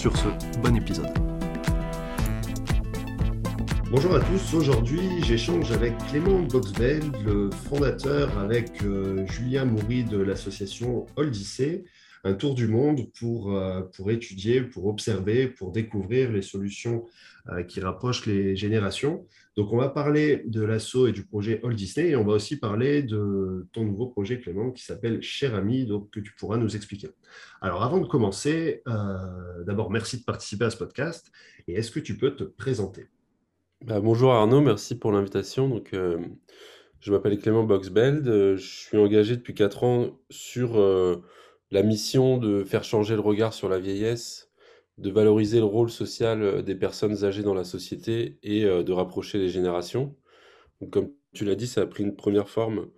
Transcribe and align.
Sur 0.00 0.16
ce, 0.16 0.28
bon 0.62 0.74
épisode. 0.76 1.12
Bonjour 3.90 4.14
à 4.14 4.20
tous, 4.20 4.54
aujourd'hui 4.54 4.98
j'échange 5.22 5.70
avec 5.72 5.92
Clément 6.08 6.40
Boxveld, 6.40 7.14
le 7.22 7.50
fondateur 7.50 8.38
avec 8.38 8.82
euh, 8.82 9.26
Julien 9.26 9.66
Moury 9.66 10.04
de 10.04 10.16
l'association 10.16 11.04
Oldissé, 11.16 11.84
un 12.24 12.32
tour 12.32 12.54
du 12.54 12.66
monde 12.66 13.12
pour, 13.18 13.54
euh, 13.54 13.82
pour 13.94 14.10
étudier, 14.10 14.62
pour 14.62 14.86
observer, 14.86 15.48
pour 15.48 15.70
découvrir 15.70 16.32
les 16.32 16.40
solutions 16.40 17.04
euh, 17.50 17.62
qui 17.62 17.80
rapprochent 17.80 18.24
les 18.24 18.56
générations. 18.56 19.26
Donc, 19.60 19.74
on 19.74 19.76
va 19.76 19.90
parler 19.90 20.42
de 20.46 20.62
l'assaut 20.62 21.06
et 21.06 21.12
du 21.12 21.26
projet 21.26 21.60
All 21.62 21.74
Disney 21.74 22.08
et 22.08 22.16
on 22.16 22.24
va 22.24 22.32
aussi 22.32 22.58
parler 22.58 23.02
de 23.02 23.68
ton 23.74 23.84
nouveau 23.84 24.06
projet, 24.06 24.40
Clément, 24.40 24.70
qui 24.70 24.82
s'appelle 24.82 25.20
Cher 25.20 25.54
Ami, 25.54 25.84
donc 25.84 26.08
que 26.08 26.18
tu 26.18 26.32
pourras 26.32 26.56
nous 26.56 26.76
expliquer. 26.76 27.10
Alors, 27.60 27.82
avant 27.82 27.98
de 27.98 28.06
commencer, 28.06 28.80
euh, 28.88 29.62
d'abord, 29.66 29.90
merci 29.90 30.18
de 30.18 30.24
participer 30.24 30.64
à 30.64 30.70
ce 30.70 30.78
podcast 30.78 31.30
et 31.68 31.74
est-ce 31.74 31.90
que 31.90 32.00
tu 32.00 32.16
peux 32.16 32.34
te 32.34 32.44
présenter? 32.44 33.08
Bah, 33.84 34.00
Bonjour 34.00 34.32
Arnaud, 34.32 34.62
merci 34.62 34.98
pour 34.98 35.12
l'invitation. 35.12 35.68
Donc, 35.68 35.90
je 35.92 37.12
m'appelle 37.12 37.38
Clément 37.38 37.64
Boxbeld, 37.64 38.24
je 38.24 38.56
suis 38.56 38.96
engagé 38.96 39.36
depuis 39.36 39.52
4 39.52 39.84
ans 39.84 40.18
sur 40.30 40.78
la 41.70 41.82
mission 41.82 42.38
de 42.38 42.64
faire 42.64 42.82
changer 42.82 43.12
le 43.14 43.20
regard 43.20 43.52
sur 43.52 43.68
la 43.68 43.78
vieillesse, 43.78 44.49
de 45.00 45.10
valoriser 45.10 45.58
le 45.58 45.64
rôle 45.64 45.90
social 45.90 46.42
euh, 46.42 46.62
des 46.62 46.74
personnes 46.74 47.24
âgées 47.24 47.42
dans 47.42 47.54
la 47.54 47.64
société 47.64 48.38
et 48.42 48.64
euh, 48.64 48.82
de 48.82 48.92
rapprocher 48.92 49.38
les 49.38 49.48
générations. 49.48 50.14
comme 50.90 51.10
tu 51.32 51.44
l'as 51.44 51.54
dit, 51.54 51.66
ça 51.66 51.82
a 51.82 51.86
pris 51.86 52.04
une 52.04 52.16
première 52.16 52.48
forme 52.48 52.90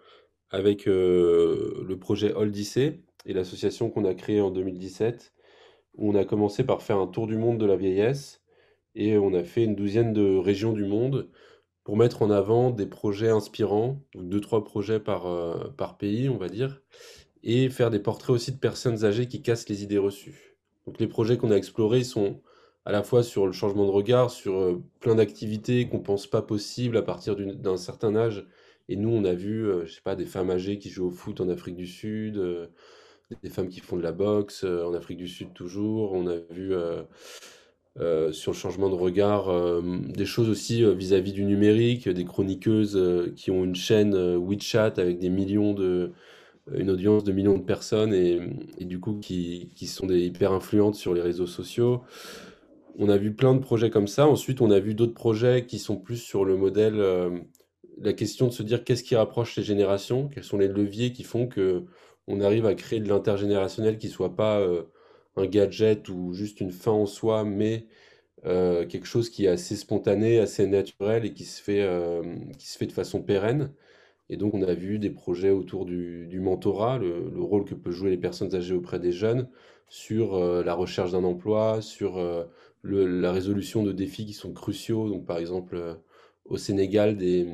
avec 0.50 0.88
euh, 0.88 1.84
le 1.86 1.98
projet 1.98 2.34
Oldissé 2.34 3.02
et 3.26 3.32
l'association 3.32 3.90
qu'on 3.90 4.04
a 4.04 4.14
créée 4.14 4.40
en 4.40 4.50
2017, 4.50 5.32
où 5.94 6.10
on 6.10 6.14
a 6.16 6.24
commencé 6.24 6.64
par 6.64 6.82
faire 6.82 6.98
un 6.98 7.06
tour 7.06 7.26
du 7.26 7.36
monde 7.36 7.58
de 7.58 7.66
la 7.66 7.76
vieillesse 7.76 8.42
et 8.94 9.16
on 9.16 9.32
a 9.34 9.44
fait 9.44 9.64
une 9.64 9.76
douzaine 9.76 10.12
de 10.12 10.36
régions 10.36 10.72
du 10.72 10.84
monde 10.84 11.30
pour 11.84 11.96
mettre 11.96 12.22
en 12.22 12.30
avant 12.30 12.70
des 12.70 12.86
projets 12.86 13.30
inspirants, 13.30 14.02
deux, 14.14 14.40
trois 14.40 14.64
projets 14.64 15.00
par, 15.00 15.74
par 15.76 15.98
pays, 15.98 16.28
on 16.28 16.36
va 16.36 16.48
dire, 16.48 16.82
et 17.42 17.68
faire 17.70 17.90
des 17.90 17.98
portraits 17.98 18.30
aussi 18.30 18.52
de 18.52 18.58
personnes 18.58 19.04
âgées 19.04 19.28
qui 19.28 19.42
cassent 19.42 19.68
les 19.68 19.82
idées 19.82 19.98
reçues. 19.98 20.51
Donc 20.86 20.98
les 20.98 21.06
projets 21.06 21.36
qu'on 21.36 21.50
a 21.50 21.56
explorés 21.56 22.04
sont 22.04 22.40
à 22.84 22.92
la 22.92 23.02
fois 23.02 23.22
sur 23.22 23.46
le 23.46 23.52
changement 23.52 23.86
de 23.86 23.90
regard, 23.90 24.30
sur 24.30 24.54
euh, 24.54 24.82
plein 25.00 25.14
d'activités 25.14 25.88
qu'on 25.88 26.00
pense 26.00 26.26
pas 26.26 26.42
possibles 26.42 26.96
à 26.96 27.02
partir 27.02 27.36
d'un 27.36 27.76
certain 27.76 28.16
âge. 28.16 28.44
Et 28.88 28.96
nous, 28.96 29.10
on 29.10 29.24
a 29.24 29.32
vu, 29.32 29.68
euh, 29.68 29.86
je 29.86 29.94
sais 29.94 30.00
pas, 30.02 30.16
des 30.16 30.26
femmes 30.26 30.50
âgées 30.50 30.78
qui 30.78 30.90
jouent 30.90 31.06
au 31.06 31.10
foot 31.10 31.40
en 31.40 31.48
Afrique 31.48 31.76
du 31.76 31.86
Sud, 31.86 32.36
euh, 32.38 32.66
des 33.42 33.50
femmes 33.50 33.68
qui 33.68 33.80
font 33.80 33.96
de 33.96 34.02
la 34.02 34.12
boxe 34.12 34.64
en 34.64 34.92
Afrique 34.92 35.18
du 35.18 35.28
Sud 35.28 35.54
toujours. 35.54 36.12
On 36.12 36.26
a 36.26 36.36
vu 36.50 36.74
sur 38.32 38.52
le 38.52 38.56
changement 38.56 38.90
de 38.90 38.94
regard 38.94 39.50
des 39.82 40.26
choses 40.26 40.50
aussi 40.50 40.84
vis-à-vis 40.84 41.30
-vis 41.30 41.34
du 41.34 41.44
numérique, 41.46 42.10
des 42.10 42.26
chroniqueuses 42.26 43.32
qui 43.34 43.50
ont 43.50 43.64
une 43.64 43.74
chaîne 43.74 44.14
WeChat 44.36 44.98
avec 44.98 45.18
des 45.18 45.30
millions 45.30 45.72
de, 45.72 46.12
une 46.70 46.90
audience 46.90 47.24
de 47.24 47.32
millions 47.32 47.58
de 47.58 47.62
personnes 47.62 48.14
et, 48.14 48.40
du 48.84 49.00
coup 49.00 49.18
qui, 49.18 49.70
qui, 49.74 49.86
sont 49.86 50.06
des 50.06 50.20
hyper 50.20 50.52
influentes 50.52 50.94
sur 50.94 51.14
les 51.14 51.20
réseaux 51.20 51.46
sociaux. 51.46 52.02
On 52.98 53.08
a 53.08 53.16
vu 53.16 53.34
plein 53.34 53.54
de 53.54 53.60
projets 53.60 53.90
comme 53.90 54.06
ça. 54.06 54.26
Ensuite, 54.26 54.60
on 54.60 54.70
a 54.70 54.78
vu 54.78 54.94
d'autres 54.94 55.14
projets 55.14 55.66
qui 55.66 55.78
sont 55.78 55.96
plus 55.96 56.18
sur 56.18 56.44
le 56.44 56.56
modèle, 56.56 57.00
euh, 57.00 57.30
la 58.00 58.12
question 58.12 58.46
de 58.46 58.52
se 58.52 58.62
dire 58.62 58.84
qu'est-ce 58.84 59.02
qui 59.02 59.16
rapproche 59.16 59.56
les 59.56 59.62
générations, 59.62 60.28
quels 60.28 60.44
sont 60.44 60.58
les 60.58 60.68
leviers 60.68 61.12
qui 61.12 61.24
font 61.24 61.46
que 61.46 61.84
on 62.28 62.40
arrive 62.40 62.66
à 62.66 62.74
créer 62.74 63.00
de 63.00 63.08
l'intergénérationnel 63.08 63.98
qui 63.98 64.08
soit 64.08 64.36
pas 64.36 64.60
euh, 64.60 64.84
un 65.36 65.46
gadget 65.46 66.08
ou 66.08 66.34
juste 66.34 66.60
une 66.60 66.70
fin 66.70 66.92
en 66.92 67.06
soi, 67.06 67.44
mais 67.44 67.86
euh, 68.44 68.86
quelque 68.86 69.06
chose 69.06 69.30
qui 69.30 69.46
est 69.46 69.48
assez 69.48 69.74
spontané, 69.76 70.38
assez 70.38 70.66
naturel 70.66 71.24
et 71.24 71.32
qui 71.32 71.44
se 71.44 71.60
fait, 71.62 71.88
qui 72.58 72.68
se 72.68 72.78
fait 72.78 72.86
de 72.86 72.92
façon 72.92 73.22
pérenne. 73.22 73.72
Et 74.32 74.38
donc, 74.38 74.54
on 74.54 74.62
a 74.62 74.72
vu 74.72 74.98
des 74.98 75.10
projets 75.10 75.50
autour 75.50 75.84
du, 75.84 76.40
mentorat, 76.40 76.96
le, 76.96 77.30
rôle 77.38 77.66
que 77.66 77.74
peuvent 77.74 77.92
jouer 77.92 78.08
les 78.08 78.16
personnes 78.16 78.54
âgées 78.54 78.74
auprès 78.74 78.98
des 78.98 79.12
jeunes, 79.12 79.46
sur 79.90 80.36
euh, 80.36 80.64
la 80.64 80.72
recherche 80.72 81.12
d'un 81.12 81.22
emploi, 81.22 81.82
sur 81.82 82.16
euh, 82.16 82.44
la 82.82 83.30
résolution 83.30 83.82
de 83.82 83.92
défis 83.92 84.24
qui 84.24 84.32
sont 84.32 84.54
cruciaux. 84.54 85.10
Donc, 85.10 85.26
par 85.26 85.36
exemple, 85.36 85.76
euh, 85.76 85.92
au 86.46 86.56
Sénégal, 86.56 87.18
des, 87.18 87.46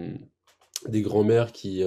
des 0.87 1.03
grands-mères 1.03 1.51
qui 1.51 1.83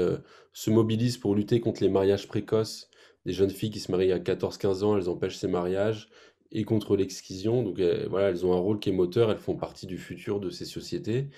se 0.52 0.70
mobilisent 0.70 1.18
pour 1.18 1.36
lutter 1.36 1.62
contre 1.62 1.82
les 1.82 1.90
mariages 1.90 2.28
précoces, 2.28 2.90
des 3.26 3.32
jeunes 3.32 3.50
filles 3.50 3.72
qui 3.72 3.80
se 3.80 3.94
marient 3.94 4.12
à 4.12 4.20
14-15 4.20 4.84
ans, 4.84 4.98
elles 4.98 5.08
empêchent 5.08 5.38
ces 5.38 5.48
mariages, 5.48 6.10
et 6.52 6.66
contre 6.66 6.98
l'excision. 6.98 7.64
Donc, 7.64 7.80
voilà, 8.10 8.28
elles 8.28 8.46
ont 8.46 8.52
un 8.52 8.60
rôle 8.60 8.80
qui 8.80 8.90
est 8.90 8.94
moteur, 8.94 9.32
elles 9.32 9.38
font 9.38 9.56
partie 9.56 9.88
du 9.88 9.98
futur 9.98 10.42
de 10.42 10.50
ces 10.50 10.66
sociétés. 10.66 11.30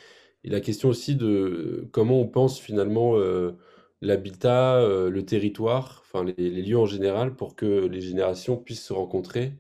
Et 0.44 0.50
la 0.50 0.60
question 0.60 0.90
aussi 0.90 1.16
de 1.16 1.88
comment 1.92 2.20
on 2.20 2.28
pense 2.28 2.60
finalement 2.60 3.18
euh, 3.18 3.54
l'habitat, 4.02 4.78
euh, 4.78 5.10
le 5.10 5.26
territoire, 5.26 6.04
enfin 6.06 6.26
les, 6.26 6.50
lieux 6.50 6.78
en 6.78 6.86
général, 6.86 7.36
pour 7.36 7.56
que 7.56 7.88
les 7.88 8.02
générations 8.02 8.58
puissent 8.58 8.86
se 8.86 8.94
rencontrer. 8.94 9.54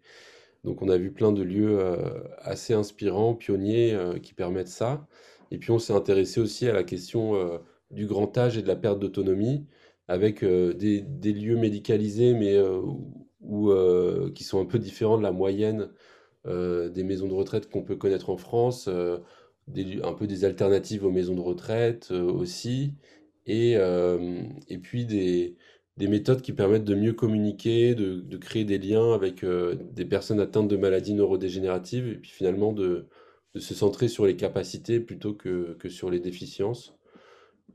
Donc 0.63 0.81
on 0.81 0.89
a 0.89 0.97
vu 0.97 1.11
plein 1.11 1.31
de 1.31 1.43
lieux 1.43 1.79
euh, 1.79 1.95
assez 2.39 2.73
inspirants, 2.73 3.35
pionniers, 3.35 3.97
qui 4.22 4.33
permettent 4.33 4.67
ça. 4.67 5.07
Et 5.51 5.57
puis 5.57 5.72
on 5.72 5.79
s'est 5.79 5.93
intéressé 5.93 6.41
aussi 6.41 6.67
à 6.67 6.73
la 6.73 6.83
question 6.83 7.61
du 7.91 8.07
grand 8.07 8.38
âge 8.38 8.57
et 8.57 8.61
de 8.61 8.67
la 8.67 8.75
perte 8.75 8.99
d'autonomie, 8.99 9.67
avec 10.07 10.43
des, 10.43 11.05
lieux 11.23 11.57
médicalisés, 11.57 12.33
mais 12.33 12.57
qui 14.33 14.43
sont 14.43 14.61
un 14.61 14.66
peu 14.66 14.79
différents 14.79 15.17
de 15.17 15.23
la 15.23 15.31
moyenne 15.31 15.89
des 16.45 17.03
maisons 17.03 17.27
de 17.27 17.33
retraite 17.33 17.69
qu'on 17.69 17.83
peut 17.83 17.95
connaître 17.95 18.29
en 18.29 18.38
France 18.38 18.89
un 20.03 20.13
peu 20.13 20.28
des 20.28 20.46
alternatives 20.46 21.06
aux 21.06 21.12
maisons 21.12 21.35
de 21.35 21.41
retraite 21.41 22.09
euh, 22.12 22.24
aussi, 22.24 22.94
et, 23.46 23.75
euh, 23.78 24.44
et 24.68 24.78
puis 24.78 25.06
des, 25.06 25.56
des 25.97 26.07
méthodes 26.07 26.41
qui 26.41 26.53
permettent 26.53 26.85
de 26.85 26.96
mieux 26.96 27.13
communiquer, 27.13 27.96
de, 27.96 28.19
de 28.19 28.38
créer 28.38 28.66
des 28.66 28.78
liens 28.78 29.13
avec 29.13 29.44
euh, 29.44 29.75
des 29.94 30.06
personnes 30.06 30.40
atteintes 30.40 30.68
de 30.68 30.78
maladies 30.78 31.13
neurodégénératives, 31.13 32.07
et 32.07 32.16
puis 32.16 32.31
finalement 32.31 32.73
de, 32.73 33.07
de 33.56 33.59
se 33.59 33.73
centrer 33.73 34.07
sur 34.07 34.25
les 34.25 34.35
capacités 34.35 35.00
plutôt 35.00 35.34
que, 35.34 35.75
que 35.79 35.90
sur 35.90 36.09
les 36.09 36.19
déficiences. 36.19 36.96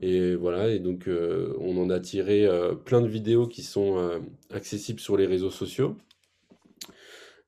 Et 0.01 0.35
voilà, 0.35 0.69
et 0.69 0.79
donc 0.79 1.09
on 1.09 1.77
en 1.77 1.89
a 1.89 1.99
tiré 1.99 2.47
plein 2.85 3.01
de 3.01 3.07
vidéos 3.07 3.47
qui 3.47 3.63
sont 3.63 4.21
accessibles 4.49 5.01
sur 5.01 5.17
les 5.17 5.25
réseaux 5.25 5.51
sociaux. 5.51 5.97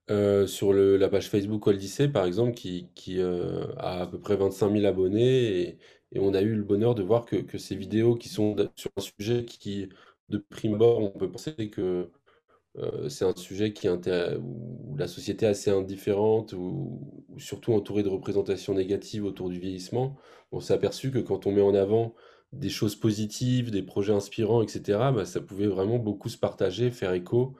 Euh, 0.09 0.47
sur 0.47 0.73
la 0.73 1.07
page 1.09 1.29
Facebook 1.29 1.67
Odyssey, 1.67 2.09
par 2.09 2.25
exemple, 2.25 2.53
qui, 2.53 2.89
euh, 3.19 3.65
a 3.77 4.01
à 4.01 4.07
peu 4.07 4.19
près 4.19 4.35
25 4.35 4.71
000 4.73 4.85
abonnés, 4.85 5.77
et, 6.11 6.19
on 6.19 6.33
a 6.33 6.41
eu 6.41 6.55
le 6.55 6.63
bonheur 6.63 6.95
de 6.95 7.03
voir 7.03 7.25
que, 7.25 7.57
ces 7.57 7.75
vidéos 7.75 8.15
qui 8.15 8.27
sont 8.27 8.55
sur 8.75 8.91
un 8.97 9.01
sujet 9.01 9.45
qui, 9.45 9.87
de 10.29 10.37
prime 10.37 10.73
abord, 10.73 10.99
on 10.99 11.17
peut 11.17 11.31
penser 11.31 11.53
que 11.69 12.09
euh, 12.77 13.09
c'est 13.09 13.25
un 13.25 13.35
sujet 13.35 13.73
qui 13.73 13.89
où 13.89 14.95
la 14.97 15.07
société 15.07 15.45
est 15.45 15.49
assez 15.49 15.71
indifférente, 15.71 16.53
ou, 16.53 17.01
surtout 17.37 17.73
entourée 17.73 18.03
de 18.03 18.09
représentations 18.09 18.73
négatives 18.73 19.25
autour 19.25 19.49
du 19.49 19.59
vieillissement. 19.59 20.17
On 20.51 20.59
s'est 20.59 20.73
aperçu 20.73 21.11
que 21.11 21.19
quand 21.19 21.47
on 21.47 21.51
met 21.53 21.61
en 21.61 21.75
avant 21.75 22.15
des 22.53 22.69
choses 22.69 22.95
positives, 22.95 23.71
des 23.71 23.83
projets 23.83 24.13
inspirants, 24.13 24.61
etc., 24.63 24.81
bah, 25.15 25.25
ça 25.25 25.41
pouvait 25.41 25.67
vraiment 25.67 25.99
beaucoup 25.99 26.29
se 26.29 26.37
partager, 26.37 26.91
faire 26.91 27.13
écho. 27.13 27.55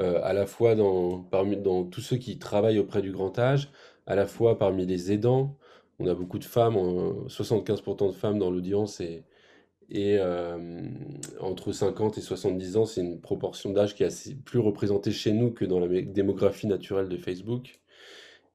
Euh, 0.00 0.20
à 0.22 0.32
la 0.32 0.46
fois 0.46 0.74
dans, 0.76 1.84
tous 1.84 2.00
ceux 2.00 2.16
qui 2.16 2.38
travaillent 2.38 2.78
auprès 2.78 3.02
du 3.02 3.10
grand 3.10 3.36
âge, 3.38 3.70
à 4.06 4.14
la 4.14 4.26
fois 4.26 4.58
parmi 4.58 4.86
les 4.86 5.12
aidants. 5.12 5.56
On 5.98 6.06
a 6.06 6.14
beaucoup 6.14 6.38
de 6.38 6.44
femmes, 6.44 6.76
75% 7.26 8.08
de 8.08 8.12
femmes 8.12 8.38
dans 8.38 8.50
l'audience 8.50 9.00
et, 9.00 9.24
euh, 9.96 10.82
entre 11.40 11.72
50 11.72 12.18
et 12.18 12.20
70 12.20 12.76
ans, 12.76 12.84
c'est 12.84 13.00
une 13.00 13.20
proportion 13.20 13.70
d'âge 13.72 13.94
qui 13.96 14.04
est 14.04 14.34
plus 14.44 14.60
représentée 14.60 15.10
chez 15.10 15.32
nous 15.32 15.50
que 15.50 15.64
dans 15.64 15.80
la 15.80 15.88
démographie 16.02 16.68
naturelle 16.68 17.08
de 17.08 17.16
Facebook. 17.16 17.80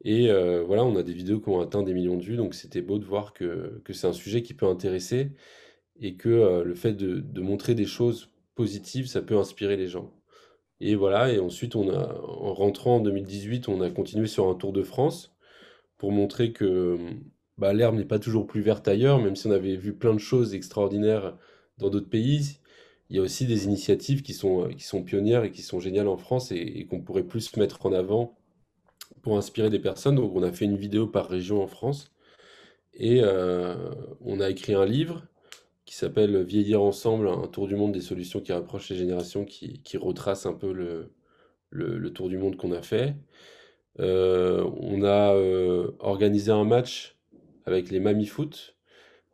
Et 0.06 0.30
euh, 0.30 0.64
voilà, 0.64 0.86
on 0.86 0.96
a 0.96 1.04
des 1.04 1.14
vidéos 1.14 1.40
qui 1.42 1.50
ont 1.50 1.60
atteint 1.62 1.84
des 1.84 1.94
millions 1.94 2.18
de 2.18 2.24
vues, 2.24 2.38
donc 2.38 2.56
c'était 2.56 2.82
beau 2.82 3.00
de 3.00 3.06
voir 3.06 3.34
que, 3.34 3.82
c'est 3.92 4.08
un 4.08 4.14
sujet 4.14 4.42
qui 4.44 4.54
peut 4.54 4.68
intéresser 4.68 5.32
et 6.00 6.16
que 6.16 6.64
le 6.64 6.76
fait 6.76 6.94
de, 6.94 7.42
montrer 7.42 7.76
des 7.76 7.86
choses 7.86 8.30
positives, 8.56 9.08
ça 9.08 9.22
peut 9.22 9.38
inspirer 9.38 9.78
les 9.78 9.88
gens. 9.88 10.12
Et 10.80 10.96
voilà, 10.96 11.32
et 11.32 11.40
ensuite, 11.40 11.76
on 11.76 11.90
a, 11.90 12.22
en 12.24 12.54
rentrant 12.54 12.98
en 12.98 13.00
2018, 13.00 13.70
on 13.70 13.82
a 13.82 13.90
continué 13.90 14.28
sur 14.28 14.50
un 14.50 14.56
Tour 14.56 14.74
de 14.74 14.84
France 14.84 15.34
pour 15.98 16.12
montrer 16.12 16.52
que 16.52 16.98
bah, 17.58 17.74
l'herbe 17.74 17.96
n'est 17.96 18.06
pas 18.06 18.20
toujours 18.20 18.48
plus 18.48 18.62
verte 18.62 18.88
ailleurs, 18.88 19.20
même 19.20 19.36
si 19.36 19.48
on 19.48 19.52
avait 19.52 19.76
vu 19.76 19.94
plein 19.94 20.14
de 20.14 20.20
choses 20.20 20.54
extraordinaires 20.56 21.38
dans 21.78 21.90
d'autres 21.90 22.10
pays. 22.10 22.60
Il 23.10 23.16
y 23.16 23.20
a 23.20 23.22
aussi 23.22 23.46
des 23.46 23.66
initiatives 23.66 24.22
qui 24.24 24.34
sont, 24.34 24.70
qui 24.70 24.84
sont 24.84 25.04
pionnières 25.04 25.44
et 25.44 25.52
qui 25.52 25.62
sont 25.62 25.80
géniales 25.80 26.08
en 26.08 26.18
France 26.18 26.52
et, 26.52 26.86
qu'on 26.90 27.02
pourrait 27.02 27.24
plus 27.24 27.56
mettre 27.58 27.86
en 27.86 27.94
avant 27.94 28.38
pour 29.22 29.38
inspirer 29.38 29.70
des 29.70 29.80
personnes. 29.80 30.16
Donc, 30.16 30.36
on 30.36 30.44
a 30.44 30.52
fait 30.52 30.66
une 30.66 30.78
vidéo 30.78 31.08
par 31.08 31.30
région 31.30 31.62
en 31.62 31.68
France 31.68 32.12
et 32.94 33.22
euh, 33.24 33.76
on 34.22 34.40
a 34.40 34.50
écrit 34.50 34.74
un 34.74 34.86
livre 34.86 35.24
qui 35.86 35.96
s'appelle 35.96 36.44
Vieillir 36.44 36.82
ensemble, 36.82 37.28
un 37.28 37.48
tour 37.48 37.68
du 37.68 37.76
monde 37.76 37.92
des 37.94 38.02
solutions 38.02 38.42
qui 38.42 38.54
rapprochent 38.54 38.90
les 38.90 38.96
générations, 38.96 39.46
qui, 39.46 39.82
qui 39.84 39.98
retrace 39.98 40.46
un 40.46 40.54
peu 40.54 40.72
le, 40.72 41.12
le, 41.70 41.98
le 41.98 42.14
tour 42.14 42.30
du 42.30 42.38
monde 42.38 42.58
qu'on 42.58 42.72
a 42.72 42.82
fait. 42.82 43.16
Euh, 44.00 44.70
on 44.78 45.04
a 45.04 45.36
euh, 45.36 45.92
organisé 46.00 46.52
un 46.52 46.64
match 46.66 47.18
avec 47.66 47.92
les 47.92 48.00
Mamie 48.00 48.26
Foot, 48.26 48.76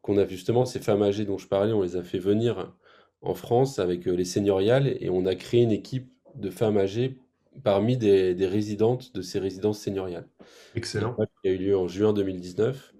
qu'on 0.01 0.18
a 0.18 0.25
justement, 0.28 0.66
ces 0.66 0.80
femmes 0.80 1.04
âgées 1.04 1.25
dont 1.25 1.38
je 1.38 1.48
parlais, 1.48 1.74
on 1.74 1.81
les 1.81 1.96
a 1.98 2.04
fait 2.04 2.19
venir 2.19 2.74
en 3.22 3.36
France 3.36 3.80
avec 3.80 4.07
euh, 4.07 4.13
les 4.16 4.25
seigneuriales 4.25 4.88
et 5.01 5.10
on 5.10 5.25
a 5.25 5.36
créé 5.36 5.63
une 5.63 5.72
équipe 5.72 6.12
de 6.36 6.50
femmes 6.50 6.78
âgées 6.78 7.18
parmi 7.63 7.98
des, 7.98 8.36
des 8.36 8.48
résidentes 8.48 9.13
de 9.16 9.22
ces 9.22 9.40
résidences 9.40 9.80
seigneuriales. 9.80 10.28
Excellent. 10.74 11.16
Il 11.44 11.51
a 11.51 11.54
eu 11.54 11.57
lieu 11.57 11.78
en 11.78 11.88
juin 11.88 12.13
2019. 12.13 12.94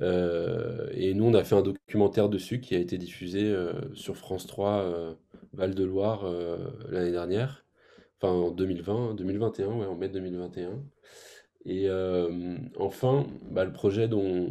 Euh, 0.00 0.88
et 0.92 1.14
nous, 1.14 1.24
on 1.24 1.34
a 1.34 1.44
fait 1.44 1.54
un 1.54 1.62
documentaire 1.62 2.28
dessus 2.28 2.60
qui 2.60 2.74
a 2.74 2.78
été 2.78 2.98
diffusé 2.98 3.42
euh, 3.42 3.72
sur 3.94 4.16
France 4.16 4.46
3 4.46 4.70
euh, 4.70 5.14
Val-de-Loire 5.52 6.26
l'année 6.90 7.12
dernière, 7.12 7.64
enfin 8.20 8.32
en 8.32 8.50
2020, 8.50 9.14
2021, 9.14 9.68
ouais, 9.68 9.86
en 9.86 9.94
mai 9.94 10.08
2021. 10.08 10.82
Et 11.66 11.88
enfin, 12.76 13.26
bah, 13.50 13.64
le 13.64 13.72
projet 13.72 14.08
dont, 14.08 14.48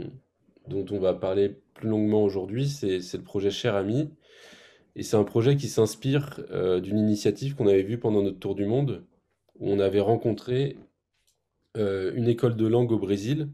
dont 0.68 0.86
on 0.92 1.00
va 1.00 1.14
parler 1.14 1.58
plus 1.74 1.90
longuement 1.90 2.24
aujourd'hui, 2.24 2.70
c'est 2.70 3.00
le 3.00 3.24
projet 3.24 3.52
Cher 3.52 3.76
Ami. 3.76 4.10
Et 4.96 5.04
c'est 5.04 5.18
un 5.18 5.26
projet 5.26 5.58
qui 5.58 5.68
s'inspire 5.68 6.40
d'une 6.82 6.98
initiative 6.98 7.56
qu'on 7.56 7.68
avait 7.68 7.84
vue 7.84 8.00
pendant 8.00 8.22
notre 8.22 8.40
tour 8.40 8.56
du 8.56 8.66
monde, 8.66 9.04
où 9.60 9.70
on 9.70 9.80
avait 9.80 10.00
rencontré 10.00 10.78
une 11.76 12.30
école 12.30 12.56
de 12.56 12.66
langue 12.66 12.94
au 12.94 12.98
Brésil 13.00 13.50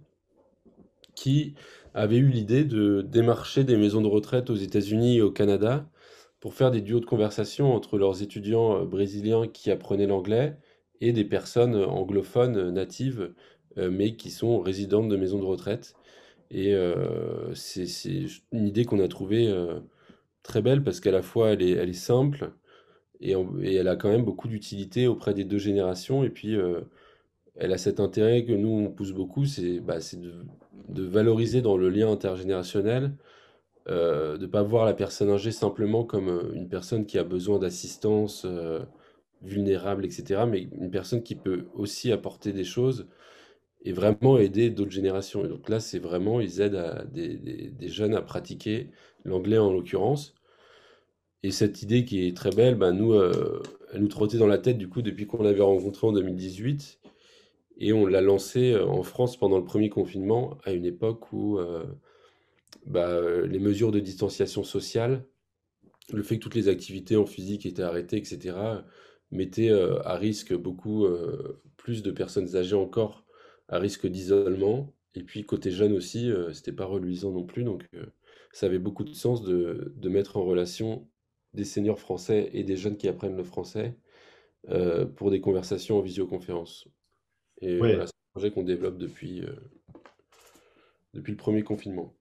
qui 1.19 1.53
avait 1.93 2.15
eu 2.15 2.29
l'idée 2.29 2.63
de 2.63 3.01
démarcher 3.01 3.65
des 3.65 3.75
maisons 3.75 4.01
de 4.01 4.07
retraite 4.07 4.49
aux 4.49 4.55
États-Unis 4.55 5.17
et 5.17 5.21
au 5.21 5.31
Canada 5.31 5.85
pour 6.39 6.53
faire 6.53 6.71
des 6.71 6.79
duos 6.79 7.01
de 7.01 7.05
conversation 7.05 7.73
entre 7.73 7.97
leurs 7.97 8.21
étudiants 8.21 8.77
euh, 8.77 8.85
brésiliens 8.85 9.45
qui 9.47 9.69
apprenaient 9.69 10.07
l'anglais 10.07 10.55
et 11.01 11.11
des 11.11 11.25
personnes 11.25 11.75
anglophones 11.75 12.55
euh, 12.55 12.71
natives, 12.71 13.33
euh, 13.77 13.91
mais 13.91 14.15
qui 14.15 14.31
sont 14.31 14.61
résidentes 14.61 15.09
de 15.09 15.17
maisons 15.17 15.39
de 15.39 15.45
retraite. 15.45 15.95
Et 16.51 16.73
c'est 17.53 17.85
une 18.51 18.67
idée 18.67 18.83
qu'on 18.83 18.99
a 18.99 19.07
trouvée 19.07 19.53
très 20.41 20.63
belle 20.63 20.83
parce 20.83 20.99
qu'à 20.99 21.11
la 21.11 21.21
fois 21.21 21.51
elle 21.51 21.61
est, 21.61 21.93
simple 21.93 22.53
et, 23.21 23.35
et, 23.61 23.75
elle 23.75 23.87
a 23.87 23.95
quand 23.95 24.09
même 24.09 24.25
beaucoup 24.25 24.47
d'utilité 24.47 25.05
auprès 25.05 25.35
des 25.35 25.43
deux 25.43 25.59
générations. 25.59 26.23
Et 26.23 26.31
puis 26.31 26.57
elle 27.55 27.71
a 27.71 27.77
cet 27.77 27.99
intérêt 27.99 28.45
que 28.45 28.53
nous 28.53 28.69
on 28.69 28.89
pousse 28.89 29.11
beaucoup, 29.11 29.45
c'est 29.45 29.79
bah, 29.79 29.99
de 29.99 30.45
de 30.89 31.03
valoriser 31.03 31.61
dans 31.61 31.77
le 31.77 31.89
lien 31.89 32.11
intergénérationnel, 32.11 33.13
euh, 33.89 34.37
de 34.37 34.45
ne 34.45 34.51
pas 34.51 34.61
voir 34.61 34.85
la 34.85 34.93
personne 34.93 35.29
âgée 35.31 35.51
simplement 35.51 36.03
comme 36.03 36.29
euh, 36.29 36.53
une 36.53 36.69
personne 36.69 37.05
qui 37.05 37.17
a 37.17 37.23
besoin 37.23 37.59
d'assistance, 37.59 38.45
euh, 38.45 38.81
vulnérable, 39.41 40.05
etc., 40.05 40.43
mais 40.47 40.67
une 40.79 40.91
personne 40.91 41.23
qui 41.23 41.35
peut 41.35 41.65
aussi 41.73 42.11
apporter 42.11 42.51
des 42.53 42.65
choses 42.65 43.07
et 43.83 43.93
vraiment 43.93 44.37
aider 44.37 44.69
d'autres 44.69 44.91
générations. 44.91 45.45
Et 45.45 45.47
donc 45.47 45.69
là, 45.69 45.79
c'est 45.79 45.99
vraiment, 45.99 46.39
ils 46.41 46.61
aident 46.61 46.75
à 46.75 47.05
des, 47.05 47.71
jeunes 47.87 48.13
à 48.15 48.21
pratiquer 48.21 48.91
l'anglais 49.25 49.57
en 49.57 49.71
l'occurrence. 49.71 50.35
Et 51.43 51.51
cette 51.51 51.81
idée 51.81 52.05
qui 52.05 52.27
est 52.27 52.35
très 52.35 52.51
belle, 52.51 52.75
bah, 52.75 52.91
nous, 52.91 53.13
elle 53.13 54.01
nous 54.01 54.07
trottait 54.09 54.37
dans 54.37 54.47
la 54.47 54.57
tête 54.57 54.77
du 54.77 54.89
coup 54.89 55.01
depuis 55.01 55.25
qu'on 55.27 55.41
l'avait 55.41 55.61
rencontré 55.61 56.05
en 56.07 56.11
2018. 56.11 56.99
Et 57.79 57.93
on 57.93 58.05
l'a 58.05 58.21
lancé 58.21 58.73
euh, 58.73 58.85
en 58.85 59.03
France 59.03 59.37
pendant 59.37 59.57
le 59.57 59.63
premier 59.63 59.89
confinement, 59.89 60.57
à 60.65 60.73
une 60.73 60.85
époque 60.85 61.31
où 61.31 61.57
euh, 61.57 61.85
bah, 62.85 63.07
euh, 63.09 63.47
les 63.47 63.59
mesures 63.59 63.91
de 63.91 63.99
distanciation 63.99 64.63
sociale, 64.63 65.25
le 66.11 66.21
fait 66.23 66.37
que 66.37 66.43
toutes 66.43 66.55
les 66.55 66.67
activités 66.67 67.15
en 67.15 67.25
physique 67.25 67.65
étaient 67.65 67.83
arrêtées, 67.83 68.17
etc., 68.17 68.57
mettaient 69.31 69.71
à 69.71 70.15
risque 70.15 70.55
beaucoup 70.55 71.07
plus 71.77 72.01
de 72.01 72.09
personnes 72.09 72.55
âgées 72.55 72.75
encore, 72.75 73.25
à 73.67 73.77
risque 73.77 74.07
d'isolement. 74.07 74.91
Et 75.13 75.21
puis 75.21 75.45
côté 75.45 75.69
jeune 75.69 75.93
aussi, 75.93 76.31
c'était 76.51 76.71
pas 76.71 76.85
reluisant 76.85 77.31
non 77.31 77.45
plus. 77.45 77.63
Donc 77.63 77.87
ça 78.53 78.65
avait 78.65 78.79
beaucoup 78.79 79.03
de 79.03 79.13
sens 79.13 79.43
de, 79.43 79.93
de, 79.95 80.09
mettre 80.09 80.37
en 80.37 80.43
relation 80.43 81.07
des 81.53 81.63
seniors 81.63 81.99
français 81.99 82.49
et 82.53 82.63
des 82.63 82.75
jeunes 82.75 82.97
qui 82.97 83.07
apprennent 83.07 83.37
le 83.37 83.43
français 83.43 83.95
pour 85.15 85.29
des 85.29 85.41
conversations 85.41 85.99
en 85.99 86.01
visioconférence. 86.01 86.87
Et 87.61 87.77
voilà, 87.77 88.07
c'est 88.07 88.13
un 88.13 88.31
projet 88.33 88.51
qu'on 88.51 88.63
développe 88.63 88.97
depuis, 88.97 89.43
euh, 89.43 89.55
depuis 91.13 91.31
le 91.31 91.37
premier 91.37 91.63
confinement. 91.63 92.15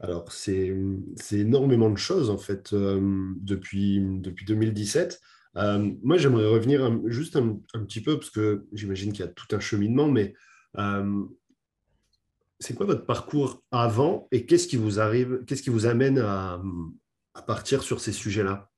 Alors, 0.00 0.32
c'est 0.32 0.74
énormément 1.32 1.90
de 1.90 1.98
choses, 1.98 2.30
en 2.30 2.38
fait, 2.38 2.72
euh, 2.72 3.00
depuis, 3.40 4.00
depuis 4.00 4.44
2017. 4.44 5.20
Euh, 5.56 5.90
moi, 6.02 6.18
j'aimerais 6.18 6.46
revenir 6.46 7.00
juste 7.06 7.36
un, 7.36 7.60
petit 7.84 8.02
peu, 8.02 8.18
parce 8.18 8.30
que 8.30 8.66
j'imagine 8.72 9.12
qu'il 9.12 9.24
y 9.24 9.28
a 9.28 9.32
tout 9.32 9.54
un 9.54 9.60
cheminement, 9.60 10.08
mais 10.08 10.34
c'est 12.58 12.74
quoi 12.74 12.86
votre 12.86 13.06
parcours 13.06 13.62
avant 13.70 14.28
et 14.32 14.46
qu'est-ce 14.46 14.66
qui 14.66 14.76
vous 14.76 14.98
arrive, 15.00 15.44
qu'est-ce 15.46 15.62
qui 15.62 15.70
vous 15.70 15.86
amène 15.86 16.18
à, 16.18 16.62
à 17.34 17.42
partir 17.42 17.82
sur 17.82 18.00
ces 18.00 18.12
sujets-là? 18.12 18.70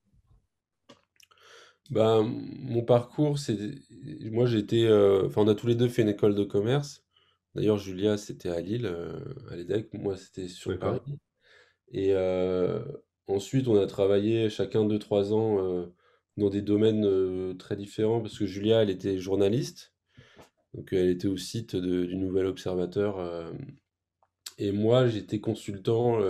Bah, 1.90 2.22
mon 2.22 2.82
parcours, 2.82 3.38
c'est 3.38 3.56
moi 4.30 4.46
j'étais, 4.46 4.84
euh, 4.84 5.26
enfin 5.26 5.42
on 5.42 5.48
a 5.48 5.54
tous 5.54 5.66
les 5.66 5.74
deux 5.74 5.88
fait 5.88 6.02
une 6.02 6.08
école 6.08 6.34
de 6.34 6.44
commerce. 6.44 7.04
D'ailleurs, 7.54 7.78
Julia, 7.78 8.18
c'était 8.18 8.50
à 8.50 8.60
Lille, 8.60 8.86
euh, 8.86 9.18
à 9.50 9.56
l'EDEC, 9.56 9.94
moi 9.94 10.16
c'était 10.16 10.48
sur 10.48 10.78
Paris. 10.78 11.00
Et 11.92 12.12
euh, 12.12 12.84
ensuite, 13.26 13.68
on 13.68 13.76
a 13.80 13.86
travaillé 13.86 14.50
chacun 14.50 14.84
deux, 14.84 14.98
trois 14.98 15.32
ans 15.32 15.88
dans 16.36 16.50
des 16.50 16.62
domaines 16.62 17.56
très 17.56 17.76
différents, 17.76 18.20
parce 18.20 18.38
que 18.38 18.46
Julia, 18.46 18.82
elle 18.82 18.90
était 18.90 19.18
journaliste, 19.18 19.94
donc 20.74 20.92
elle 20.92 21.08
était 21.08 21.28
au 21.28 21.38
site 21.38 21.74
du 21.74 22.16
Nouvel 22.16 22.46
Observateur. 22.46 23.50
et 24.58 24.72
moi, 24.72 25.08
j'étais 25.08 25.40
consultant 25.40 26.20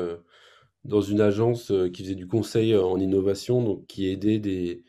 dans 0.84 1.02
une 1.02 1.20
agence 1.20 1.72
qui 1.92 2.04
faisait 2.04 2.14
du 2.14 2.28
conseil 2.28 2.76
en 2.76 2.98
innovation, 3.00 3.62
donc 3.62 3.86
qui 3.86 4.08
aidait 4.08 4.38
des 4.38 4.84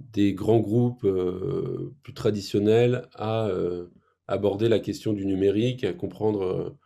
des 0.00 0.32
grands 0.32 0.60
groupes 0.60 1.04
euh, 1.04 1.92
plus 2.02 2.14
traditionnels 2.14 3.08
à 3.14 3.48
euh, 3.48 3.86
aborder 4.26 4.68
la 4.68 4.78
question 4.78 5.12
du 5.12 5.26
numérique, 5.26 5.84
à 5.84 5.92
comprendre 5.92 6.76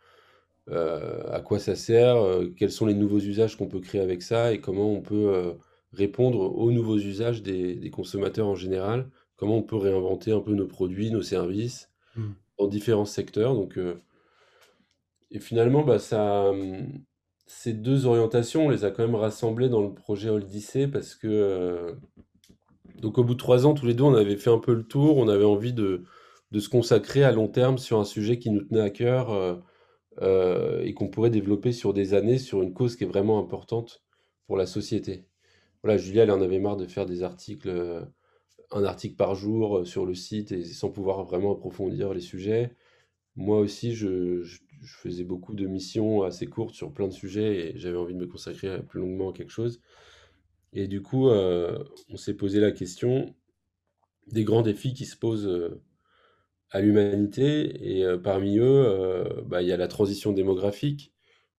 euh, 0.69 1.23
à 1.31 1.41
quoi 1.41 1.59
ça 1.59 1.75
sert, 1.75 2.17
quels 2.57 2.71
sont 2.71 2.85
les 2.85 2.93
nouveaux 2.93 3.19
usages 3.19 3.57
qu'on 3.57 3.67
peut 3.67 3.81
créer 3.81 4.01
avec 4.01 4.21
ça 4.21 4.53
et 4.53 4.61
comment 4.61 4.91
on 4.91 5.01
peut 5.01 5.55
répondre 5.91 6.39
aux 6.57 6.71
nouveaux 6.71 6.97
usages 6.97 7.43
des, 7.43 7.89
consommateurs 7.91 8.47
en 8.47 8.55
général, 8.55 9.09
comment 9.35 9.57
on 9.57 9.63
peut 9.63 9.75
réinventer 9.75 10.31
un 10.31 10.39
peu 10.39 10.53
nos 10.53 10.67
produits, 10.67 11.11
nos 11.11 11.21
services 11.21 11.91
mmh. 12.15 12.23
dans 12.57 12.67
différents 12.67 13.05
secteurs. 13.05 13.55
Donc, 13.55 13.77
et 15.31 15.39
finalement, 15.39 15.83
bah, 15.83 15.99
ça, 15.99 16.53
ces 17.45 17.73
deux 17.73 18.05
orientations, 18.05 18.67
on 18.67 18.69
les 18.69 18.85
a 18.85 18.91
quand 18.91 19.05
même 19.05 19.15
rassemblées 19.15 19.69
dans 19.69 19.81
le 19.81 19.93
projet 19.93 20.29
Odyssey 20.29 20.87
parce 20.87 21.13
que 21.13 21.97
donc 23.03 23.17
au 23.17 23.23
bout 23.25 23.33
de 23.33 23.39
trois 23.39 23.67
ans, 23.67 23.73
tous 23.73 23.85
les 23.85 23.93
deux, 23.93 24.05
on 24.05 24.15
avait 24.15 24.37
fait 24.37 24.49
un 24.49 24.59
peu 24.59 24.73
le 24.73 24.85
tour. 24.87 25.17
On 25.17 25.27
avait 25.27 25.43
envie 25.43 25.73
de, 25.73 26.05
se 26.57 26.69
consacrer 26.69 27.23
à 27.25 27.33
long 27.33 27.49
terme 27.49 27.77
sur 27.77 27.99
un 27.99 28.05
sujet 28.05 28.39
qui 28.39 28.49
nous 28.49 28.61
tenait 28.61 28.79
à 28.79 28.89
cœur 28.89 29.31
euh, 29.31 29.55
euh, 30.21 30.81
et 30.83 30.93
qu'on 30.93 31.09
pourrait 31.09 31.29
développer 31.29 31.73
sur 31.73 31.93
des 31.93 32.13
années 32.13 32.37
sur 32.37 32.61
une 32.61 32.73
cause 32.73 32.95
qui 32.95 33.03
est 33.03 33.07
vraiment 33.07 33.39
importante 33.39 34.03
pour 34.47 34.55
la 34.55 34.65
société. 34.65 35.25
Voilà, 35.83 35.97
Julia, 35.97 36.23
elle 36.23 36.31
en 36.31 36.41
avait 36.41 36.59
marre 36.59 36.77
de 36.77 36.85
faire 36.87 37.05
des 37.05 37.23
articles, 37.23 37.67
euh, 37.67 38.05
un 38.71 38.85
article 38.85 39.17
par 39.17 39.35
jour 39.35 39.85
sur 39.85 40.05
le 40.05 40.15
site 40.15 40.53
et 40.53 40.63
sans 40.63 40.89
pouvoir 40.89 41.25
vraiment 41.25 41.51
approfondir 41.51 42.13
les 42.13 42.21
sujets. 42.21 42.71
Moi 43.35 43.59
aussi, 43.59 43.93
je 43.93 44.43
faisais 44.81 45.25
beaucoup 45.25 45.55
de 45.55 45.67
missions 45.67 46.23
assez 46.23 46.47
courtes 46.47 46.75
sur 46.75 46.93
plein 46.93 47.09
de 47.09 47.13
sujets 47.13 47.75
et 47.75 47.77
j'avais 47.77 47.97
envie 47.97 48.13
de 48.13 48.19
me 48.19 48.27
consacrer 48.27 48.81
plus 48.81 49.01
longuement 49.01 49.31
à 49.31 49.33
quelque 49.33 49.51
chose. 49.51 49.81
Et 50.73 50.87
du 50.87 51.01
coup, 51.01 51.29
euh, 51.29 51.83
on 52.09 52.17
s'est 52.17 52.33
posé 52.33 52.59
la 52.59 52.71
question 52.71 53.35
des 54.27 54.43
grands 54.43 54.61
défis 54.61 54.93
qui 54.93 55.05
se 55.05 55.15
posent 55.15 55.47
euh, 55.47 55.81
à 56.71 56.81
l'humanité. 56.81 57.97
Et 57.97 58.03
euh, 58.05 58.17
parmi 58.17 58.57
eux, 58.57 59.23
bah, 59.45 59.61
il 59.61 59.67
y 59.67 59.71
a 59.71 59.77
la 59.77 59.87
transition 59.87 60.31
démographique, 60.31 61.13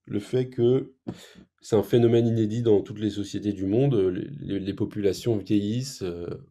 le 0.07 0.19
fait 0.19 0.49
que 0.51 0.95
c'est 1.61 1.77
un 1.77 1.83
phénomène 1.83 2.27
inédit 2.27 2.63
dans 2.63 2.83
toutes 2.83 2.99
les 2.99 3.11
sociétés 3.11 3.53
du 3.53 3.67
monde. 3.67 3.95
Les, 4.41 4.75
populations 4.75 5.37
vieillissent 5.37 6.05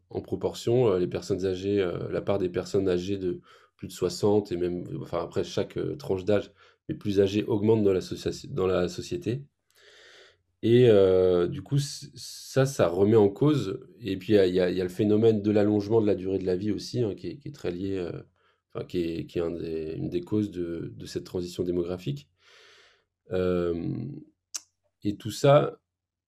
en 0.10 0.22
proportion. 0.22 0.96
les 0.98 1.08
personnes 1.08 1.46
âgées, 1.46 1.86
la 2.10 2.22
part 2.22 2.39
des 2.39 2.50
personnes 2.50 2.89
âgées 2.89 3.17
de 3.17 3.41
plus 3.75 3.88
de 3.88 3.93
60 3.93 4.51
et 4.51 4.58
même, 4.58 4.86
enfin 5.01 5.20
après 5.22 5.43
chaque 5.43 5.77
tranche 6.00 6.25
d'âge, 6.25 6.51
les 6.89 6.96
plus 6.96 7.20
âgés 7.20 7.43
augmente 7.43 7.84
dans 7.84 8.67
la 8.67 8.88
société. 8.88 9.43
Et 10.65 10.88
du 11.50 11.62
coup, 11.62 11.77
ça, 11.77 12.65
ça 12.65 12.88
remet 12.88 13.17
en 13.17 13.29
cause. 13.29 13.82
Et 14.00 14.17
puis, 14.17 14.36
il 14.36 14.55
y 14.55 14.60
a, 14.62 14.72
le 14.72 14.89
phénomène 14.89 15.41
de 15.41 15.51
l'allongement 15.51 16.01
de 16.01 16.08
la 16.08 16.15
durée 16.15 16.39
de 16.39 16.46
la 16.46 16.55
vie 16.55 16.72
aussi, 16.72 17.01
hein, 17.01 17.13
qui, 17.15 17.27
est, 17.43 17.53
très 17.53 17.70
lié, 17.70 18.10
enfin, 18.74 18.86
qui 18.86 19.00
est, 19.00 19.25
qui 19.25 19.39
est 19.39 19.41
une 19.41 20.10
des 20.10 20.22
causes 20.22 20.51
de, 20.51 20.93
cette 21.05 21.25
transition 21.25 21.63
démographique. 21.63 22.29
et 25.03 25.17
tout 25.17 25.32
ça, 25.32 25.79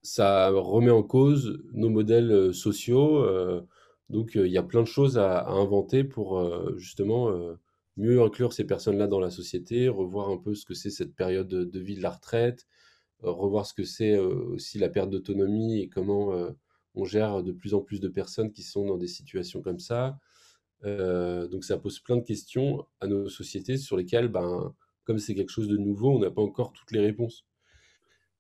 ça 0.01 0.49
remet 0.49 0.91
en 0.91 1.03
cause 1.03 1.63
nos 1.71 1.89
modèles 1.89 2.53
sociaux. 2.53 3.25
donc, 4.09 4.35
il 4.35 4.51
y 4.51 4.57
a 4.57 4.63
plein 4.63 4.81
de 4.81 4.87
choses 4.87 5.17
à, 5.17 5.47
inventer 5.47 6.03
pour 6.03 6.77
justement 6.77 7.31
mieux 7.95 8.21
inclure 8.21 8.51
ces 8.51 8.65
personnes-là 8.65 9.07
dans 9.07 9.21
la 9.21 9.29
société, 9.29 9.87
revoir 9.87 10.29
un 10.29 10.37
peu 10.37 10.55
ce 10.55 10.65
que 10.65 10.73
c'est 10.73 10.89
cette 10.89 11.15
période 11.15 11.47
de 11.47 11.79
vie 11.79 11.95
de 11.95 12.01
la 12.01 12.09
retraite, 12.09 12.67
euh, 12.67 12.84
revoir 13.21 13.65
ce 13.65 13.73
que 13.73 13.83
c'est 13.83 14.13
euh, 14.13 14.53
aussi 14.53 14.77
la 14.77 14.89
perte 14.89 15.09
d'autonomie 15.09 15.79
et 15.79 15.89
comment 15.89 16.33
euh, 16.33 16.51
on 16.93 17.05
gère 17.05 17.43
de 17.43 17.51
plus 17.51 17.73
en 17.73 17.81
plus 17.81 17.99
de 17.99 18.07
personnes 18.07 18.51
qui 18.51 18.63
sont 18.63 18.85
dans 18.85 18.97
des 18.97 19.07
situations 19.07 19.61
comme 19.61 19.79
ça. 19.79 20.17
donc 20.83 21.63
ça 21.63 21.77
pose 21.77 21.99
plein 21.99 22.17
de 22.17 22.23
questions 22.23 22.85
à 23.01 23.07
nos 23.07 23.27
sociétés 23.27 23.77
sur 23.77 23.97
lesquelles, 23.97 24.29
ben, 24.29 24.73
comme 25.03 25.17
c'est 25.17 25.35
quelque 25.35 25.51
chose 25.51 25.67
de 25.67 25.77
nouveau, 25.77 26.11
on 26.15 26.19
n'a 26.19 26.31
pas 26.31 26.41
encore 26.41 26.71
toutes 26.73 26.91
les 26.91 27.01
réponses. 27.01 27.45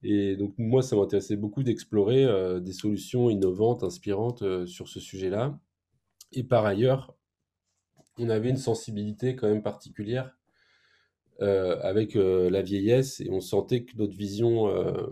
Et 0.03 0.37
donc 0.37 0.53
moi, 0.57 0.81
ça 0.81 0.95
m'intéressait 0.95 1.35
beaucoup 1.35 1.63
d'explorer 1.63 2.61
des 2.61 2.71
solutions 2.71 3.29
innovantes, 3.29 3.83
inspirantes 3.83 4.65
sur 4.67 4.87
ce 4.87 4.99
sujet-là. 4.99 5.59
Et 6.31 6.43
par 6.43 6.65
ailleurs, 6.65 7.17
on 8.17 8.29
avait 8.29 8.49
une 8.49 8.57
sensibilité 8.57 9.35
quand 9.35 9.47
même 9.47 9.63
particulière 9.63 10.31
euh, 10.31 10.44
avec 11.39 12.15
euh, 12.15 12.49
la 12.49 12.61
vieillesse 12.61 13.19
et 13.19 13.29
on 13.29 13.41
sentait 13.41 13.83
que 13.83 13.95
notre 13.97 14.15
vision 14.15 14.69
euh, 14.69 15.07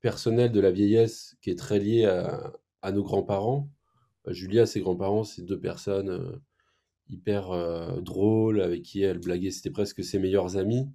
personnelle 0.00 0.52
de 0.52 0.60
la 0.60 0.70
vieillesse, 0.70 1.36
qui 1.40 1.50
est 1.50 1.58
très 1.58 1.78
liée 1.78 2.04
à, 2.04 2.92
nos 2.92 3.02
grands-parents, 3.02 3.70
Julia, 4.26 4.66
ses 4.66 4.80
grands-parents, 4.80 5.24
c'est 5.24 5.42
deux 5.42 5.58
personnes 5.58 6.40
hyper 7.08 8.02
drôles, 8.02 8.60
avec 8.60 8.82
qui 8.82 9.02
elle 9.02 9.18
blaguait, 9.18 9.50
c'était 9.50 9.70
presque 9.70 10.04
ses 10.04 10.18
meilleurs 10.18 10.56
amis. 10.56 10.86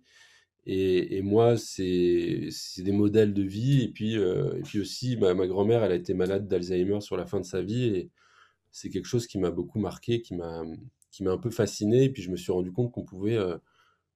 Et, 0.66 1.22
moi, 1.22 1.58
c'est 1.58 2.50
des 2.78 2.92
modèles 2.92 3.34
de 3.34 3.42
vie. 3.42 3.82
Et 3.84 3.90
puis, 3.90 4.16
et 4.16 4.62
puis 4.64 4.80
aussi, 4.80 5.18
ma, 5.18 5.34
ma 5.34 5.48
grand-mère, 5.48 5.84
elle 5.84 5.92
a 5.92 5.96
été 5.96 6.14
malade 6.14 6.48
d'Alzheimer 6.48 7.02
sur 7.02 7.18
la 7.18 7.26
fin 7.26 7.40
de 7.40 7.46
sa 7.46 7.62
vie. 7.62 7.86
Et 7.86 8.12
c'est 8.72 8.90
quelque 8.90 9.08
chose 9.08 9.28
qui 9.28 9.40
m'a 9.40 9.52
beaucoup 9.52 9.80
marqué, 9.80 10.22
qui 10.22 10.36
m'a 10.36 10.64
un 11.26 11.38
peu 11.38 11.50
fasciné. 11.50 12.06
Et 12.06 12.10
puis, 12.10 12.22
je 12.22 12.32
me 12.32 12.38
suis 12.38 12.52
rendu 12.52 12.72
compte 12.72 12.92
qu'on 12.92 13.04
pouvait 13.04 13.38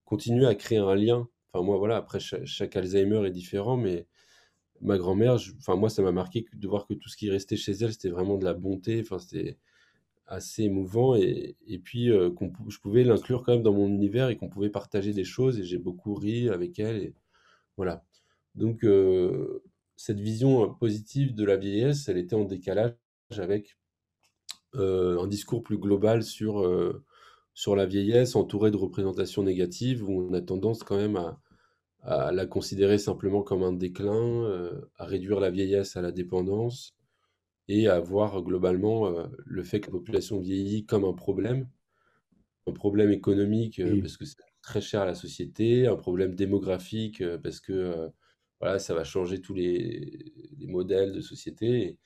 continuer 0.08 0.48
à 0.48 0.56
créer 0.56 0.80
un 0.80 0.96
lien. 0.96 1.28
Enfin, 1.52 1.64
moi, 1.64 1.78
voilà, 1.78 1.98
après, 1.98 2.20
chaque, 2.20 2.76
Alzheimer 2.76 3.28
est 3.28 3.32
différent, 3.32 3.78
mais 3.78 4.08
ma 4.82 4.98
grand-mère, 4.98 5.38
enfin, 5.60 5.76
moi, 5.76 5.90
ça 5.90 6.02
m'a 6.02 6.14
marqué 6.14 6.46
de 6.54 6.68
voir 6.68 6.88
que 6.88 6.94
tout 6.94 7.10
ce 7.10 7.18
qui 7.18 7.30
restait 7.30 7.58
chez 7.58 7.74
elle, 7.74 7.92
c'était 7.92 8.10
vraiment 8.10 8.38
de 8.38 8.46
la 8.46 8.54
bonté. 8.54 9.02
Enfin, 9.02 9.20
c'était 9.20 9.58
assez 10.28 10.64
émouvant. 10.64 11.16
Et, 11.16 11.58
et 11.68 11.80
puis, 11.80 12.10
euh, 12.10 12.32
je 12.70 12.80
pouvais 12.80 13.04
l'inclure 13.04 13.44
quand 13.44 13.54
même 13.54 13.64
dans 13.64 13.74
mon 13.74 13.88
univers 13.88 14.30
et 14.30 14.38
qu'on 14.38 14.50
pouvait 14.50 14.70
partager 14.70 15.14
des 15.14 15.26
choses. 15.26 15.60
Et 15.60 15.64
j'ai 15.64 15.78
beaucoup 15.78 16.16
ri 16.16 16.50
avec 16.50 16.80
elle. 16.80 16.98
Et 16.98 17.14
voilà. 17.76 18.06
Donc, 18.56 18.86
euh, 18.86 19.62
cette 19.98 20.20
vision 20.22 20.74
positive 20.76 21.36
de 21.36 21.44
la 21.44 21.58
vieillesse, 21.58 22.08
elle 22.08 22.18
était 22.18 22.36
en 22.36 22.46
décalage 22.46 22.94
avec 23.32 23.78
euh, 24.76 25.20
un 25.20 25.28
discours 25.28 25.64
plus 25.64 25.78
global 25.78 26.24
sur 26.24 26.60
sur 27.58 27.76
la 27.76 27.88
vieillesse 27.88 28.36
entourée 28.36 28.70
de 28.70 28.78
représentations 28.78 29.42
négatives 29.42 30.08
où 30.08 30.30
on 30.30 30.34
a 30.34 30.42
tendance 30.42 30.84
quand 30.84 30.96
même 30.96 31.20
à, 32.04 32.32
la 32.32 32.46
considérer 32.46 33.00
simplement 33.00 33.42
comme 33.42 33.64
un 33.64 33.74
déclin, 33.74 34.44
euh, 34.44 34.80
à 34.96 35.06
réduire 35.06 35.40
la 35.40 35.50
vieillesse 35.50 35.98
à 35.98 36.04
la 36.04 36.12
dépendance 36.12 36.96
et 37.68 37.88
à 37.88 38.00
voir 38.00 38.44
globalement 38.44 39.08
euh, 39.08 39.26
le 39.44 39.64
fait 39.64 39.80
que 39.80 39.88
la 39.88 39.94
population 39.94 40.40
vieillit 40.40 40.86
comme 40.86 41.04
un 41.04 41.14
problème, 41.14 41.68
un 42.68 42.74
problème 42.74 43.10
économique 43.10 43.80
euh, 43.80 44.00
parce 44.02 44.18
que 44.18 44.26
c'est 44.26 44.38
très 44.62 44.80
cher 44.80 45.02
à 45.02 45.06
la 45.08 45.16
société, 45.16 45.88
un 45.88 45.96
problème 45.96 46.36
démographique 46.36 47.24
parce 47.42 47.60
que 47.60 48.12
voilà, 48.60 48.78
ça 48.78 48.94
va 48.94 49.04
changer 49.04 49.42
tous 49.42 49.56
les, 49.56 50.32
les 50.60 50.68
modèles 50.68 51.12
de 51.12 51.22
société. 51.22 51.82
Et 51.82 51.98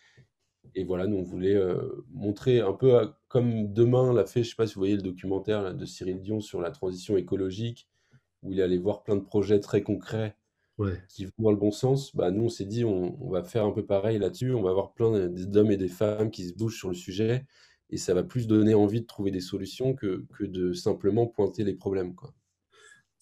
voilà, 0.85 1.07
nous, 1.07 1.17
on 1.17 1.23
voulait 1.23 1.55
euh, 1.55 2.05
montrer 2.11 2.59
un 2.59 2.73
peu 2.73 3.11
comme 3.27 3.71
demain 3.73 4.13
l'a 4.13 4.25
fait, 4.25 4.43
je 4.43 4.47
ne 4.47 4.49
sais 4.51 4.55
pas 4.55 4.67
si 4.67 4.75
vous 4.75 4.81
voyez 4.81 4.95
le 4.95 5.01
documentaire 5.01 5.73
de 5.73 5.85
Cyril 5.85 6.21
Dion 6.21 6.41
sur 6.41 6.61
la 6.61 6.71
transition 6.71 7.17
écologique, 7.17 7.87
où 8.43 8.51
il 8.51 8.61
allait 8.61 8.77
voir 8.77 9.03
plein 9.03 9.15
de 9.15 9.21
projets 9.21 9.59
très 9.59 9.81
concrets 9.81 10.35
qui 11.09 11.25
vont 11.25 11.31
dans 11.39 11.51
le 11.51 11.57
bon 11.57 11.71
sens. 11.71 12.15
Bah, 12.15 12.31
nous, 12.31 12.45
on 12.45 12.49
s'est 12.49 12.65
dit, 12.65 12.83
on, 12.83 13.29
va 13.29 13.43
faire 13.43 13.65
un 13.65 13.71
peu 13.71 13.85
pareil 13.85 14.17
là-dessus. 14.17 14.53
On 14.53 14.61
va 14.61 14.71
avoir 14.71 14.93
plein 14.93 15.27
d'hommes 15.27 15.71
et 15.71 15.77
des 15.77 15.87
femmes 15.87 16.31
qui 16.31 16.47
se 16.47 16.53
bougent 16.53 16.77
sur 16.77 16.89
le 16.89 16.95
sujet. 16.95 17.45
Et 17.89 17.97
ça 17.97 18.13
va 18.13 18.23
plus 18.23 18.47
donner 18.47 18.73
envie 18.73 19.01
de 19.01 19.05
trouver 19.05 19.31
des 19.31 19.41
solutions 19.41 19.93
que, 19.93 20.25
que 20.37 20.45
de 20.45 20.73
simplement 20.73 21.27
pointer 21.27 21.63
les 21.63 21.73
problèmes. 21.73 22.15
Quoi. 22.15 22.33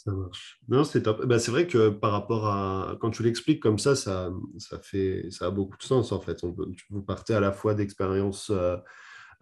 Ça 0.03 0.13
marche. 0.13 0.61
Non, 0.69 0.85
c'est 0.85 1.03
top. 1.03 1.25
Bah, 1.25 1.39
c'est 1.39 1.51
vrai 1.51 1.67
que 1.67 1.89
par 1.89 2.13
rapport 2.13 2.47
à. 2.47 2.95
Quand 3.01 3.11
tu 3.11 3.21
l'expliques 3.21 3.61
comme 3.61 3.77
ça, 3.77 3.97
ça, 3.97 4.31
ça, 4.57 4.79
fait, 4.79 5.27
ça 5.29 5.47
a 5.47 5.51
beaucoup 5.51 5.77
de 5.77 5.83
sens 5.83 6.13
en 6.13 6.21
fait. 6.21 6.41
On 6.45 6.53
peut, 6.53 6.71
vous 6.89 7.01
partez 7.01 7.33
à 7.33 7.41
la 7.41 7.51
fois 7.51 7.73
d'expériences 7.73 8.49
euh, 8.49 8.77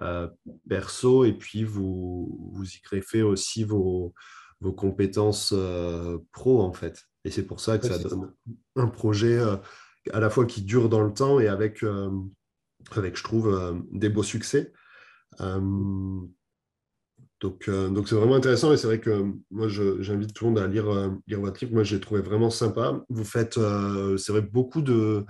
euh, 0.02 0.28
perso 0.68 1.26
et 1.26 1.34
puis 1.34 1.64
vous, 1.64 2.52
vous 2.54 2.66
y 2.66 2.82
greffez 2.82 3.22
aussi 3.22 3.66
vos, 3.66 4.16
vos 4.60 4.74
compétences 4.74 5.54
euh, 5.56 6.18
pro 6.32 6.64
en 6.64 6.74
fait. 6.74 7.04
Et 7.24 7.30
c'est 7.30 7.46
pour 7.46 7.60
ça 7.60 7.78
que 7.78 7.86
ça 7.86 8.00
donne 8.00 8.34
un 8.76 8.88
projet 8.88 9.40
à 10.12 10.20
la 10.20 10.32
fois 10.32 10.48
qui 10.48 10.64
dure 10.64 10.90
dans 10.90 11.04
le 11.04 11.14
temps 11.14 11.40
et 11.40 11.48
avec, 11.48 11.86
avec 12.96 13.16
je 13.16 13.24
trouve, 13.24 13.84
des 13.92 14.10
beaux 14.10 14.24
succès. 14.24 14.74
Donc, 17.40 17.68
euh, 17.68 17.90
donc 17.90 18.08
c'est 18.08 18.16
vraiment 18.16 18.36
intéressant 18.36 18.74
et 18.74 18.78
c'est 18.78 18.88
vrai 18.88 19.00
que 19.00 19.32
moi, 19.52 19.68
j'invite 19.68 20.34
tout 20.34 20.46
le 20.46 20.52
monde 20.52 20.60
à 20.60 20.68
lire, 20.68 20.90
euh, 20.90 21.10
votre 21.30 21.64
livre. 21.64 21.76
Moi, 21.76 21.84
j'ai 21.84 22.00
trouvé 22.00 22.22
vraiment 22.22 22.50
sympa. 22.50 23.04
Vous 23.10 23.24
faites, 23.24 23.58
euh, 23.58 24.18
c'est 24.18 24.32
vrai, 24.32 24.42
beaucoup 24.42 24.82
de. 24.82 25.24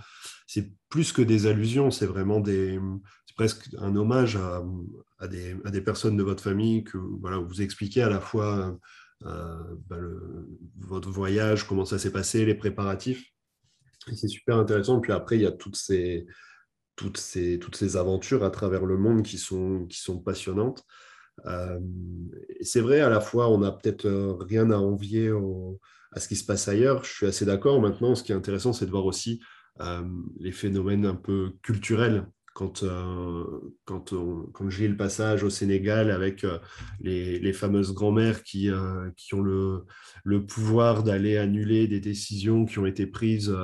C'est 0.48 0.72
plus 0.90 1.12
que 1.12 1.22
des 1.22 1.48
allusions, 1.48 1.92
c'est 1.92 2.06
vraiment 2.06 2.40
des. 2.40 2.80
C'est 3.26 3.36
presque 3.36 3.76
un 3.80 3.96
hommage 3.98 4.38
à, 5.20 5.28
des, 5.28 5.58
à, 5.66 5.72
des, 5.72 5.82
personnes 5.82 6.16
de 6.16 6.24
votre 6.24 6.42
famille 6.42 6.86
que 6.86 6.98
voilà, 6.98 7.40
vous 7.40 7.62
expliquez 7.62 8.02
à 8.02 8.10
la 8.10 8.22
fois 8.22 8.78
bah, 9.22 9.98
votre 10.80 11.10
voyage, 11.12 11.68
comment 11.68 11.86
ça 11.86 12.00
s'est 12.00 12.12
passé, 12.12 12.46
les 12.46 12.56
préparatifs. 12.56 13.26
C'est 14.16 14.30
super 14.30 14.58
intéressant. 14.58 15.02
Puis 15.02 15.12
après, 15.12 15.36
il 15.36 15.42
y 15.42 15.46
a 15.46 15.52
toutes 15.52 15.76
ces, 15.76 16.26
toutes 16.96 17.18
ces, 17.18 17.60
toutes 17.60 17.76
ces 17.76 17.98
aventures 17.98 18.46
à 18.46 18.50
travers 18.50 18.86
le 18.86 18.98
monde 18.98 19.24
qui 19.24 19.38
sont, 19.38 19.86
qui 19.88 20.00
sont 20.00 20.20
passionnantes. 20.20 20.86
Euh, 21.46 21.79
c'est 22.62 22.82
vrai, 22.82 23.01
à 23.01 23.10
la 23.10 23.22
fois, 23.22 23.50
on 23.50 23.60
n'a 23.60 23.72
peut-être 23.72 24.06
euh, 24.06 24.34
rien 24.39 24.72
à 24.72 24.77
envier 24.77 25.32
à 26.12 26.20
ce 26.20 26.27
qui 26.27 26.36
se 26.36 26.46
passe 26.46 26.67
ailleurs. 26.67 27.03
Je 27.03 27.12
suis 27.12 27.25
assez 27.25 27.46
d'accord. 27.46 27.82
Maintenant, 27.82 28.15
ce 28.15 28.24
qui 28.24 28.32
est 28.32 28.36
intéressant, 28.36 28.74
c'est 28.74 28.86
de 28.86 28.91
voir 28.91 29.06
aussi 29.06 29.41
euh, 29.82 30.01
les 30.39 30.51
phénomènes 30.51 31.06
un 31.06 31.15
peu 31.15 31.53
culturels 31.62 32.27
quand, 32.53 32.84
quand, 33.86 34.13
quand 34.51 34.70
j'ai 34.72 34.88
le 34.88 34.98
passage 34.98 35.44
au 35.44 35.50
Sénégal 35.51 36.10
avec 36.10 36.44
les, 37.00 37.53
fameuses 37.53 37.94
grand-mères 37.94 38.41
qui, 38.41 38.72
qui 39.15 39.36
ont 39.36 39.44
le, 39.44 39.86
le 40.24 40.44
pouvoir 40.44 41.03
d'aller 41.03 41.38
annuler 41.38 41.86
des 41.86 42.00
décisions 42.00 42.65
qui 42.65 42.79
ont 42.79 42.88
été 42.88 43.06
prises 43.06 43.56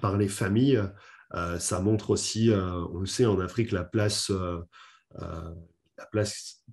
par 0.00 0.16
les 0.16 0.28
familles, 0.28 0.82
ça 1.58 1.80
montre 1.80 2.08
aussi, 2.08 2.50
on 2.54 3.00
le 3.00 3.06
sait, 3.06 3.26
en 3.26 3.38
Afrique, 3.38 3.70
la 3.70 3.84
place 3.84 4.32
la 6.00 6.06
place 6.06 6.64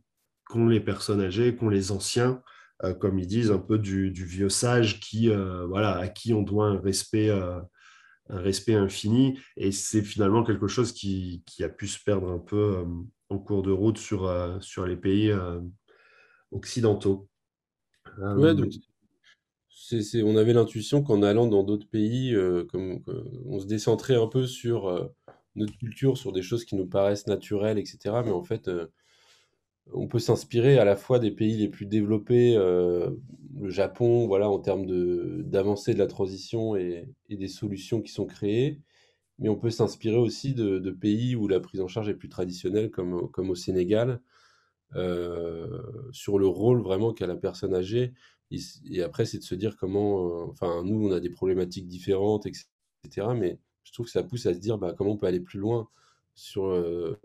qu'ont 0.45 0.67
les 0.67 0.79
personnes 0.79 1.21
âgées, 1.21 1.55
qu'ont 1.55 1.69
les 1.69 1.91
anciens, 1.91 2.41
euh, 2.83 2.93
comme 2.93 3.19
ils 3.19 3.27
disent, 3.27 3.51
un 3.51 3.59
peu 3.59 3.77
du, 3.77 4.11
vieux 4.11 4.49
sage 4.49 4.99
qui, 4.99 5.29
euh, 5.29 5.65
voilà, 5.65 5.97
à 5.97 6.07
qui 6.07 6.33
on 6.33 6.41
doit 6.41 6.67
un 6.67 6.79
respect, 6.79 7.29
euh, 7.29 7.59
un 8.29 8.39
respect 8.39 8.75
infini. 8.75 9.39
Et 9.57 9.71
c'est 9.71 10.01
finalement 10.01 10.43
quelque 10.43 10.67
chose 10.67 10.93
qui, 10.93 11.43
qui, 11.45 11.63
a 11.63 11.69
pu 11.69 11.87
se 11.87 12.01
perdre 12.03 12.31
un 12.31 12.39
peu 12.39 12.85
en 13.29 13.39
cours 13.39 13.63
de 13.63 13.71
route 13.71 13.97
sur, 13.97 14.31
sur 14.61 14.85
les 14.85 14.95
pays 14.95 15.33
occidentaux. 16.51 17.27
Ouais, 18.19 18.55
donc, 18.55 18.71
on 19.91 20.37
avait 20.37 20.53
l'intuition 20.53 21.03
qu'en 21.03 21.23
allant 21.23 21.47
dans 21.47 21.63
d'autres 21.63 21.89
pays, 21.89 22.35
comme, 22.69 23.03
on 23.45 23.59
se 23.59 23.65
décentrait 23.65 24.15
un 24.15 24.27
peu 24.27 24.45
sur 24.45 25.11
notre 25.55 25.77
culture, 25.77 26.17
sur 26.17 26.31
des 26.31 26.41
choses 26.41 26.63
qui 26.63 26.75
nous 26.75 26.87
paraissent 26.87 27.27
naturelles, 27.27 27.79
etc. 27.79 28.21
Mais 28.23 28.31
en 28.31 28.43
fait, 28.43 28.69
on 29.93 30.07
peut 30.07 30.19
s'inspirer 30.19 30.77
à 30.79 30.85
la 30.85 30.95
fois 30.95 31.19
des 31.19 31.31
pays 31.31 31.57
les 31.57 31.69
plus 31.69 31.85
développés, 31.85 32.55
euh, 32.57 33.11
le 33.59 33.69
Japon, 33.69 34.27
voilà, 34.27 34.49
en 34.49 34.59
termes 34.59 34.85
d'avancée 35.43 35.93
de 35.93 35.99
la 35.99 36.07
transition 36.07 36.75
et 36.75 37.07
des 37.29 37.47
solutions 37.47 38.01
qui 38.01 38.11
sont 38.11 38.25
créées. 38.25 38.79
Mais 39.39 39.49
on 39.49 39.57
peut 39.57 39.71
s'inspirer 39.71 40.17
aussi 40.17 40.53
de 40.55 40.91
pays 40.91 41.35
où 41.35 41.47
la 41.47 41.59
prise 41.61 41.81
en 41.81 41.87
charge 41.87 42.09
est 42.09 42.15
plus 42.15 42.29
traditionnelle 42.29 42.91
comme 42.91 43.29
comme 43.31 43.49
au 43.51 43.55
Sénégal, 43.55 44.21
heu, 44.95 45.69
sur 46.11 46.39
le 46.39 46.47
rôle 46.47 46.81
vraiment 46.81 47.13
qu'a 47.13 47.27
la 47.27 47.35
personne 47.35 47.73
âgée 47.75 48.13
et 48.51 49.01
après 49.03 49.25
c'est 49.25 49.39
de 49.39 49.43
se 49.43 49.55
dire 49.55 49.75
comment, 49.77 50.45
heu, 50.45 50.49
enfin 50.51 50.83
nous 50.85 51.07
on 51.07 51.11
a 51.11 51.19
des 51.19 51.29
problématiques 51.29 51.87
différentes 51.87 52.45
et 52.45 52.51
cetera, 53.03 53.33
mais 53.35 53.59
je 53.83 53.91
trouve 53.93 54.05
que 54.05 54.11
ça 54.11 54.23
pousse 54.23 54.45
à 54.45 54.53
se 54.53 54.59
dire, 54.59 54.77
bah, 54.77 54.93
comment 54.97 55.11
on 55.13 55.17
peut 55.17 55.27
aller 55.27 55.39
plus 55.41 55.59
loin 55.59 55.89
sur, 56.37 56.67
heu, 56.67 57.17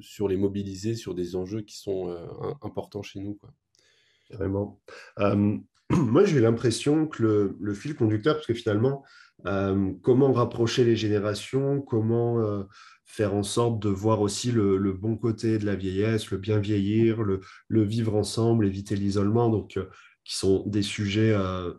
sur 0.00 0.28
les 0.28 0.36
mobiliser 0.36 0.94
sur 0.94 1.14
des 1.14 1.34
enjeux 1.34 1.62
qui 1.62 1.76
sont, 1.76 2.10
im 2.10 2.54
importants 2.62 3.02
chez 3.02 3.20
nous. 3.20 3.38
Vraiment. 4.30 4.80
Euh, 5.18 5.56
moi, 5.90 6.24
j'ai 6.24 6.40
l'impression 6.40 7.06
que 7.06 7.54
le, 7.58 7.74
fil 7.74 7.94
conducteur, 7.94 8.34
parce 8.34 8.46
que 8.46 8.54
finalement, 8.54 9.04
euh, 9.46 9.92
comment 10.02 10.32
rapprocher 10.32 10.84
les 10.84 10.96
générations, 10.96 11.80
comment 11.80 12.40
euh, 12.40 12.64
faire 13.04 13.34
en 13.34 13.42
sorte 13.42 13.80
de 13.80 13.88
voir 13.88 14.20
aussi 14.20 14.50
le, 14.52 14.92
bon 14.92 15.16
côté 15.16 15.58
de 15.58 15.66
la 15.66 15.74
vieillesse, 15.74 16.30
le 16.30 16.38
bien 16.38 16.58
vieillir, 16.58 17.22
le, 17.22 17.40
le 17.68 17.82
vivre 17.82 18.14
ensemble, 18.14 18.66
éviter 18.66 18.96
l'isolement, 18.96 19.50
donc 19.50 19.76
euh, 19.76 19.86
qui 20.24 20.36
sont 20.36 20.64
des 20.66 20.82
sujets 20.82 21.32
euh, 21.32 21.74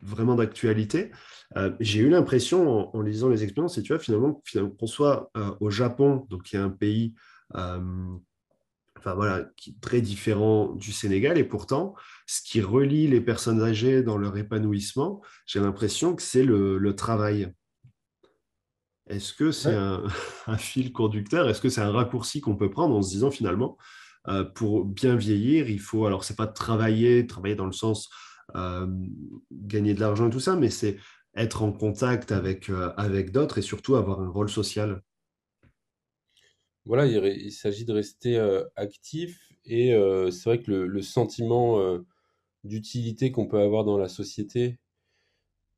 vraiment 0.00 0.34
d'actualité. 0.36 1.10
Euh, 1.56 1.72
j'ai 1.80 2.00
eu 2.00 2.08
l'impression 2.08 2.90
en, 2.94 2.96
en 2.96 3.02
lisant 3.02 3.28
les 3.28 3.42
expériences, 3.44 3.78
et 3.78 3.82
tu 3.82 3.92
vois, 3.92 3.98
finalement, 4.00 4.40
finalement 4.44 4.70
qu'on 4.72 4.86
soit 4.86 5.30
euh, 5.36 5.50
au 5.60 5.70
Japon, 5.70 6.26
donc 6.30 6.44
qui 6.44 6.56
est 6.56 6.60
un 6.60 6.70
pays 6.70 7.14
euh, 7.56 7.80
enfin 8.98 9.14
voilà, 9.14 9.44
qui 9.56 9.70
est 9.70 9.80
très 9.80 10.00
différent 10.00 10.72
du 10.74 10.92
Sénégal. 10.92 11.38
Et 11.38 11.44
pourtant, 11.44 11.94
ce 12.26 12.42
qui 12.42 12.60
relie 12.60 13.06
les 13.06 13.20
personnes 13.20 13.62
âgées 13.62 14.02
dans 14.02 14.16
leur 14.18 14.36
épanouissement, 14.36 15.22
j'ai 15.46 15.60
l'impression 15.60 16.16
que 16.16 16.22
c'est 16.22 16.42
le, 16.42 16.78
le 16.78 16.96
travail. 16.96 17.52
Est-ce 19.08 19.32
que 19.32 19.52
c'est 19.52 19.68
Ouais. 19.70 19.74
un, 19.74 20.02
un 20.46 20.58
fil 20.58 20.92
conducteur? 20.92 21.48
Est-ce 21.48 21.60
que 21.60 21.68
c'est 21.68 21.80
un 21.80 21.92
raccourci 21.92 22.40
qu'on 22.40 22.56
peut 22.56 22.70
prendre 22.70 22.94
en 22.96 23.02
se 23.02 23.10
disant 23.10 23.30
finalement, 23.30 23.76
euh, 24.28 24.44
pour 24.44 24.84
bien 24.84 25.16
vieillir, 25.16 25.70
il 25.70 25.80
faut, 25.80 26.04
alors 26.06 26.24
c'est 26.24 26.36
pas 26.36 26.46
travailler, 26.46 27.26
travailler 27.26 27.54
dans 27.54 27.66
le 27.66 27.72
sens 27.72 28.10
gagner 28.54 29.94
de 29.94 30.00
l'argent 30.00 30.28
et 30.28 30.30
tout 30.30 30.40
ça, 30.40 30.56
mais 30.56 30.70
c'est 30.70 30.96
être 31.34 31.62
en 31.62 31.72
contact 31.72 32.32
avec, 32.32 32.68
euh, 32.70 32.92
avec 32.96 33.30
d'autres 33.30 33.58
et 33.58 33.62
surtout 33.62 33.96
avoir 33.96 34.20
un 34.20 34.28
rôle 34.28 34.48
social. 34.48 35.02
Voilà, 36.84 37.06
il 37.06 37.52
s'agit 37.52 37.84
de 37.84 37.92
rester, 37.92 38.38
heu, 38.38 38.66
actif 38.74 39.52
et 39.66 39.90
c'est 40.30 40.44
vrai 40.44 40.62
que 40.62 40.72
le 40.72 41.02
sentiment, 41.02 41.98
d'utilité 42.64 43.30
qu'on 43.30 43.46
peut 43.46 43.60
avoir 43.60 43.84
dans 43.84 43.98
la 43.98 44.08
société 44.08 44.78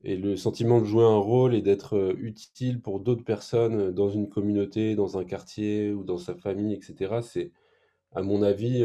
et 0.02 0.16
le 0.16 0.36
sentiment 0.36 0.80
de 0.80 0.86
jouer 0.86 1.04
un 1.04 1.18
rôle 1.18 1.54
et 1.54 1.62
d'être, 1.62 2.14
utile 2.18 2.80
pour 2.80 3.00
d'autres 3.00 3.24
personnes, 3.24 3.92
dans 3.92 4.08
une 4.08 4.28
communauté, 4.28 4.94
dans 4.94 5.18
un 5.18 5.24
quartier 5.24 5.92
ou 5.92 6.04
dans 6.04 6.16
sa 6.16 6.34
famille 6.34 6.74
et 6.74 6.80
cetera, 6.80 7.20
c'est 7.22 7.52
à 8.12 8.22
mon 8.22 8.42
avis, 8.42 8.82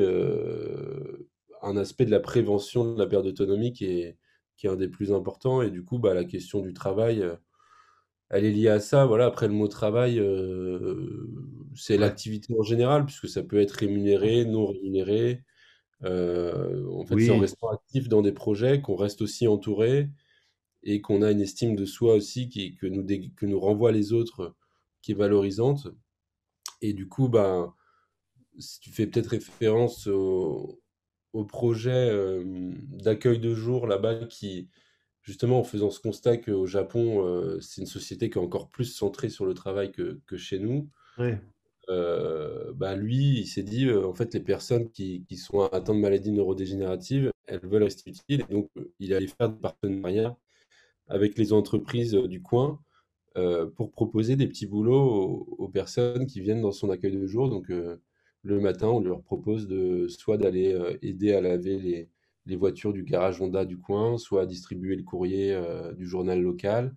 un 1.65 1.77
aspect 1.77 2.05
de 2.05 2.11
la 2.11 2.19
prévention 2.21 2.93
de 2.95 2.99
la 2.99 3.07
perte 3.07 3.25
d'autonomie 3.25 3.73
qui 3.73 3.85
est 3.87 4.17
qui 4.57 4.67
est 4.67 4.69
un 4.69 4.77
des 4.77 4.87
plus 4.89 5.13
importants. 5.13 5.61
Et 5.63 5.71
du 5.71 5.83
coup, 5.83 5.99
bah, 5.99 6.13
la 6.13 6.23
question 6.25 6.61
du 6.61 6.73
travail, 6.73 7.21
heu, 7.21 7.37
elle 8.29 8.45
est 8.45 8.51
liée 8.51 8.69
à 8.69 8.79
ça. 8.79 9.05
Voilà, 9.05 9.25
après 9.27 9.47
le 9.47 9.53
mot 9.53 9.67
travail, 9.67 10.19
heu, 10.19 11.29
c'est 11.75 11.97
l'activité 11.97 12.53
en 12.59 12.63
général 12.63 13.05
puisque 13.05 13.29
ça 13.29 13.43
peut 13.43 13.59
être 13.59 13.71
rémunéré, 13.73 14.45
non 14.45 14.65
rémunéré. 14.67 15.43
Heu, 16.05 16.87
en 16.93 17.05
fait, 17.05 17.19
c'est 17.21 17.31
en 17.31 17.37
Oui, 17.37 17.39
restant 17.39 17.69
actif 17.69 18.09
dans 18.09 18.21
des 18.23 18.33
projets 18.33 18.81
qu'on 18.81 18.95
reste 18.97 19.21
aussi 19.23 19.47
entouré 19.47 20.09
et 20.83 21.01
qu'on 21.01 21.21
a 21.23 21.31
une 21.31 21.41
estime 21.41 21.75
de 21.75 21.85
soi 21.85 22.15
aussi 22.15 22.49
qui 22.49 22.75
que 22.75 22.87
nous 22.87 23.03
dég 23.03 23.35
que 23.35 23.45
nous 23.47 23.59
renvoient 23.59 23.91
les 23.93 24.13
autres, 24.13 24.55
qui 25.01 25.13
est 25.13 25.15
valorisante. 25.15 25.87
Et 26.81 26.93
du 26.93 27.07
coup, 27.07 27.29
ben, 27.29 27.73
si 28.59 28.79
tu 28.81 28.91
fais 28.91 29.07
peut-être 29.07 29.29
référence 29.31 30.07
au 30.07 30.81
au 31.35 31.45
projet, 31.45 32.11
d'accueil 33.03 33.39
de 33.39 33.53
jour 33.55 33.87
là-bas 33.87 34.25
qui 34.27 34.69
justement 35.23 35.59
en 35.59 35.63
faisant 35.63 35.91
ce 35.91 35.99
constat 36.01 36.37
qu'au 36.37 36.65
Japon, 36.67 37.25
heu, 37.27 37.59
c'est 37.61 37.81
une 37.81 37.87
société 37.87 38.29
qui 38.29 38.37
est 38.39 38.41
encore 38.41 38.69
plus 38.71 38.85
centrée 38.85 39.29
sur 39.29 39.45
le 39.45 39.53
travail 39.55 39.91
que 39.91 40.21
que 40.27 40.37
chez 40.37 40.59
nous. 40.59 40.89
ouais, 41.17 41.41
Heu, 41.89 42.73
bah, 42.75 42.95
lui, 42.95 43.39
il 43.39 43.47
s'est 43.47 43.63
dit, 43.63 43.91
«En 43.91 44.13
fait, 44.13 44.33
les 44.33 44.39
personnes 44.39 44.91
qui 44.91 45.25
qui 45.27 45.37
sont 45.37 45.61
atteintes 45.61 45.95
de 45.97 46.01
maladies 46.01 46.31
neurodégénératives, 46.31 47.31
elles 47.47 47.59
veulent 47.65 47.83
rester 47.83 48.09
utiles» 48.09 48.41
et 48.49 48.53
donc 48.53 48.69
il 48.99 49.13
allait 49.13 49.27
faire 49.27 49.49
des 49.49 49.59
partenariats 49.59 50.37
avec 51.07 51.37
les 51.37 51.53
entreprises, 51.53 52.13
du 52.15 52.41
coin, 52.43 52.81
heu, 53.37 53.71
pour 53.75 53.91
proposer 53.91 54.35
des 54.37 54.47
petits 54.47 54.67
boulots 54.67 55.47
aux 55.49 55.55
aux 55.65 55.69
personnes 55.69 56.27
qui 56.27 56.41
viennent 56.41 56.61
dans 56.61 56.71
son 56.73 56.89
accueil 56.91 57.13
de 57.13 57.27
jour. 57.27 57.49
Donc 57.49 57.69
le 58.45 58.61
matin, 58.61 58.87
on 58.89 59.01
leur 59.01 59.21
propose 59.23 59.67
de 59.67 60.07
soit 60.07 60.37
d'aller, 60.37 60.73
heu, 60.73 60.97
aider 61.03 61.33
à 61.33 61.41
laver 61.41 62.09
les 62.47 62.55
voitures 62.57 62.93
du 62.93 63.03
garage 63.03 63.41
Honda 63.41 63.65
du 63.65 63.79
coin, 63.79 64.17
soit 64.17 64.43
à 64.43 64.45
distribuer 64.47 64.95
le 64.95 65.03
courrier, 65.03 65.53
heu, 65.55 65.93
du 65.95 66.07
journal 66.07 66.41
local, 66.41 66.95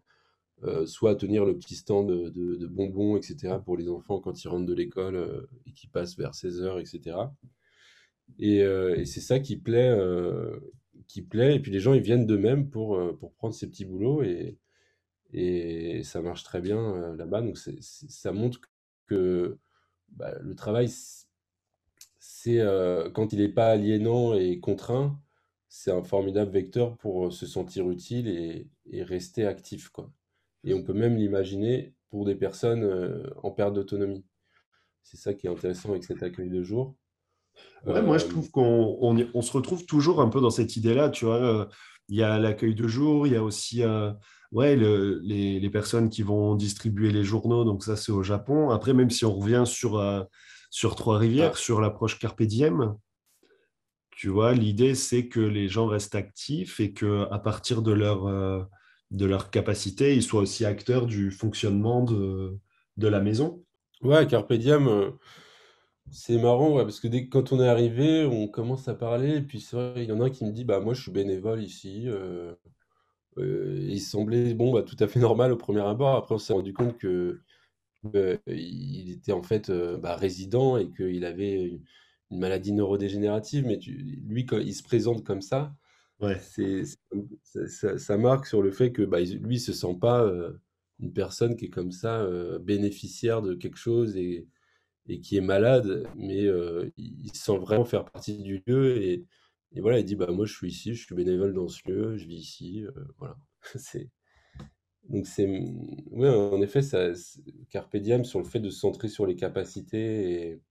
heu, 0.65 0.87
soit 0.87 1.13
à 1.13 1.17
tenir 1.17 1.45
le 1.47 1.57
petit 1.59 1.77
stand, 1.77 2.09
de 2.11 2.67
bonbons 2.69 3.17
et 3.19 3.23
cetera 3.23 3.61
pour 3.61 3.77
les 3.79 3.89
enfants 3.91 4.21
quand 4.21 4.45
ils 4.45 4.49
rentrent 4.49 4.67
de 4.67 4.75
l'école, 4.75 5.49
et 5.67 5.73
qu'ils 5.73 5.91
passent 5.91 6.17
vers 6.19 6.35
16:00 6.35 6.81
et 6.81 6.87
cetera. 6.87 7.35
Et 8.39 8.63
c'est 9.05 9.21
ça 9.21 9.41
qui 9.41 9.57
plaît, 9.57 9.97
qui 11.09 11.23
plaît. 11.23 11.57
Et 11.57 11.61
puis 11.61 11.73
les 11.73 11.81
gens, 11.81 11.95
ils 11.95 12.03
viennent 12.03 12.27
d'eux-mêmes 12.27 12.69
pour, 12.71 13.01
pour 13.19 13.33
prendre 13.35 13.55
ces 13.55 13.69
petits 13.69 13.85
boulots 13.85 14.23
et 15.33 16.03
ça 16.05 16.23
marche 16.23 16.45
très 16.45 16.61
bien, 16.61 17.15
là-bas. 17.17 17.43
Donc 17.43 17.59
ça 17.59 18.33
montre 18.33 18.61
que, 19.07 19.59
bah, 20.11 20.35
le 20.41 20.55
travail 20.55 20.89
c'est, 22.43 22.61
heu, 22.61 23.11
quand 23.15 23.33
il 23.33 23.41
est 23.41 23.49
pas 23.49 23.69
aliénant 23.71 24.35
et 24.35 24.61
contraint, 24.61 25.21
c'est 25.69 25.91
un 25.93 26.03
formidable 26.03 26.51
vecteur 26.53 26.97
pour, 26.99 27.27
heu, 27.27 27.31
se 27.31 27.47
sentir 27.47 27.91
utile 27.91 28.29
et 28.29 28.69
et 28.91 29.03
rester 29.03 29.47
actif, 29.47 29.89
quoi 29.91 30.11
et 30.65 30.75
on 30.75 30.83
peut 30.83 30.95
même 30.95 31.17
l'imaginer 31.17 31.95
pour 32.11 32.25
des 32.25 32.35
personnes, 32.35 32.83
heu, 32.85 33.33
en 33.43 33.51
perte 33.53 33.75
d'autonomie. 33.75 34.25
C'est 35.05 35.17
ça 35.19 35.35
qui 35.35 35.47
est 35.49 35.51
intéressant 35.51 35.91
avec 35.93 36.05
cet 36.05 36.23
accueil 36.25 36.51
de 36.51 36.63
jour. 36.65 36.97
Ouais, 37.87 38.03
moi 38.03 38.19
je 38.19 38.27
trouve 38.27 38.51
qu'on 38.51 38.99
on, 39.01 39.17
y- 39.17 39.31
on 39.35 39.43
se 39.43 39.53
retrouve 39.53 39.87
toujours 39.87 40.21
un 40.21 40.29
peu 40.29 40.41
dans 40.41 40.51
cette 40.51 40.77
idée-là, 40.77 41.11
tu 41.11 41.25
vois. 41.25 41.37
euh, 41.37 41.67
Il 42.09 42.17
y 42.17 42.23
a 42.23 42.39
l'accueil 42.39 42.75
de 42.75 42.87
jour, 42.89 43.27
il 43.27 43.33
y 43.33 43.37
a 43.37 43.43
aussi 43.43 43.83
euh, 43.83 44.13
ouais, 44.53 44.77
le- 44.77 45.21
les, 45.23 45.61
les 45.61 45.71
personnes 45.71 46.09
qui 46.11 46.23
vont 46.23 46.55
distribuer 46.57 47.11
les 47.13 47.25
journaux, 47.25 47.65
donc 47.65 47.85
ça 47.85 47.97
c'est 47.97 48.13
au 48.13 48.23
Japon. 48.23 48.71
Après, 48.71 48.93
même 48.95 49.11
si 49.11 49.25
on 49.25 49.35
revient 49.39 49.65
sur, 49.67 49.99
euh, 50.85 50.93
sur 50.93 50.93
ah, 50.93 50.97
Trois-Rivières, 50.97 51.57
sur 51.57 51.81
l'approche 51.81 52.19
Carpe 52.19 52.43
Diem, 52.43 52.97
tu 54.11 54.29
vois, 54.29 54.53
l'idée 54.53 54.95
c'est 54.97 55.29
que 55.29 55.41
les 55.41 55.69
gens 55.69 55.87
restent 55.87 56.17
actifs 56.17 56.81
et 56.81 56.93
que 56.93 57.29
à 57.31 57.39
partir 57.39 57.83
de 57.83 57.93
leur, 57.93 58.27
euh, 58.27 58.65
de 59.13 59.27
leur 59.27 59.51
capacité, 59.51 60.17
ils 60.17 60.23
soient 60.23 60.41
aussi 60.41 60.65
acteurs 60.65 61.07
du 61.07 61.31
fonctionnement 61.31 62.03
de, 62.03 62.59
de 62.97 63.09
la 63.09 63.21
maison. 63.21 63.63
ouais, 64.03 64.27
carpe 64.27 64.53
diem, 64.55 64.89
heu, 64.89 65.13
c'est 66.11 66.39
marrant, 66.41 66.77
ouais, 66.77 66.85
parce 66.85 67.01
que 67.01 67.09
dès 67.09 67.29
quand 67.29 67.53
on 67.53 67.61
est 67.63 67.69
arrivé, 67.69 68.25
on 68.27 68.49
commence 68.49 68.89
à 68.89 68.95
parler 68.95 69.37
et 69.39 69.43
puis 69.43 69.61
c'est 69.61 69.77
vrai, 69.77 69.95
il 70.05 70.05
y 70.05 70.13
en 70.13 70.21
a 70.21 70.27
un 70.27 70.31
qui 70.31 70.45
me 70.45 70.53
dit: 70.53 70.65
«Bah, 70.65 70.81
moi 70.81 70.95
je 70.95 71.03
suis 71.03 71.13
bénévole 71.13 71.63
ici», 71.63 72.05
heu, 72.09 72.57
il 73.39 74.01
semblait, 74.01 74.55
bon, 74.55 74.73
bah, 74.73 74.83
tout 74.83 74.97
à 75.01 75.09
fait 75.09 75.21
normal 75.21 75.53
au 75.53 75.57
premier 75.57 75.81
abord. 75.81 76.17
Après 76.17 76.35
on 76.35 76.39
s'est 76.39 76.53
rendu 76.53 76.73
compte 76.73 76.99
que 76.99 77.41
il 78.47 79.11
était 79.13 79.33
en 79.33 79.43
fait, 79.43 79.71
heu, 79.71 79.97
bah, 79.99 80.17
résident 80.17 80.77
et 80.79 80.91
qu'il 80.93 81.25
avait 81.25 81.81
une 82.31 82.39
maladie 82.39 82.73
neurodégénérative, 82.73 83.65
mais 83.67 83.79
tu 83.79 83.93
lui, 83.95 84.47
quand 84.47 84.59
il 84.59 84.75
se 84.75 84.83
présente 84.83 85.25
comme 85.25 85.43
ça, 85.43 85.75
Ouais. 86.21 86.41
c'est 86.41 86.85
ça 87.45 87.99
ça 87.99 88.19
marque 88.19 88.47
sur 88.47 88.63
le 88.63 88.71
fait 88.73 88.93
que, 88.93 89.03
bah, 89.03 89.21
lui, 89.21 89.57
il 89.57 89.61
se 89.61 89.73
sent 89.73 89.97
pas, 90.01 90.25
heu, 90.27 90.61
une 91.01 91.13
personne 91.13 91.57
qui 91.57 91.67
est 91.67 91.71
comme 91.71 91.93
ça, 91.93 92.23
heu, 92.25 92.59
bénéficiaire 92.59 93.43
de 93.43 93.55
quelque 93.55 93.79
chose 93.79 94.17
et 94.17 94.49
et 95.09 95.21
qui 95.21 95.37
est 95.39 95.41
malade, 95.43 96.11
mais 96.17 96.45
il 96.45 96.93
il 96.99 97.31
se 97.37 97.45
sent 97.45 97.59
vraiment 97.59 97.85
faire 97.87 98.05
partie 98.07 98.39
du 98.43 98.63
lieu 98.67 98.99
et 99.03 99.27
et 99.73 99.81
voilà, 99.83 99.99
il 100.01 100.05
dit: 100.07 100.17
«Bah, 100.17 100.31
moi, 100.33 100.47
je 100.47 100.55
suis 100.55 100.69
ici, 100.71 100.95
je 100.95 101.05
suis 101.07 101.15
bénévole 101.15 101.53
dans 101.55 101.69
ce 101.69 101.81
lieu, 101.91 102.17
je 102.19 102.27
vis 102.27 102.37
ici», 102.37 102.85
voilà. 103.19 103.37
C'est 103.77 104.11
donc 105.09 105.27
c'est 105.27 105.47
ouais, 106.11 106.29
en 106.29 106.61
effet, 106.63 106.83
ça 106.83 107.15
sur 108.25 108.39
le 108.41 108.45
fait 108.45 108.61
de 108.61 108.71
se 108.71 108.79
centrer 108.81 109.09
sur 109.09 109.27
les 109.27 109.37
capacités 109.37 110.51
et 110.53 110.63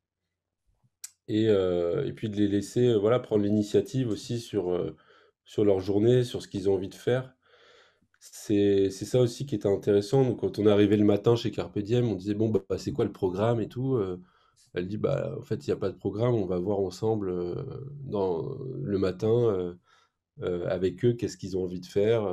et 1.27 1.47
heu 1.49 2.05
et 2.05 2.13
puis 2.13 2.29
de 2.29 2.37
les 2.37 2.47
laisser, 2.47 2.87
heu, 2.87 2.95
voilà, 2.97 3.19
prendre 3.19 3.43
l'initiative 3.43 4.09
aussi 4.09 4.39
sur, 4.39 4.71
heu, 4.73 4.95
sur 5.45 5.65
leur 5.65 5.79
journée, 5.79 6.23
sur 6.23 6.41
ce 6.41 6.47
qu'ils 6.47 6.69
ont 6.69 6.75
envie 6.75 6.89
de 6.89 6.95
faire. 6.95 7.35
C'est 8.19 8.89
c'est 8.91 9.05
ça 9.05 9.21
aussi 9.21 9.45
qui 9.45 9.55
était 9.55 9.67
intéressant. 9.69 10.23
Donc 10.25 10.41
quand 10.41 10.59
on 10.59 10.67
est 10.67 10.71
arrivé 10.71 10.97
le 10.97 11.05
matin 11.05 11.35
chez 11.35 11.51
Carpe 11.51 11.79
Diem, 11.79 12.07
on 12.09 12.15
disait: 12.15 12.35
«Bon, 12.35 12.49
bah, 12.49 12.61
c'est 12.79 12.93
quoi 12.93 13.05
le 13.05 13.11
programme 13.13 13.61
et 13.61 13.69
tout?» 13.69 13.99
elle 14.75 14.87
dit: 14.87 14.97
«Bah, 14.97 15.35
en 15.39 15.43
fait, 15.43 15.67
il 15.67 15.69
y 15.69 15.73
a 15.73 15.77
pas 15.77 15.89
de 15.91 15.97
programme, 15.97 16.35
on 16.35 16.45
va 16.47 16.59
voir 16.59 16.79
ensemble, 16.79 17.33
dans 18.05 18.57
le 18.83 18.99
matin, 18.99 19.77
heu» 20.41 20.67
avec 20.69 21.03
eux, 21.05 21.13
qu'est-ce 21.13 21.37
qu'ils 21.37 21.57
ont 21.57 21.63
envie 21.63 21.79
de 21.79 21.85
faire, 21.85 22.23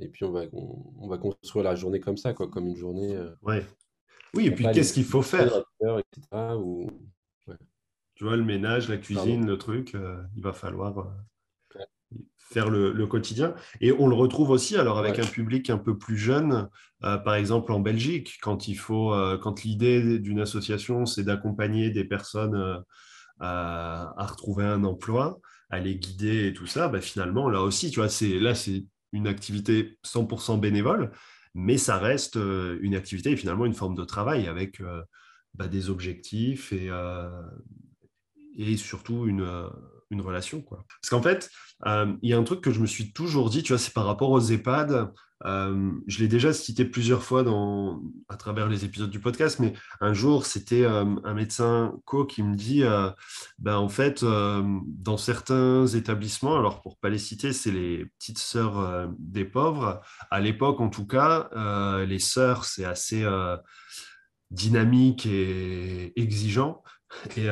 et 0.00 0.08
puis 0.08 0.24
on 0.24 0.32
va, 0.32 0.42
on, 0.52 1.08
va 1.08 1.18
construire 1.18 1.64
la 1.64 1.74
journée 1.74 2.00
comme 2.00 2.16
ça, 2.16 2.32
quoi, 2.32 2.48
comme 2.48 2.66
une 2.66 2.76
journée. 2.76 3.16
ouais. 3.42 3.64
Oui, 4.34 4.46
et 4.46 4.50
puis 4.50 4.64
qu'est-ce 4.72 4.94
qu'il 4.94 5.04
faut 5.04 5.22
faire? 5.22 5.64
ou... 6.58 6.90
Tu 8.14 8.24
vois, 8.24 8.36
le 8.36 8.44
ménage, 8.44 8.88
la 8.88 8.96
cuisine, 8.96 9.46
le 9.46 9.58
truc, 9.58 9.94
il 10.36 10.42
va 10.42 10.52
falloir 10.52 11.12
faire 12.52 12.70
le, 12.70 13.06
quotidien. 13.06 13.54
Et 13.80 13.92
on 13.92 14.06
le 14.06 14.14
retrouve 14.14 14.50
aussi 14.50 14.76
alors 14.76 14.98
avec 14.98 15.18
un 15.18 15.26
public 15.26 15.70
un 15.70 15.78
peu 15.78 15.96
plus 15.96 16.18
jeune, 16.18 16.68
euh, 17.04 17.16
par 17.16 17.34
exemple 17.34 17.72
en 17.72 17.80
Belgique, 17.80 18.38
quand 18.42 18.68
il 18.68 18.74
faut, 18.74 19.12
euh, 19.12 19.38
quand 19.38 19.64
l'idée 19.64 20.18
d'une 20.18 20.40
association 20.40 21.06
c'est 21.06 21.24
d'accompagner 21.24 21.90
des 21.90 22.04
personnes 22.04 22.54
euh, 22.54 22.78
à, 23.40 24.26
retrouver 24.26 24.64
un 24.64 24.84
emploi, 24.84 25.40
à 25.72 25.80
les 25.80 25.96
guider 25.96 26.48
et 26.48 26.52
tout 26.52 26.66
ça, 26.68 26.88
bah, 26.88 27.00
finalement 27.00 27.50
là 27.50 27.62
aussi, 27.62 27.90
tu 27.90 27.98
vois, 28.00 28.08
c'est 28.08 28.38
là 28.38 28.54
c'est 28.54 28.84
une 29.12 29.26
activité 29.26 29.98
100% 30.04 30.60
bénévole, 30.60 31.10
mais 31.54 31.78
ça 31.78 31.98
reste 31.98 32.36
une 32.36 32.94
activité 32.94 33.32
et 33.32 33.36
finalement 33.36 33.66
une 33.66 33.74
forme 33.74 33.96
de 33.96 34.04
travail 34.04 34.46
avec 34.48 34.80
bah, 35.54 35.68
des 35.68 35.90
objectifs 35.90 36.72
et, 36.72 36.90
et 38.56 38.76
surtout 38.76 39.26
une 39.26 39.68
une 40.12 40.20
relation. 40.20 40.60
Quoi. 40.60 40.84
Parce 41.00 41.10
qu'en 41.10 41.22
fait, 41.22 41.50
euh, 41.86 42.12
il 42.22 42.30
y 42.30 42.34
a 42.34 42.38
un 42.38 42.44
truc 42.44 42.60
que 42.60 42.70
je 42.70 42.80
me 42.80 42.86
suis 42.86 43.12
toujours 43.12 43.50
dit, 43.50 43.62
tu 43.62 43.72
vois, 43.72 43.78
c'est 43.78 43.92
par 43.92 44.06
rapport 44.06 44.30
aux 44.30 44.40
EHPAD. 44.40 45.10
Euh, 45.44 45.90
je 46.06 46.20
l'ai 46.20 46.28
déjà 46.28 46.52
cité 46.52 46.84
plusieurs 46.84 47.24
fois 47.24 47.42
dans, 47.42 48.00
à 48.28 48.36
travers 48.36 48.68
les 48.68 48.84
épisodes 48.84 49.10
du 49.10 49.18
podcast, 49.18 49.58
mais 49.58 49.72
un 50.00 50.12
jour, 50.12 50.46
c'était 50.46 50.84
euh, 50.84 51.04
un 51.24 51.34
médecin 51.34 51.98
co 52.04 52.24
qui 52.24 52.44
me 52.44 52.54
dit, 52.54 52.84
ben, 53.58 53.76
en 53.76 53.88
fait, 53.88 54.24
dans 54.24 55.16
certains 55.16 55.86
établissements, 55.86 56.56
alors 56.56 56.80
pour 56.82 56.96
pas 56.98 57.08
les 57.08 57.18
citer, 57.18 57.52
c'est 57.52 57.72
les 57.72 58.06
petites 58.18 58.38
sœurs 58.38 59.08
des 59.18 59.44
pauvres. 59.44 60.00
À 60.30 60.40
l'époque, 60.40 60.80
en 60.80 60.88
tout 60.88 61.06
cas, 61.06 61.48
les 62.06 62.20
sœurs, 62.20 62.64
c'est 62.64 62.84
assez 62.84 63.26
dynamique 64.52 65.26
et 65.26 66.12
exigeant. 66.20 66.82
Et, 67.36 67.46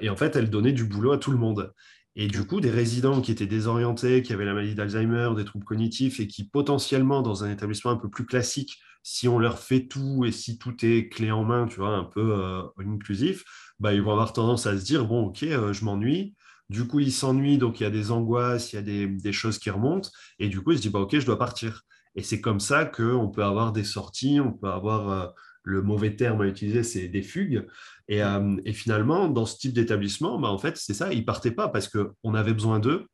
et, 0.00 0.10
en 0.10 0.16
fait, 0.16 0.36
elles 0.36 0.50
donnaient 0.50 0.72
du 0.72 0.84
boulot 0.84 1.12
à 1.12 1.18
tout 1.18 1.30
le 1.30 1.38
monde. 1.38 1.72
Et 2.20 2.28
du 2.28 2.44
coup, 2.44 2.60
des 2.60 2.70
résidents 2.70 3.22
qui 3.22 3.32
étaient 3.32 3.46
désorientés, 3.46 4.22
qui 4.22 4.34
avaient 4.34 4.44
la 4.44 4.52
maladie 4.52 4.74
d'Alzheimer, 4.74 5.30
des 5.34 5.46
troubles 5.46 5.64
cognitifs 5.64 6.20
et 6.20 6.26
qui 6.26 6.44
potentiellement, 6.44 7.22
dans 7.22 7.44
un 7.44 7.50
établissement 7.50 7.92
un 7.92 7.96
peu 7.96 8.10
plus 8.10 8.26
classique, 8.26 8.78
si 9.02 9.26
on 9.26 9.38
leur 9.38 9.58
fait 9.58 9.86
tout 9.86 10.26
et 10.26 10.30
si 10.30 10.58
tout 10.58 10.84
est 10.84 11.08
clé 11.08 11.30
en 11.30 11.44
main, 11.44 11.66
tu 11.66 11.76
vois, 11.76 11.96
un 11.96 12.04
peu 12.04 12.34
euh, 12.38 12.62
inclusif, 12.76 13.44
bah, 13.78 13.94
ils 13.94 14.02
vont 14.02 14.10
avoir 14.10 14.34
tendance 14.34 14.66
à 14.66 14.78
se 14.78 14.84
dire, 14.84 15.06
bon, 15.06 15.28
ok, 15.28 15.44
euh, 15.44 15.72
je 15.72 15.82
m'ennuie. 15.82 16.34
Du 16.68 16.86
coup, 16.86 17.00
ils 17.00 17.10
s'ennuient, 17.10 17.56
donc 17.56 17.80
il 17.80 17.84
y 17.84 17.86
a 17.86 17.90
des 17.90 18.10
angoisses, 18.10 18.74
il 18.74 18.76
y 18.76 18.78
a 18.78 18.82
des, 18.82 19.32
choses 19.32 19.58
qui 19.58 19.70
remontent. 19.70 20.10
Et 20.38 20.48
du 20.48 20.60
coup, 20.60 20.72
ils 20.72 20.76
se 20.76 20.82
disent, 20.82 20.92
bah, 20.92 21.00
ok, 21.00 21.18
je 21.18 21.24
dois 21.24 21.38
partir. 21.38 21.84
Et 22.16 22.22
c'est 22.22 22.42
comme 22.42 22.60
ça 22.60 22.84
qu'on 22.84 23.30
peut 23.30 23.44
avoir 23.44 23.72
des 23.72 23.84
sorties, 23.84 24.40
on 24.40 24.52
peut 24.52 24.68
avoir... 24.68 25.08
Euh, 25.08 25.26
le 25.62 25.82
mauvais 25.82 26.16
terme 26.16 26.40
à 26.42 26.46
utiliser, 26.46 26.82
c'est 26.82 27.08
des 27.08 27.22
fugues. 27.22 27.66
Euh, 28.10 28.56
et, 28.64 28.72
finalement, 28.72 29.28
dans 29.28 29.46
ce 29.46 29.56
type 29.58 29.72
d'établissement, 29.72 30.38
bah, 30.38 30.48
en 30.48 30.58
fait, 30.58 30.76
c'est 30.76 30.94
ça, 30.94 31.12
ils 31.12 31.24
partaient 31.24 31.52
pas 31.52 31.68
parce 31.68 31.88
qu'on 31.88 32.34
avait 32.34 32.54
besoin 32.54 32.80
d'eux, 32.80 33.06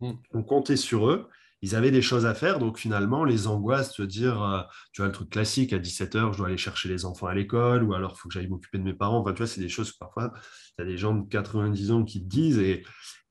mm. 0.00 0.12
on 0.32 0.42
comptait 0.42 0.76
sur 0.76 1.08
eux, 1.08 1.28
ils 1.62 1.74
avaient 1.74 1.90
des 1.90 2.02
choses 2.02 2.26
à 2.26 2.34
faire. 2.34 2.58
Donc 2.58 2.78
finalement, 2.78 3.24
les 3.24 3.46
angoisses, 3.46 3.98
de 3.98 4.06
dire, 4.06 4.42
euh, 4.42 4.60
tu 4.92 5.00
vois, 5.00 5.06
le 5.06 5.12
truc 5.12 5.30
classique, 5.30 5.72
à 5.72 5.78
17h, 5.78 6.32
je 6.32 6.38
dois 6.38 6.48
aller 6.48 6.56
chercher 6.56 6.88
les 6.88 7.04
enfants 7.04 7.26
à 7.26 7.34
l'école, 7.34 7.82
ou 7.82 7.94
alors 7.94 8.14
il 8.16 8.20
faut 8.20 8.28
que 8.28 8.34
j'aille 8.34 8.48
m'occuper 8.48 8.78
de 8.78 8.84
mes 8.84 8.94
parents. 8.94 9.18
Enfin, 9.18 9.32
tu 9.32 9.38
vois, 9.38 9.46
c'est 9.46 9.60
des 9.60 9.68
choses 9.68 9.92
que 9.92 9.98
parfois, 9.98 10.32
il 10.78 10.82
y 10.82 10.86
a 10.86 10.90
des 10.90 10.98
gens 10.98 11.14
de 11.14 11.28
90 11.28 11.90
ans 11.90 12.04
qui 12.04 12.22
te 12.22 12.28
disent, 12.28 12.58
et, 12.58 12.84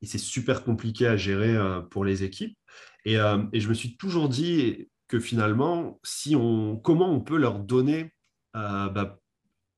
c'est 0.05 0.17
super 0.17 0.65
compliqué 0.65 1.07
à 1.07 1.15
gérer 1.15 1.55
euh, 1.55 1.79
pour 1.79 2.03
les 2.03 2.23
équipes. 2.23 2.57
Et, 3.05 3.15
et, 3.15 3.59
je 3.59 3.69
me 3.69 3.73
suis 3.73 3.95
toujours 3.97 4.29
dit 4.29 4.89
que 5.07 5.19
finalement, 5.19 5.99
si 6.03 6.35
on, 6.35 6.77
comment 6.77 7.09
on 7.13 7.21
peut 7.21 7.37
leur 7.37 7.59
donner 7.59 8.13
bah, 8.53 9.19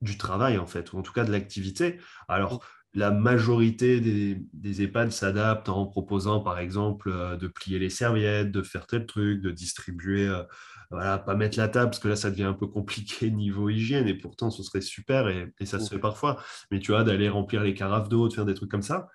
du 0.06 0.18
travail, 0.18 0.58
en 0.58 0.65
fait, 0.65 0.94
ou 0.94 0.98
en 0.98 1.02
tout 1.02 1.13
cas 1.13 1.26
de 1.26 1.32
l'activité. 1.32 2.00
Alors, 2.28 2.65
la 2.96 3.12
majorité 3.12 4.00
des, 4.00 4.41
des 4.54 4.82
EHPAD 4.82 5.12
s'adaptent 5.12 5.70
en 5.70 5.86
proposant, 5.86 6.39
par 6.39 6.60
exemple, 6.60 7.10
euh, 7.12 7.36
de 7.36 7.48
plier 7.48 7.78
les 7.78 7.89
serviettes, 7.89 8.52
de 8.52 8.62
faire 8.62 8.88
tel 8.88 9.06
truc, 9.06 9.41
de 9.41 9.52
distribuer, 9.52 10.28
euh, 10.28 10.44
voilà, 10.91 11.18
pas 11.18 11.36
mettre 11.36 11.58
la 11.58 11.68
table, 11.68 11.91
parce 11.91 12.00
que 12.00 12.08
là, 12.08 12.15
ça 12.15 12.32
devient 12.32 12.44
un 12.44 12.54
peu 12.54 12.68
compliqué 12.68 13.30
niveau 13.32 13.70
hygiène, 13.70 14.08
et 14.08 14.13
pourtant, 14.13 14.50
ce 14.50 14.63
serait 14.63 14.82
super, 14.82 15.28
et, 15.28 15.52
ça 15.65 15.80
se 15.80 15.89
fait 15.89 16.00
parfois. 16.00 16.41
Mais 16.72 16.80
tu 16.80 16.91
vois, 16.91 17.04
d'aller 17.04 17.28
remplir 17.28 17.63
les 17.63 17.74
carafes 17.74 18.08
d'eau, 18.08 18.30
de 18.30 18.34
faire 18.34 18.46
des 18.46 18.54
trucs 18.54 18.72
comme 18.72 18.82
ça. 18.82 19.10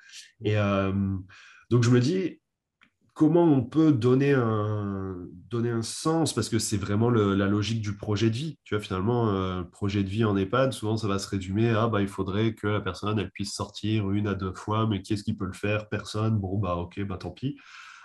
Et 0.44 0.58
euh, 0.58 0.92
donc, 1.70 1.82
je 1.82 1.90
me 1.90 2.00
dis, 2.00 2.39
comment 3.20 3.44
on 3.44 3.62
peut 3.62 3.92
donner 3.92 4.32
un, 4.32 5.14
donner 5.50 5.68
un 5.68 5.82
sens, 5.82 6.32
parce 6.32 6.48
que 6.48 6.58
c'est 6.58 6.78
vraiment 6.78 7.10
la 7.10 7.48
logique 7.48 7.82
du 7.82 7.94
projet 7.94 8.30
de 8.30 8.34
vie. 8.34 8.58
Tu 8.64 8.74
vois, 8.74 8.82
finalement, 8.82 9.28
euh, 9.28 9.62
projet 9.62 10.02
de 10.02 10.08
vie 10.08 10.24
en 10.24 10.38
EHPAD, 10.38 10.72
souvent, 10.72 10.96
ça 10.96 11.06
va 11.06 11.18
se 11.18 11.28
résumer 11.28 11.68
à 11.68 11.86
bah, 11.86 12.00
il 12.00 12.08
faudrait 12.08 12.54
que 12.54 12.66
la 12.66 12.80
personne 12.80 13.18
elle 13.18 13.30
puisse 13.30 13.52
sortir 13.52 14.10
une 14.10 14.26
à 14.26 14.34
deux 14.34 14.54
fois, 14.54 14.86
mais 14.86 15.02
qui 15.02 15.12
est-ce 15.12 15.22
qui 15.22 15.34
peut 15.34 15.44
le 15.44 15.52
faire? 15.52 15.90
Personne? 15.90 16.38
Bon, 16.38 16.56
bah 16.56 16.76
ok, 16.76 17.02
bah 17.04 17.18
tant 17.18 17.30
pis. 17.30 17.58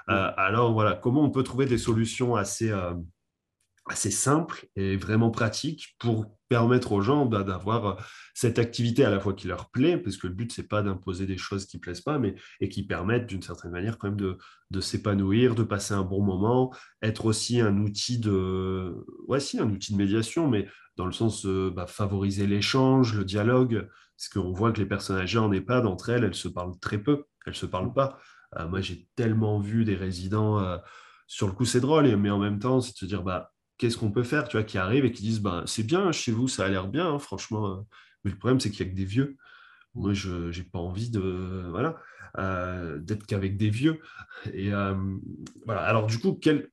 Euh, 0.10 0.32
alors 0.36 0.74
voilà, 0.74 0.96
comment 0.96 1.24
on 1.24 1.32
peut 1.32 1.44
trouver 1.44 1.66
des 1.66 1.78
solutions 1.78 2.36
assez, 2.36 2.70
euh, 2.70 2.94
assez 3.88 4.12
simple 4.12 4.68
et 4.76 4.98
vraiment 4.98 5.30
pratique 5.30 5.96
pour 6.00 6.36
permettre 6.50 6.92
aux 6.92 7.02
gens 7.02 7.26
bah, 7.26 7.44
d'avoir 7.44 7.86
euh, 7.86 7.94
cette 8.34 8.60
activité 8.60 9.04
à 9.06 9.10
la 9.10 9.20
fois 9.20 9.34
qui 9.34 9.48
leur 9.48 9.70
plaît, 9.70 9.98
parce 9.98 10.18
que 10.18 10.28
le 10.28 10.34
but, 10.34 10.52
c'est 10.52 10.68
pas 10.68 10.82
d'imposer 10.82 11.26
des 11.26 11.38
choses 11.38 11.66
qui 11.66 11.80
plaisent 11.80 12.02
pas, 12.02 12.18
mais 12.18 12.36
et 12.62 12.70
qui 12.70 12.86
permettent 12.86 13.28
d'une 13.28 13.42
certaine 13.42 13.72
manière 13.72 13.98
quand 13.98 14.08
même 14.08 14.20
de, 14.20 14.38
de 14.72 14.82
s'épanouir, 14.82 15.56
de 15.56 15.64
passer 15.64 15.94
un 15.94 16.04
bon 16.04 16.22
moment, 16.22 16.74
être 17.02 17.26
aussi 17.26 17.62
un 17.62 17.78
outil 17.78 18.20
de, 18.20 18.94
ouais, 19.28 19.40
si, 19.40 19.60
un 19.60 19.70
outil 19.70 19.94
de 19.94 19.98
médiation, 19.98 20.48
mais 20.48 20.68
dans 20.98 21.06
le 21.06 21.12
sens 21.12 21.46
de 21.46 21.70
bah, 21.70 21.88
favoriser 21.88 22.48
l'échange, 22.48 23.16
le 23.16 23.26
dialogue, 23.26 23.88
parce 24.18 24.30
qu'on 24.30 24.52
voit 24.52 24.72
que 24.72 24.80
les 24.80 24.88
personnes 24.88 25.18
âgées 25.18 25.40
en 25.40 25.52
EHPAD, 25.52 25.86
entre 25.86 26.10
elles, 26.10 26.24
elles 26.24 26.36
se 26.36 26.48
parlent 26.48 26.80
très 26.80 27.00
peu, 27.00 27.26
elles 27.46 27.56
se 27.56 27.66
parlent 27.66 27.94
pas. 27.94 28.18
Euh, 28.58 28.68
moi, 28.68 28.82
j'ai 28.82 29.08
tellement 29.16 29.60
vu 29.60 29.84
des 29.84 29.96
résidents, 29.96 30.60
euh, 30.60 30.78
sur 31.28 31.48
le 31.48 31.54
coup, 31.54 31.66
c'est 31.66 31.82
drôle, 31.82 32.16
mais 32.16 32.30
en 32.30 32.40
même 32.40 32.60
temps, 32.60 32.82
c'est 32.82 32.94
de 32.94 32.98
se 32.98 33.06
dire, 33.06 33.24
bah, 33.24 33.52
qu'est-ce 33.78 33.98
qu'on 33.98 34.12
peut 34.12 34.24
faire, 34.24 34.48
tu 34.48 34.58
vois, 34.58 34.64
qui 34.64 34.78
arrivent 34.78 35.06
et 35.06 35.12
qui 35.12 35.24
disent, 35.24 35.42
ben, 35.42 35.64
c'est 35.66 35.84
bien, 35.84 36.12
chez 36.12 36.32
vous, 36.32 36.48
ça 36.48 36.66
a 36.66 36.70
l'air 36.70 36.88
bien, 36.88 37.14
hein, 37.14 37.20
franchement. 37.20 37.68
Euh. 37.68 37.82
Mais 38.24 38.32
le 38.32 38.38
problème, 38.38 38.60
c'est 38.60 38.72
qu'il 38.72 38.86
n'y 38.86 38.92
a 38.92 38.94
que 38.94 38.98
des 38.98 39.06
vieux. 39.06 39.38
Moi, 39.94 40.14
je 40.14 40.56
n'ai 40.58 40.64
pas 40.64 40.80
envie 40.80 41.10
de, 41.10 41.68
voilà, 41.70 41.98
euh, 42.38 42.98
d'être 43.00 43.26
qu'avec 43.26 43.58
des 43.58 43.70
vieux. 43.70 44.02
Et 44.52 44.74
euh, 44.74 44.96
voilà. 45.66 45.82
Alors, 45.82 46.08
du 46.08 46.20
coup, 46.20 46.34
quelle 46.34 46.70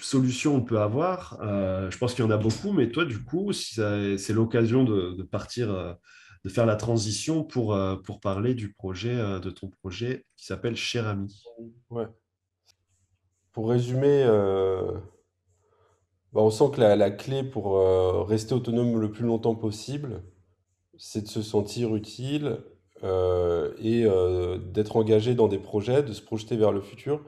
solution 0.00 0.56
on 0.56 0.62
peut 0.62 0.80
avoir 0.80 1.38
Je 1.40 1.96
pense 1.98 2.14
qu'il 2.14 2.24
y 2.24 2.26
en 2.26 2.30
a 2.30 2.36
beaucoup, 2.36 2.72
mais 2.72 2.90
toi, 2.90 3.04
du 3.04 3.22
coup, 3.22 3.52
si 3.52 3.74
c'est 3.74 4.32
l'occasion 4.32 4.84
de, 4.84 5.22
partir, 5.22 5.96
de 6.44 6.48
faire 6.48 6.66
la 6.66 6.76
transition 6.76 7.44
pour, 7.44 7.78
pour 8.04 8.20
parler 8.20 8.54
du 8.54 8.72
projet, 8.72 9.14
de 9.14 9.50
ton 9.50 9.68
projet 9.68 10.24
qui 10.36 10.46
s'appelle 10.46 10.76
Cher 10.76 11.06
Ami. 11.06 11.40
Ouais. 11.90 12.06
Pour 13.52 13.70
résumer, 13.70 14.26
bah, 16.32 16.42
on 16.42 16.50
sent 16.50 16.70
que 16.74 16.80
la, 16.80 17.10
clé 17.10 17.42
pour 17.42 17.78
euh, 17.78 18.22
rester 18.22 18.54
autonome 18.54 19.00
le 19.00 19.10
plus 19.10 19.24
longtemps 19.24 19.54
possible, 19.54 20.22
c'est 20.98 21.22
de 21.22 21.28
se 21.28 21.42
sentir 21.42 21.94
utile 21.94 22.58
euh, 23.04 23.72
et 23.78 24.04
euh, 24.04 24.58
d'être 24.58 24.96
engagé 24.96 25.34
dans 25.34 25.48
des 25.48 25.58
projets, 25.58 26.02
de 26.02 26.12
se 26.12 26.22
projeter 26.22 26.56
vers 26.56 26.72
le 26.72 26.80
futur 26.80 27.22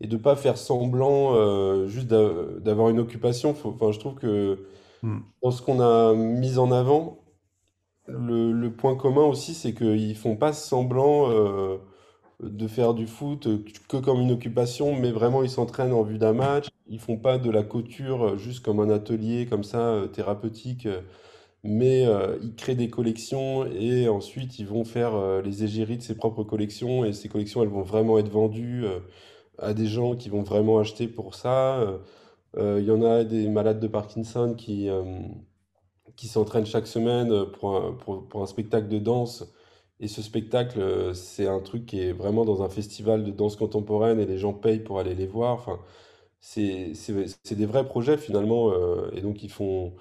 et 0.00 0.06
de 0.06 0.16
ne 0.16 0.22
pas 0.22 0.36
faire 0.36 0.56
semblant 0.56 1.86
juste 1.88 2.06
d'avoir 2.06 2.88
une 2.88 3.00
occupation. 3.00 3.50
enfin, 3.64 3.90
je 3.90 3.98
trouve 3.98 4.14
que 4.14 4.66
hmm. 5.02 5.18
dans 5.42 5.50
ce 5.50 5.60
qu'on 5.60 5.80
a 5.80 6.14
mis 6.14 6.58
en 6.58 6.70
avant, 6.70 7.18
le, 8.06 8.52
le 8.52 8.72
point 8.72 8.94
commun 8.94 9.24
aussi, 9.24 9.54
c'est 9.54 9.74
qu'ils 9.74 10.14
font 10.14 10.36
pas 10.36 10.52
semblant 10.52 11.28
de 12.42 12.68
faire 12.68 12.94
du 12.94 13.06
foot 13.06 13.48
que 13.88 13.96
comme 13.96 14.20
une 14.20 14.30
occupation, 14.30 14.94
mais 14.94 15.10
vraiment 15.10 15.42
ils 15.42 15.50
s'entraînent 15.50 15.92
en 15.92 16.02
vue 16.02 16.18
d'un 16.18 16.32
match. 16.32 16.68
Ils 16.88 17.00
font 17.00 17.16
pas 17.16 17.38
de 17.38 17.50
la 17.50 17.62
couture 17.62 18.38
juste 18.38 18.64
comme 18.64 18.80
un 18.80 18.90
atelier 18.90 19.46
comme 19.46 19.64
ça 19.64 19.80
euh, 19.80 20.06
thérapeutique, 20.06 20.86
euh, 20.86 21.00
mais 21.64 22.06
euh, 22.06 22.38
ils 22.42 22.54
créent 22.54 22.76
des 22.76 22.90
collections 22.90 23.66
et 23.66 24.08
ensuite 24.08 24.58
ils 24.60 24.66
vont 24.66 24.84
faire 24.84 25.42
les 25.42 25.64
égéries 25.64 25.98
de 25.98 26.02
ses 26.02 26.16
propres 26.16 26.44
collections 26.44 27.04
et 27.04 27.12
ces 27.12 27.28
collections 27.28 27.62
elles 27.62 27.68
vont 27.68 27.82
vraiment 27.82 28.18
être 28.18 28.30
vendues 28.30 28.84
à 29.58 29.74
des 29.74 29.86
gens 29.86 30.14
qui 30.16 30.28
vont 30.28 30.42
vraiment 30.42 30.78
acheter 30.78 31.08
pour 31.08 31.34
ça. 31.34 31.84
Il 32.56 32.84
y 32.84 32.90
en 32.92 33.02
a 33.02 33.24
des 33.24 33.48
malades 33.48 33.80
de 33.80 33.88
Parkinson 33.88 34.54
qui, 34.56 34.88
qui 36.16 36.28
s'entraînent 36.28 36.66
chaque 36.66 36.86
semaine 36.86 37.46
pour 37.58 37.98
pour 38.28 38.42
un 38.42 38.46
spectacle 38.46 38.88
de 38.88 38.98
danse 38.98 39.44
et 40.00 40.08
ce 40.08 40.22
spectacle, 40.22 40.80
euh, 40.80 41.14
c'est 41.14 41.48
un 41.48 41.60
truc 41.60 41.86
qui 41.86 42.00
est 42.00 42.12
vraiment 42.12 42.44
dans 42.44 42.62
un 42.62 42.68
festival 42.68 43.24
de 43.24 43.30
danse 43.32 43.56
contemporaine 43.56 44.20
et 44.20 44.26
les 44.26 44.38
gens 44.38 44.52
payent 44.54 44.80
pour 44.80 45.00
aller 45.00 45.14
les 45.14 45.26
voir. 45.26 45.54
Enfin, 45.54 45.80
c'est 46.40 46.92
des 47.56 47.66
vrais 47.66 47.86
projets 47.86 48.18
finalement. 48.18 48.72
Euh, 48.72 49.10
et 49.14 49.20
donc, 49.22 49.42
ils 49.44 49.50
font. 49.52 49.94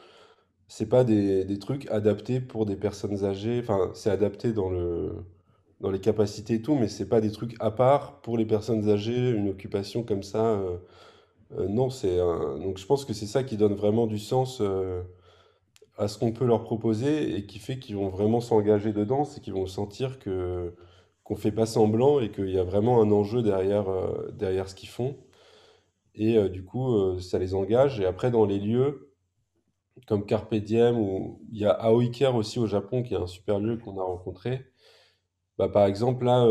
C'est 0.68 0.90
pas 0.90 1.04
des, 1.06 1.46
des 1.46 1.60
trucs 1.60 1.90
adaptés 1.92 2.42
pour 2.42 2.66
des 2.66 2.76
personnes 2.78 3.26
âgées. 3.26 3.60
Enfin, 3.62 3.92
c'est 3.96 4.10
adapté 4.12 4.54
dans 4.54 4.70
le, 4.70 5.14
dans 5.82 5.92
les 5.92 6.02
capacités 6.02 6.56
et 6.56 6.62
tout, 6.64 6.76
mais 6.76 6.88
c'est 6.90 7.10
pas 7.10 7.22
des 7.22 7.32
trucs 7.32 7.56
à 7.62 7.72
part 7.72 8.22
pour 8.22 8.38
les 8.38 8.46
personnes 8.46 8.90
âgées, 8.90 9.32
une 9.32 9.50
occupation 9.50 10.04
comme 10.04 10.24
ça. 10.24 10.60
euh, 11.58 11.68
non, 11.70 11.90
c'est 11.90 12.18
donc 12.18 12.78
je 12.78 12.86
pense 12.86 13.06
que 13.06 13.14
c'est 13.14 13.26
ça 13.28 13.44
qui 13.44 13.58
donne 13.58 13.74
vraiment 13.76 14.08
du 14.08 14.20
sens 14.20 14.62
à 15.98 16.08
ce 16.08 16.18
qu'on 16.18 16.32
peut 16.32 16.46
leur 16.46 16.64
proposer 16.64 17.36
et 17.36 17.46
qui 17.46 17.60
fait 17.60 17.80
qu'ils 17.80 17.96
vont 17.96 18.10
vraiment 18.10 18.40
s'engager 18.42 18.94
dedans, 18.94 19.24
c'est 19.26 19.42
qu'ils 19.42 19.54
vont 19.54 19.66
sentir 19.66 20.20
que 20.20 20.76
qu'on 21.24 21.36
fait 21.36 21.52
pas 21.52 21.66
semblant 21.66 22.22
et 22.22 22.32
qu'il 22.32 22.50
y 22.52 22.60
a 22.60 22.64
vraiment 22.64 23.02
un 23.02 23.12
enjeu 23.12 23.42
derrière 23.44 23.90
euh, 23.90 24.32
derrière 24.34 24.70
ce 24.70 24.76
qu'ils 24.76 24.90
font. 24.90 25.18
Et 26.16 26.38
euh, 26.38 26.50
du 26.50 26.64
coup, 26.66 26.96
euh, 26.96 27.20
ça 27.20 27.40
les 27.40 27.54
engage. 27.54 28.00
Et 28.00 28.06
après, 28.06 28.32
dans 28.32 28.46
les 28.46 28.60
lieux 28.60 29.14
comme 30.08 30.26
Carpe 30.26 30.56
Diem 30.56 30.98
ou 31.00 31.42
il 31.52 31.60
y 31.60 31.66
a 31.66 31.72
Aoiker 31.72 32.36
aussi 32.36 32.60
au 32.60 32.68
Japon, 32.68 33.04
qui 33.04 33.14
est 33.16 33.18
un 33.18 33.28
super 33.28 33.60
lieu 33.60 33.78
qu'on 33.78 34.00
a 34.00 34.04
rencontré. 34.04 34.66
Bah, 35.58 35.70
par 35.70 35.86
exemple, 35.88 36.26
là, 36.26 36.46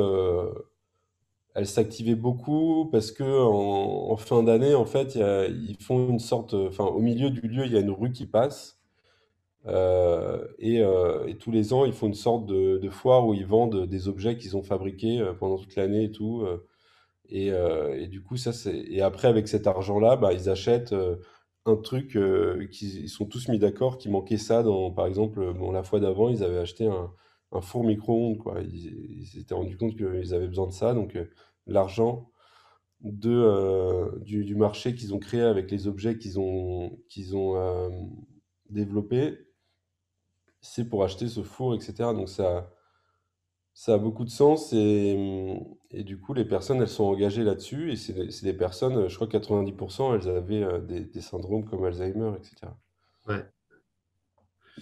elle 1.55 1.67
s'activait 1.67 2.17
beaucoup 2.17 2.89
parce 2.91 3.13
que 3.13 3.25
en, 3.25 4.17
fin 4.17 4.43
d'année, 4.43 4.75
en 4.75 4.85
fait, 4.85 5.15
ils 5.17 5.77
font 5.81 6.09
une 6.11 6.19
sorte, 6.19 6.55
enfin, 6.55 6.85
au 6.85 7.01
milieu 7.01 7.31
du 7.31 7.43
lieu, 7.43 7.67
il 7.67 7.73
y 7.73 7.77
a 7.77 7.81
une 7.81 7.91
rue 7.91 8.13
qui 8.13 8.27
passe. 8.27 8.76
Euh, 9.69 10.47
et, 10.59 10.81
euh, 10.81 11.27
et 11.27 11.37
tous 11.37 11.51
les 11.51 11.73
ans, 11.73 11.85
ils 11.85 11.93
font 11.93 12.07
une 12.07 12.15
sorte 12.15 12.47
de, 12.47 12.89
foire 12.91 13.27
où 13.27 13.35
ils 13.35 13.47
vendent 13.47 13.87
des 13.87 14.09
objets 14.09 14.37
qu'ils 14.37 14.57
ont 14.57 14.63
fabriqués 14.63 15.21
euh, 15.21 15.33
pendant 15.33 15.59
toute 15.59 15.75
l'année 15.77 16.05
et 16.05 16.13
tout. 16.13 16.47
et, 17.29 17.51
du 18.09 18.23
coup, 18.23 18.37
ça, 18.37 18.53
c'est. 18.53 18.77
Et 18.77 19.03
après, 19.03 19.29
avec 19.29 19.49
cet 19.49 19.67
argent-là, 19.67 20.17
bah, 20.17 20.33
ils 20.33 20.49
achètent 20.49 20.95
un 21.67 21.77
truc 21.77 22.11
qu'ils 22.71 23.05
ils 23.05 23.09
sont 23.09 23.27
tous 23.27 23.49
mis 23.49 23.59
d'accord 23.59 23.99
qu'il 23.99 24.13
manquait 24.13 24.39
ça 24.39 24.63
dans, 24.63 24.91
par 24.93 25.07
exemple, 25.07 25.53
bon, 25.55 25.73
la 25.73 25.83
fois 25.83 26.01
d'avant, 26.01 26.29
ils 26.29 26.45
avaient 26.45 26.59
acheté 26.59 26.87
un, 26.87 27.11
four 27.63 27.85
micro-ondes, 27.85 28.39
quoi. 28.39 28.61
Ils 28.63 29.27
s'étaient 29.27 29.55
rendu 29.55 29.77
compte 29.77 29.97
qu'ils 29.97 30.35
avaient 30.35 30.49
besoin 30.49 30.67
de 30.69 30.73
ça. 30.73 30.95
Donc, 30.95 31.19
l'argent 31.67 32.31
de, 33.03 34.19
du, 34.21 34.45
du 34.45 34.55
marché 34.57 34.95
qu'ils 34.95 35.15
ont 35.15 35.19
créé 35.19 35.43
avec 35.43 35.71
les 35.71 35.87
objets 35.89 36.19
qu'ils 36.19 36.39
ont, 36.39 36.99
qu'ils 37.09 37.37
ont 37.37 37.57
développés, 38.71 39.46
c'est 40.73 40.85
pour 40.89 41.05
acheter 41.05 41.29
ce 41.29 41.43
four, 41.43 41.75
etc. 41.75 41.95
Donc, 42.15 42.29
ça. 42.29 42.71
Ça 43.75 43.93
a 43.95 43.99
beaucoup 43.99 44.25
de 44.25 44.31
sens 44.31 44.73
et, 44.73 45.61
et 45.91 46.03
du 46.03 46.19
coup, 46.19 46.33
les 46.33 46.47
personnes, 46.47 46.81
elles 46.81 46.89
sont 46.89 47.05
engagées 47.05 47.45
là-dessus 47.45 47.93
et 47.93 47.97
c'est 47.97 48.15
des, 48.15 48.31
c'est 48.31 48.47
des 48.47 48.55
personnes, 48.55 49.07
je 49.09 49.15
crois 49.15 49.27
que 49.27 49.37
90%, 49.37 50.15
elles 50.15 50.29
avaient 50.31 50.63
euh, 50.63 50.81
des, 50.81 51.01
des 51.01 51.21
syndromes 51.21 51.65
comme 51.67 51.85
Alzheimer, 51.85 52.33
etc. 52.39 52.73
Ouais. 53.29 53.45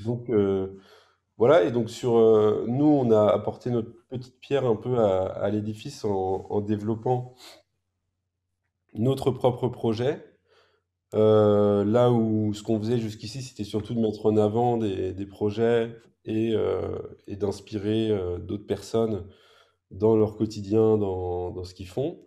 Donc 0.05 0.29
euh, 0.31 0.81
voilà, 1.39 1.65
et 1.65 1.73
donc 1.73 1.91
sur 1.91 2.17
euh, 2.17 2.65
nous, 2.69 2.87
on 2.87 3.11
a 3.11 3.29
apporté 3.33 3.71
notre 3.71 3.91
petite 4.09 4.39
pierre 4.41 4.67
un 4.67 4.77
peu 4.77 4.99
à, 4.99 5.25
à 5.27 5.51
l'édifice 5.51 6.05
en, 6.05 6.47
en 6.49 6.61
développant 6.61 7.35
notre 8.95 9.31
propre 9.31 9.69
projet. 9.69 10.34
Euh, 11.15 11.85
là 11.85 12.11
où 12.11 12.53
ce 12.55 12.63
qu'on 12.63 12.79
faisait 12.81 12.99
jusqu'ici, 12.99 13.43
c'était 13.43 13.65
surtout 13.65 13.95
de 13.95 14.01
mettre 14.01 14.27
en 14.27 14.37
avant 14.37 14.79
des, 14.79 15.27
projets 15.27 15.95
et, 16.25 16.55
euh, 16.55 16.99
d'inspirer 17.29 18.11
euh, 18.11 18.39
d'autres 18.39 18.67
personnes 18.67 19.27
dans 19.91 20.17
leur 20.17 20.37
quotidien, 20.37 20.99
dans, 20.99 21.63
ce 21.65 21.75
qu'ils 21.75 21.89
font. 21.89 22.21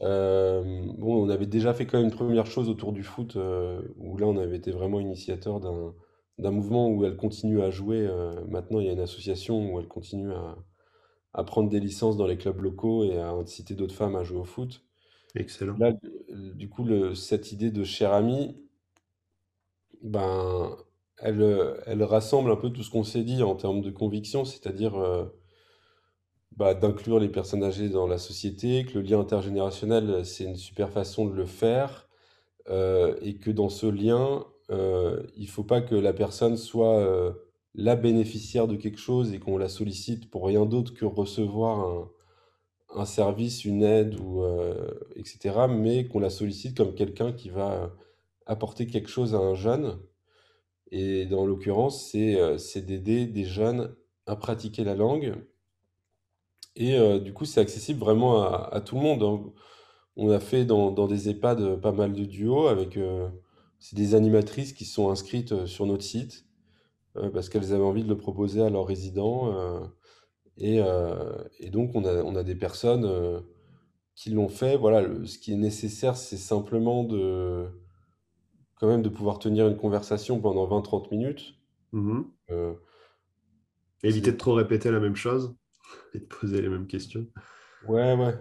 Bon, 0.00 1.24
on 1.24 1.28
avait 1.28 1.46
déjà 1.46 1.74
fait 1.74 1.86
quand 1.86 1.98
même 1.98 2.08
une 2.08 2.14
première 2.14 2.46
chose 2.46 2.68
autour 2.68 2.92
du 2.92 3.02
foot, 3.02 3.36
où 3.96 4.16
là 4.16 4.26
on 4.26 4.36
avait 4.36 4.56
été 4.56 4.70
vraiment 4.70 5.00
initiateur 5.00 5.60
d'un 6.38 6.50
mouvement 6.50 6.88
où 6.88 7.04
elle 7.04 7.16
continue 7.16 7.62
à 7.62 7.70
jouer. 7.70 8.08
maintenant, 8.48 8.80
il 8.80 8.86
y 8.86 8.90
a 8.90 8.92
une 8.92 9.00
association 9.00 9.72
où 9.72 9.80
elle 9.80 9.88
continue 9.88 10.32
à, 10.32 10.56
à 11.34 11.44
prendre 11.44 11.68
des 11.68 11.80
licences 11.80 12.16
dans 12.16 12.26
les 12.26 12.36
clubs 12.36 12.60
locaux 12.60 13.04
et 13.04 13.18
à 13.18 13.30
inciter 13.30 13.74
d'autres 13.74 13.94
femmes 13.94 14.16
à 14.16 14.22
jouer 14.22 14.38
au 14.38 14.44
foot. 14.44 14.84
Excellent. 15.34 15.76
Là, 15.78 15.92
du 16.30 16.68
coup, 16.70 16.86
cette 17.14 17.52
idée 17.52 17.70
de 17.70 17.84
cher 17.84 18.12
ami, 18.12 18.56
ben, 20.02 20.76
elle, 21.18 21.40
euh, 21.42 21.80
elle 21.86 22.02
rassemble 22.02 22.50
un 22.50 22.56
peu 22.56 22.70
tout 22.70 22.82
ce 22.82 22.90
qu'on 22.90 23.04
s'est 23.04 23.24
dit 23.24 23.42
en 23.42 23.54
termes 23.56 23.80
de 23.80 23.90
conviction, 23.90 24.44
c'est-à-dire 24.44 24.96
euh, 24.96 25.24
bah, 26.56 26.74
d'inclure 26.74 27.18
les 27.18 27.28
personnes 27.28 27.64
âgées 27.64 27.88
dans 27.88 28.06
la 28.06 28.18
société, 28.18 28.84
que 28.84 28.98
le 28.98 29.02
lien 29.04 29.20
intergénérationnel, 29.20 30.24
c'est 30.26 30.44
une 30.44 30.56
super 30.56 30.90
façon 30.90 31.26
de 31.26 31.32
le 31.34 31.46
faire, 31.46 32.08
euh, 32.70 33.16
et 33.22 33.36
que 33.38 33.50
dans 33.50 33.68
ce 33.70 33.86
lien, 33.86 34.44
euh, 34.70 35.22
il 35.36 35.48
faut 35.48 35.64
pas 35.64 35.82
que 35.82 35.94
la 35.96 36.12
personne 36.14 36.56
soit 36.58 36.98
euh, 37.00 37.32
la 37.74 37.96
bénéficiaire 37.96 38.68
de 38.68 38.76
quelque 38.76 38.98
chose 39.00 39.32
et 39.34 39.40
qu'on 39.40 39.58
la 39.58 39.68
sollicite 39.68 40.30
pour 40.30 40.46
rien 40.46 40.66
d'autre 40.66 40.94
que 40.94 41.06
recevoir 41.06 42.08
un, 42.94 43.04
service, 43.04 43.64
une 43.64 43.82
aide, 43.82 44.18
ou, 44.20 44.42
euh, 44.42 44.90
etc., 45.16 45.66
mais 45.68 46.08
qu'on 46.08 46.20
la 46.20 46.30
sollicite 46.30 46.76
comme 46.76 46.94
quelqu'un 46.94 47.32
qui 47.32 47.50
va 47.50 47.94
apporter 48.46 48.86
quelque 48.86 49.08
chose 49.08 49.34
à 49.34 49.38
un 49.38 49.54
jeune. 49.54 49.98
Et 50.90 51.26
dans 51.26 51.46
l'occurrence, 51.46 52.10
c'est 52.10 52.40
euh, 52.40 52.58
d'aider 52.76 53.26
des 53.26 53.44
jeunes 53.44 53.94
à 54.26 54.36
pratiquer 54.36 54.84
la 54.84 54.94
langue 54.94 55.34
et 56.76 56.96
euh, 56.96 57.18
du 57.18 57.32
coup, 57.32 57.44
c'est 57.44 57.60
accessible 57.60 58.00
vraiment 58.00 58.42
à, 58.42 58.80
tout 58.80 58.96
le 58.96 59.02
monde. 59.02 59.22
hein. 59.22 59.52
On 60.16 60.30
a 60.30 60.40
fait 60.40 60.64
dans, 60.64 60.90
des 61.06 61.28
EHPAD 61.30 61.80
pas 61.80 61.92
mal 61.92 62.12
de 62.12 62.24
duos 62.24 62.66
avec 62.66 62.98
des 63.92 64.14
animatrices 64.14 64.72
qui 64.72 64.84
sont 64.84 65.10
inscrites 65.10 65.66
sur 65.66 65.86
notre 65.86 66.04
site 66.04 66.46
parce 67.32 67.48
qu'elles 67.48 67.72
avaient 67.72 67.82
envie 67.82 68.04
de 68.04 68.08
le 68.08 68.16
proposer 68.16 68.62
à 68.62 68.68
leurs 68.70 68.86
résidents. 68.86 69.90
Et, 70.58 70.80
euh, 70.80 71.44
et 71.60 71.70
donc, 71.70 71.94
on 71.94 72.04
a, 72.04 72.22
on 72.22 72.36
a 72.36 72.42
des 72.44 72.54
personnes 72.54 73.04
euh, 73.04 73.40
qui 74.16 74.30
l'ont 74.30 74.48
fait. 74.48 74.76
Voilà, 74.76 75.02
le- 75.02 75.26
ce 75.26 75.38
qui 75.38 75.52
est 75.52 75.56
nécessaire, 75.56 76.16
c'est 76.16 76.36
simplement 76.38 77.04
de, 77.04 77.66
quand 78.76 78.86
même 78.86 79.00
de 79.02 79.08
pouvoir 79.08 79.38
tenir 79.38 79.66
une 79.66 79.76
conversation 79.78 80.38
pendant 80.40 80.66
vingt 80.66 80.82
trente 80.82 81.10
minutes. 81.10 81.54
Mhm. 81.92 82.32
Euh, 82.50 82.74
Éviter 84.04 84.30
c'est 84.30 84.32
de 84.32 84.36
trop 84.36 84.54
répéter 84.54 84.92
la 84.92 85.00
même 85.00 85.16
chose 85.16 85.56
et 86.14 86.20
de 86.20 86.24
poser 86.26 86.62
les 86.62 86.68
mêmes 86.68 86.86
questions. 86.86 87.26
Ouais, 87.82 88.14
ouais. 88.14 88.34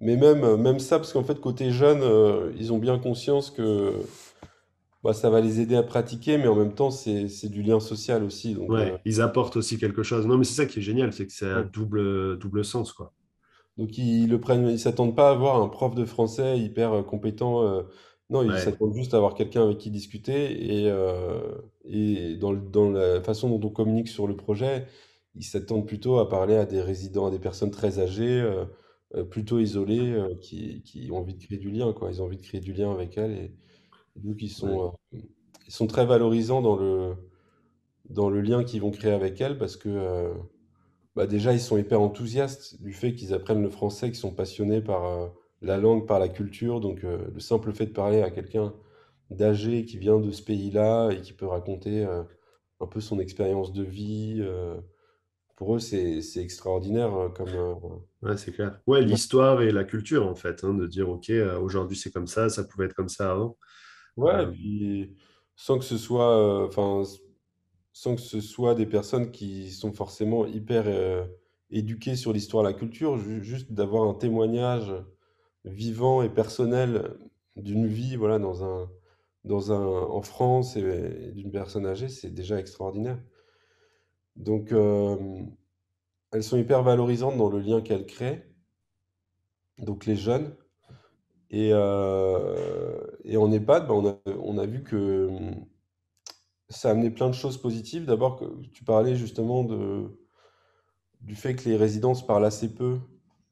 Mais 0.00 0.16
même, 0.16 0.44
euh, 0.44 0.56
même 0.56 0.78
ça, 0.78 0.98
parce 0.98 1.12
qu'en 1.12 1.24
fait, 1.24 1.40
côté 1.40 1.70
jeune, 1.70 2.00
euh, 2.02 2.52
ils 2.56 2.72
ont 2.72 2.78
bien 2.78 2.98
conscience 2.98 3.50
que 3.50 3.94
bah, 5.02 5.12
ça 5.12 5.30
va 5.30 5.40
les 5.40 5.60
aider 5.60 5.76
à 5.76 5.82
pratiquer, 5.82 6.38
mais 6.38 6.48
en 6.48 6.54
même 6.56 6.74
temps, 6.74 6.90
c'est, 6.90 7.26
du 7.48 7.62
lien 7.62 7.80
social 7.80 8.22
aussi. 8.24 8.54
Donc, 8.54 8.78
euh, 8.78 8.98
ils 9.04 9.20
apportent 9.20 9.56
aussi 9.56 9.78
quelque 9.78 10.02
chose. 10.02 10.26
Non, 10.26 10.38
mais 10.38 10.44
c'est 10.44 10.54
ça 10.54 10.66
qui 10.66 10.80
est 10.80 10.82
génial, 10.82 11.12
c'est 11.12 11.26
que 11.26 11.32
c'est 11.32 11.50
à 11.50 11.62
double, 11.64 12.38
double 12.38 12.64
sens, 12.64 12.92
quoi. 12.92 13.14
Donc 13.76 13.96
ils 13.98 14.28
le 14.28 14.40
prennent, 14.40 14.68
ils 14.68 14.78
s'attendent 14.80 15.14
pas 15.16 15.28
à 15.30 15.32
avoir 15.32 15.62
un 15.62 15.68
prof 15.68 15.94
de 15.94 16.04
français 16.04 16.58
hyper 16.58 16.92
euh, 16.92 17.02
compétent. 17.02 17.62
euh, 17.64 17.82
non, 18.30 18.42
ils 18.42 18.54
Ouais, 18.54 18.58
s'attendent 18.58 18.94
juste 18.94 19.14
à 19.14 19.18
avoir 19.18 19.34
quelqu'un 19.34 19.64
avec 19.64 19.78
qui 19.78 19.90
discuter. 19.90 20.82
Et, 20.82 20.90
euh, 20.90 21.40
et 21.84 22.36
dans, 22.36 22.52
dans 22.52 22.90
la 22.90 23.22
façon 23.22 23.48
dont 23.56 23.68
on 23.68 23.70
communique 23.72 24.08
sur 24.08 24.26
le 24.26 24.36
projet, 24.36 24.86
ils 25.34 25.44
s'attendent 25.44 25.86
plutôt 25.86 26.18
à 26.18 26.28
parler 26.28 26.56
à 26.56 26.66
des 26.66 26.82
résidents, 26.82 27.26
à 27.26 27.30
des 27.30 27.38
personnes 27.38 27.70
très 27.70 28.00
âgées, 28.00 28.42
plutôt 29.30 29.58
isolées, 29.58 30.22
qui, 30.42 30.82
qui 30.82 31.10
ont 31.10 31.18
envie 31.18 31.34
de 31.34 31.42
créer 31.44 31.58
du 31.58 31.70
lien, 31.70 31.92
quoi. 31.92 32.10
Ils 32.10 32.20
ont 32.22 32.26
envie 32.26 32.36
de 32.36 32.42
créer 32.42 32.60
du 32.60 32.72
lien 32.72 32.90
avec 32.92 33.16
elles. 33.16 33.32
Et, 33.32 33.52
donc 34.22 34.42
ils 34.42 34.46
ouais, 34.46 34.50
sont, 34.50 34.94
euh, 35.14 35.18
ils 35.66 35.72
sont 35.72 35.86
très 35.86 36.06
valorisants 36.06 36.62
dans 36.62 36.76
le, 36.76 37.14
dans 38.10 38.30
le 38.30 38.40
lien 38.40 38.64
qu'ils 38.64 38.80
vont 38.80 38.90
créer 38.90 39.12
avec 39.12 39.40
elles 39.40 39.58
parce 39.58 39.76
que 39.76 39.88
euh, 39.88 40.34
bah 41.16 41.26
déjà, 41.26 41.52
ils 41.52 41.60
sont 41.60 41.76
hyper 41.78 42.00
enthousiastes 42.00 42.80
du 42.80 42.92
fait 42.92 43.14
qu'ils 43.14 43.34
apprennent 43.34 43.62
le 43.62 43.70
français, 43.70 44.08
qu'ils 44.08 44.20
sont 44.20 44.34
passionnés 44.34 44.80
par 44.80 45.04
euh, 45.04 45.28
la 45.62 45.76
langue, 45.76 46.06
par 46.06 46.20
la 46.20 46.28
culture. 46.28 46.80
Donc, 46.80 47.02
le 47.02 47.40
simple 47.40 47.72
fait 47.72 47.86
de 47.86 47.92
parler 47.92 48.22
à 48.22 48.30
quelqu'un 48.30 48.72
d'âgé 49.30 49.84
qui 49.84 49.98
vient 49.98 50.18
de 50.18 50.30
ce 50.30 50.42
pays-là 50.42 51.10
et 51.10 51.20
qui 51.20 51.32
peut 51.32 51.46
raconter 51.46 52.04
euh, 52.04 52.22
un 52.80 52.86
peu 52.86 53.00
son 53.00 53.18
expérience 53.18 53.72
de 53.72 53.82
vie, 53.82 54.38
euh, 54.40 54.76
pour 55.56 55.74
eux, 55.74 55.80
c'est 55.80 56.22
extraordinaire 56.36 57.14
euh, 57.14 57.28
comme. 57.28 58.00
ouais, 58.22 58.36
c'est 58.36 58.52
clair. 58.52 58.80
Ouais, 58.86 59.02
l'histoire 59.02 59.60
et 59.62 59.72
la 59.72 59.84
culture, 59.84 60.26
en 60.26 60.34
fait, 60.34 60.62
hein, 60.64 60.74
de 60.74 60.86
dire, 60.86 61.08
OK, 61.08 61.30
aujourd'hui 61.60 61.96
c'est 61.96 62.12
comme 62.12 62.28
ça, 62.28 62.48
ça 62.48 62.64
pouvait 62.64 62.86
être 62.86 62.94
comme 62.94 63.08
ça 63.08 63.32
avant. 63.32 63.56
Ouais, 64.18 64.32
et 64.34 64.46
Euh, 64.46 64.50
puis 64.52 65.16
sans 65.56 65.78
que 65.78 65.84
ce 65.84 65.96
soit, 65.98 66.36
euh, 66.64 66.66
enfin, 66.68 67.02
sans 67.92 68.16
que 68.16 68.20
ce 68.22 68.40
soit 68.40 68.74
des 68.74 68.86
personnes 68.86 69.30
qui 69.32 69.70
sont 69.72 69.92
forcément 69.92 70.46
hyper 70.46 70.84
euh, 70.86 71.26
éduquées 71.70 72.16
sur 72.16 72.32
l'histoire 72.32 72.64
et 72.68 72.72
la 72.72 72.78
culture, 72.78 73.18
ju- 73.18 73.44
juste 73.44 73.72
d'avoir 73.72 74.08
un 74.08 74.14
témoignage 74.14 74.92
vivant 75.64 76.22
et 76.22 76.30
personnel 76.30 77.16
d'une 77.56 77.86
vie, 77.88 78.16
voilà, 78.16 78.38
dans 78.40 78.64
un, 78.64 78.90
dans 79.44 79.72
un, 79.72 79.86
en 79.86 80.22
France 80.22 80.76
et, 80.76 80.82
et 81.30 81.32
d'une 81.32 81.52
personne 81.52 81.86
âgée, 81.86 82.08
c'est 82.10 82.30
déjà 82.34 82.58
extraordinaire. 82.60 83.20
Donc, 84.36 84.72
euh, 84.72 85.44
elles 86.32 86.42
sont 86.42 86.56
hyper 86.56 86.82
valorisantes 86.82 87.36
dans 87.36 87.50
le 87.50 87.60
lien 87.60 87.82
qu'elles 87.82 88.06
créent, 88.06 88.48
donc 89.78 90.06
les 90.06 90.16
jeunes. 90.16 90.54
Et, 91.50 91.70
euh, 91.72 93.00
et 93.28 93.36
en 93.36 93.52
EHPAD, 93.52 93.88
bah, 93.88 93.94
on 93.94 94.08
a, 94.08 94.16
on 94.40 94.58
a 94.58 94.66
vu 94.66 94.82
que 94.84 95.26
hum, 95.28 95.66
ça 96.70 96.88
a 96.88 96.92
amené 96.92 97.10
plein 97.10 97.28
de 97.28 97.34
choses 97.34 97.60
positives. 97.60 98.06
D'abord, 98.06 98.42
tu 98.72 98.82
parlais 98.84 99.16
justement 99.16 99.64
de, 99.64 100.08
du 101.20 101.36
fait 101.36 101.54
que 101.54 101.68
les 101.68 101.76
résidents 101.76 102.14
se 102.14 102.24
parlent 102.24 102.44
assez 102.44 102.74
peu, 102.74 102.98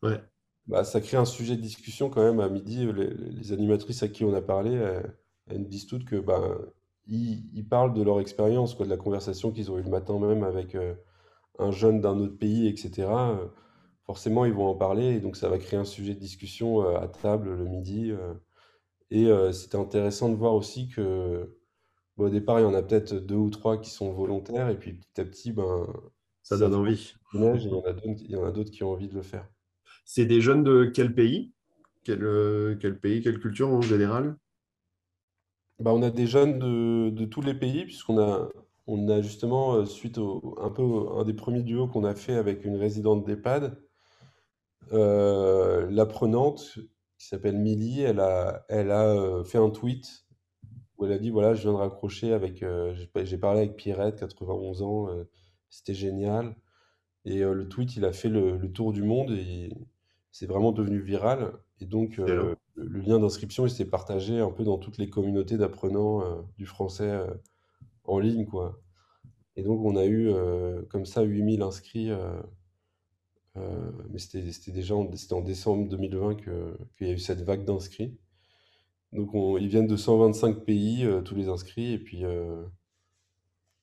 Ouais, 0.02 0.20
bah, 0.66 0.84
ça 0.84 1.00
crée 1.00 1.16
un 1.16 1.24
sujet 1.24 1.56
de 1.56 1.60
discussion 1.62 2.10
quand 2.10 2.22
même. 2.22 2.40
À 2.40 2.48
midi, 2.48 2.86
les, 2.92 3.10
les 3.14 3.52
animatrices 3.52 4.02
à 4.02 4.08
qui 4.08 4.24
on 4.24 4.34
a 4.34 4.42
parlé, 4.42 4.72
elles, 4.74 5.14
elles 5.48 5.58
nous 5.60 5.68
disent 5.68 5.86
toutes 5.86 6.04
que 6.04 6.16
bah, 6.16 6.58
ils, 7.06 7.44
ils 7.54 7.68
parlent 7.68 7.94
de 7.94 8.02
leur 8.02 8.20
expérience, 8.20 8.74
quoi, 8.74 8.84
de 8.86 8.90
la 8.90 8.96
conversation 8.96 9.52
qu'ils 9.52 9.70
ont 9.70 9.78
eue 9.78 9.82
le 9.82 9.90
matin 9.90 10.18
même 10.18 10.42
avec 10.44 10.74
euh, 10.74 10.94
un 11.58 11.70
jeune 11.72 12.00
d'un 12.00 12.18
autre 12.18 12.38
pays, 12.38 12.68
etc. 12.68 13.50
Forcément, 14.06 14.44
ils 14.46 14.52
vont 14.54 14.68
en 14.68 14.76
parler 14.76 15.16
et 15.16 15.20
donc 15.20 15.36
ça 15.36 15.48
va 15.48 15.58
créer 15.58 15.78
un 15.80 15.84
sujet 15.86 16.14
de 16.14 16.20
discussion 16.20 16.82
euh, 16.84 16.98
à 17.00 17.08
table 17.08 17.54
le 17.56 17.66
midi. 17.66 18.10
euh. 18.12 18.34
Et 19.10 19.26
euh, 19.26 19.52
c'était 19.52 19.76
intéressant 19.78 20.28
de 20.30 20.36
voir 20.36 20.54
aussi 20.54 20.88
que 20.88 21.56
bon, 22.16 22.26
au 22.26 22.30
départ, 22.30 22.60
il 22.60 22.64
y 22.64 22.66
en 22.66 22.74
a 22.74 22.82
peut-être 22.82 23.14
deux 23.14 23.36
ou 23.36 23.50
trois 23.50 23.80
qui 23.80 23.90
sont 23.90 24.12
volontaires 24.12 24.68
et 24.70 24.78
puis 24.78 24.94
petit 24.94 25.20
à 25.22 25.24
petit, 25.24 25.52
ben, 25.52 25.86
ça 26.42 26.58
donne 26.58 26.74
envie. 26.74 27.14
neige 27.32 27.66
et 27.66 27.68
il 27.68 27.72
y 27.72 27.76
en 27.76 27.82
a 27.84 27.92
d'autres, 27.92 28.22
il 28.24 28.30
y 28.32 28.36
en 28.36 28.44
a 28.46 28.52
d'autres 28.52 28.70
qui 28.72 28.84
ont 28.84 28.92
envie 28.92 29.08
de 29.08 29.14
le 29.14 29.22
faire. 29.22 29.48
C'est 30.06 30.26
des 30.26 30.40
jeunes 30.42 30.64
de 30.64 30.86
quel 30.94 31.14
pays? 31.14 31.52
Quel, 32.04 32.24
euh, 32.24 32.76
quel 32.80 32.98
pays, 33.00 33.22
quelle 33.22 33.40
culture 33.40 33.68
en 33.70 33.82
général? 33.82 34.36
Bah, 35.78 35.92
on 35.94 36.02
a 36.02 36.10
des 36.10 36.26
jeunes 36.26 36.58
de, 36.58 37.10
de 37.10 37.24
tous 37.24 37.40
les 37.42 37.54
pays, 37.54 37.84
puisqu'on 37.84 38.18
a, 38.18 38.48
on 38.86 39.08
a 39.08 39.20
justement, 39.22 39.74
euh, 39.74 39.84
suite 39.86 40.18
au, 40.18 40.54
un 40.60 40.70
peu 40.70 40.82
au- 40.82 41.18
un 41.18 41.24
des 41.24 41.34
premiers 41.34 41.62
duos 41.62 41.88
qu'on 41.88 42.04
a 42.04 42.14
fait 42.14 42.34
avec 42.34 42.64
une 42.64 42.76
résidente 42.76 43.24
d'EHPAD, 43.24 43.78
euh, 44.92 45.88
l'apprenante, 45.90 46.78
qui 47.26 47.30
s'appelle 47.30 47.58
Milly, 47.58 48.02
elle 48.02 48.20
a, 48.20 48.64
elle 48.68 48.92
a 48.92 49.08
euh, 49.08 49.42
fait 49.42 49.58
un 49.58 49.70
tweet 49.70 50.24
où 50.96 51.04
elle 51.04 51.12
a 51.12 51.18
dit, 51.18 51.30
voilà, 51.30 51.54
je 51.54 51.62
viens 51.62 51.72
de 51.72 51.76
raccrocher 51.76 52.32
avec, 52.32 52.62
euh, 52.62 52.94
j'ai 53.24 53.36
parlé 53.36 53.62
avec 53.62 53.74
Pierrette, 53.74 54.20
91 54.20 54.82
ans, 54.82 55.08
euh, 55.08 55.24
c'était 55.68 55.92
génial. 55.92 56.54
Et 57.24 57.42
euh, 57.42 57.52
le 57.52 57.68
tweet, 57.68 57.96
il 57.96 58.04
a 58.04 58.12
fait 58.12 58.28
le, 58.28 58.56
le 58.56 58.72
tour 58.72 58.92
du 58.92 59.02
monde 59.02 59.32
et 59.32 59.76
c'est 60.30 60.46
vraiment 60.46 60.70
devenu 60.70 61.00
viral. 61.00 61.52
Et 61.80 61.86
donc, 61.86 62.18
le, 62.18 62.56
le 62.76 63.00
lien 63.00 63.18
d'inscription, 63.18 63.66
il 63.66 63.70
s'est 63.70 63.90
partagé 63.90 64.38
un 64.38 64.52
peu 64.52 64.62
dans 64.62 64.78
toutes 64.78 64.98
les 64.98 65.10
communautés 65.10 65.58
d'apprenants 65.58 66.46
du 66.56 66.64
français 66.64 67.20
en 68.04 68.20
ligne, 68.20 68.46
quoi. 68.46 68.80
Et 69.56 69.64
donc, 69.64 69.84
on 69.84 69.96
a 69.96 70.06
eu 70.06 70.30
comme 70.88 71.04
ça 71.04 71.22
8000 71.22 71.62
inscrits. 71.62 72.10
Euh, 73.58 73.90
mais 74.10 74.18
c'était 74.18 74.50
c'était 74.52 74.72
déjà 74.72 74.94
en, 74.96 75.10
c'était 75.16 75.34
en 75.34 75.40
décembre 75.42 75.88
2020 75.88 76.34
que, 76.36 76.76
qu'il 76.98 77.08
y 77.08 77.10
a 77.10 77.14
eu 77.14 77.18
cette 77.18 77.42
vague 77.42 77.64
d'inscrits. 77.64 78.16
Donc, 79.12 79.34
on- 79.34 79.58
ils 79.58 79.68
viennent 79.68 79.88
de 79.88 79.96
125 79.96 80.64
pays, 80.64 81.04
euh, 81.04 81.20
tous 81.22 81.34
les 81.36 81.48
inscrits. 81.48 81.92
Et 81.94 81.98
puis, 81.98 82.24
euh, 82.24 82.64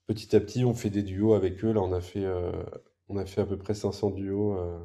petit 0.08 0.34
à 0.36 0.40
petit, 0.40 0.64
on 0.66 0.74
fait 0.74 0.90
des 0.90 1.04
duos 1.04 1.34
avec 1.34 1.64
eux. 1.66 1.72
Là, 1.74 1.82
on 1.82 1.92
a 1.94 2.00
fait, 2.02 2.24
euh, 2.26 2.52
on 3.10 3.18
a 3.18 3.26
fait 3.26 3.42
à 3.42 3.46
peu 3.46 3.58
près 3.58 3.74
500 3.74 4.12
duos 4.12 4.58
euh, 4.58 4.80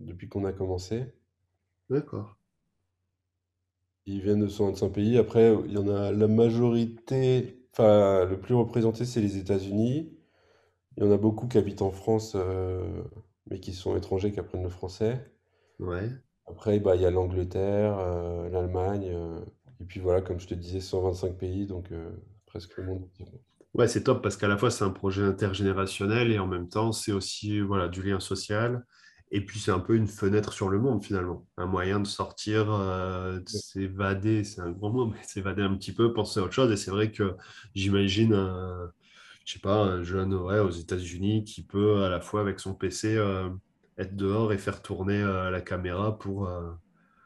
depuis 0.00 0.28
qu'on 0.28 0.44
a 0.44 0.52
commencé. 0.52 1.06
D'accord. 1.90 2.28
Ils 4.06 4.20
viennent 4.22 4.40
de 4.40 4.48
125 4.48 4.90
pays. 4.90 5.18
Après, 5.18 5.54
il 5.66 5.72
y 5.72 5.78
en 5.78 5.88
a 5.88 6.10
la 6.12 6.26
majorité, 6.28 7.60
enfin, 7.72 8.24
le 8.24 8.38
plus 8.40 8.54
représenté, 8.54 9.04
c'est 9.04 9.20
les 9.20 9.36
États-Unis. 9.36 10.12
Il 10.96 11.04
y 11.04 11.06
en 11.06 11.12
a 11.12 11.18
beaucoup 11.18 11.48
qui 11.48 11.58
habitent 11.58 11.82
en 11.82 11.90
France, 11.92 12.34
euh, 12.36 13.02
mais 13.50 13.60
qui 13.60 13.72
sont 13.72 13.96
étrangers, 13.96 14.32
qui 14.32 14.40
apprennent 14.40 14.62
le 14.62 14.68
français. 14.68 15.24
Ouais. 15.78 16.10
Après, 16.46 16.80
bah, 16.80 16.96
il 16.96 17.02
y 17.02 17.06
a 17.06 17.10
l'Angleterre, 17.10 17.98
euh, 17.98 18.48
l'Allemagne, 18.48 19.10
euh, 19.12 19.40
et 19.80 19.84
puis 19.84 20.00
voilà, 20.00 20.20
comme 20.20 20.40
je 20.40 20.46
te 20.46 20.54
disais, 20.54 20.80
125 20.80 21.36
pays, 21.36 21.66
donc 21.66 21.92
euh, 21.92 22.10
presque 22.46 22.76
le 22.76 22.84
monde. 22.84 23.08
Ouais, 23.74 23.86
c'est 23.86 24.04
top 24.04 24.22
parce 24.22 24.36
qu'à 24.36 24.48
la 24.48 24.56
fois 24.56 24.70
c'est 24.70 24.84
un 24.84 24.90
projet 24.90 25.22
intergénérationnel 25.22 26.32
et 26.32 26.38
en 26.38 26.46
même 26.46 26.68
temps 26.68 26.90
c'est 26.90 27.12
aussi 27.12 27.60
voilà, 27.60 27.88
du 27.88 28.02
lien 28.02 28.18
social. 28.18 28.84
Et 29.30 29.44
puis 29.44 29.58
c'est 29.60 29.70
un 29.70 29.78
peu 29.78 29.94
une 29.94 30.06
fenêtre 30.08 30.52
sur 30.54 30.70
le 30.70 30.78
monde 30.78 31.04
finalement, 31.04 31.46
un 31.58 31.66
moyen 31.66 32.00
de 32.00 32.06
sortir, 32.06 32.72
euh, 32.72 33.40
de 33.40 33.48
s'évader, 33.48 34.42
c'est 34.42 34.62
un 34.62 34.70
grand 34.70 34.90
mot, 34.90 35.06
mais 35.06 35.18
s'évader 35.22 35.62
un 35.62 35.74
petit 35.76 35.92
peu, 35.92 36.12
penser 36.14 36.40
à 36.40 36.44
autre 36.44 36.54
chose. 36.54 36.72
Et 36.72 36.76
c'est 36.76 36.90
vrai 36.90 37.12
que 37.12 37.36
j'imagine 37.74 38.32
un, 38.34 38.90
je 39.48 39.54
sais 39.54 39.60
pas, 39.60 39.76
un 39.76 40.02
jeune 40.02 40.34
ouais, 40.34 40.58
aux 40.60 40.70
États-Unis 40.70 41.42
qui 41.44 41.62
peut 41.64 42.04
à 42.04 42.10
la 42.10 42.20
fois 42.20 42.42
avec 42.42 42.60
son 42.60 42.74
PC 42.74 43.16
euh, 43.16 43.48
être 43.98 44.14
dehors 44.16 44.52
et 44.52 44.58
faire 44.58 44.82
tourner 44.82 45.22
euh, 45.22 45.50
la 45.50 45.62
caméra 45.62 46.18
pour, 46.18 46.46
euh, 46.48 46.70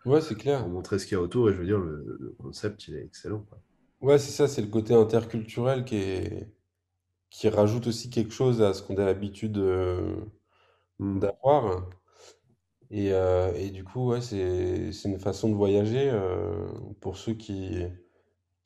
Ouais, 0.04 0.20
c'est 0.20 0.36
pour 0.56 0.68
montrer 0.68 0.98
ce 0.98 1.06
qu'il 1.06 1.16
y 1.16 1.20
a 1.20 1.22
autour. 1.22 1.50
Et 1.50 1.52
je 1.54 1.58
veux 1.58 1.66
dire, 1.66 1.78
le, 1.78 2.16
le 2.20 2.30
concept 2.38 2.88
il 2.88 2.94
est 2.96 3.04
excellent, 3.04 3.40
quoi. 3.40 3.60
Ouais, 4.02 4.18
c'est 4.18 4.32
ça, 4.32 4.48
c'est 4.48 4.60
le 4.62 4.66
côté 4.68 4.92
interculturel 4.94 5.84
qui 5.84 5.96
est, 5.96 6.48
qui 7.30 7.48
rajoute 7.50 7.86
aussi 7.88 8.10
quelque 8.10 8.32
chose 8.34 8.62
à 8.62 8.74
ce 8.74 8.82
qu'on 8.82 8.96
a 8.98 9.04
l'habitude 9.06 9.58
Hmm. 10.98 11.20
d'avoir. 11.20 11.88
Et, 12.90 13.06
et 13.08 13.70
du 13.70 13.84
coup, 13.84 14.10
ouais, 14.10 14.20
c'est, 14.20 14.92
c'est 14.92 15.08
une 15.08 15.18
façon 15.18 15.48
de 15.48 15.54
voyager 15.54 16.10
pour 17.00 17.16
ceux 17.16 17.34
qui, 17.34 17.82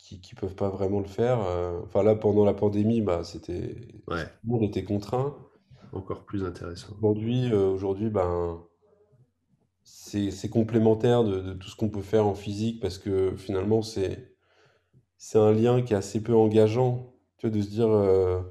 qui, 0.06 0.20
qui 0.20 0.34
peuvent 0.34 0.54
pas 0.54 0.68
vraiment 0.70 1.00
le 1.00 1.06
faire. 1.06 1.40
euh. 1.42 1.80
Enfin 1.84 2.02
là, 2.02 2.14
pendant 2.14 2.44
la 2.44 2.54
pandémie, 2.54 3.00
bah, 3.02 3.24
c'était, 3.24 3.74
tout 3.76 4.02
Ouais, 4.08 4.28
le 4.44 4.50
monde 4.50 4.62
était 4.64 4.84
contraint. 4.84 5.36
encore 5.92 6.24
plus 6.24 6.44
intéressant. 6.44 6.96
Aujourd'hui, 7.00 7.52
euh, 7.52 7.68
aujourd'hui, 7.70 8.10
ben, 8.10 8.66
c'est, 9.84 10.30
c'est 10.30 10.48
complémentaire 10.48 11.24
de, 11.24 11.40
de 11.40 11.52
tout 11.54 11.68
ce 11.68 11.76
qu'on 11.76 11.88
peut 11.90 12.02
faire 12.02 12.26
en 12.26 12.34
physique 12.34 12.80
parce 12.80 12.98
que 12.98 13.34
finalement, 13.36 13.82
c'est, 13.82 14.34
c'est 15.18 15.38
un 15.38 15.52
lien 15.52 15.82
qui 15.82 15.94
est 15.94 15.96
assez 15.96 16.22
peu 16.22 16.34
engageant. 16.36 17.14
Tu 17.38 17.48
vois, 17.48 17.56
de 17.56 17.62
se 17.62 17.68
dire, 17.70 17.88
euh, 17.90 18.42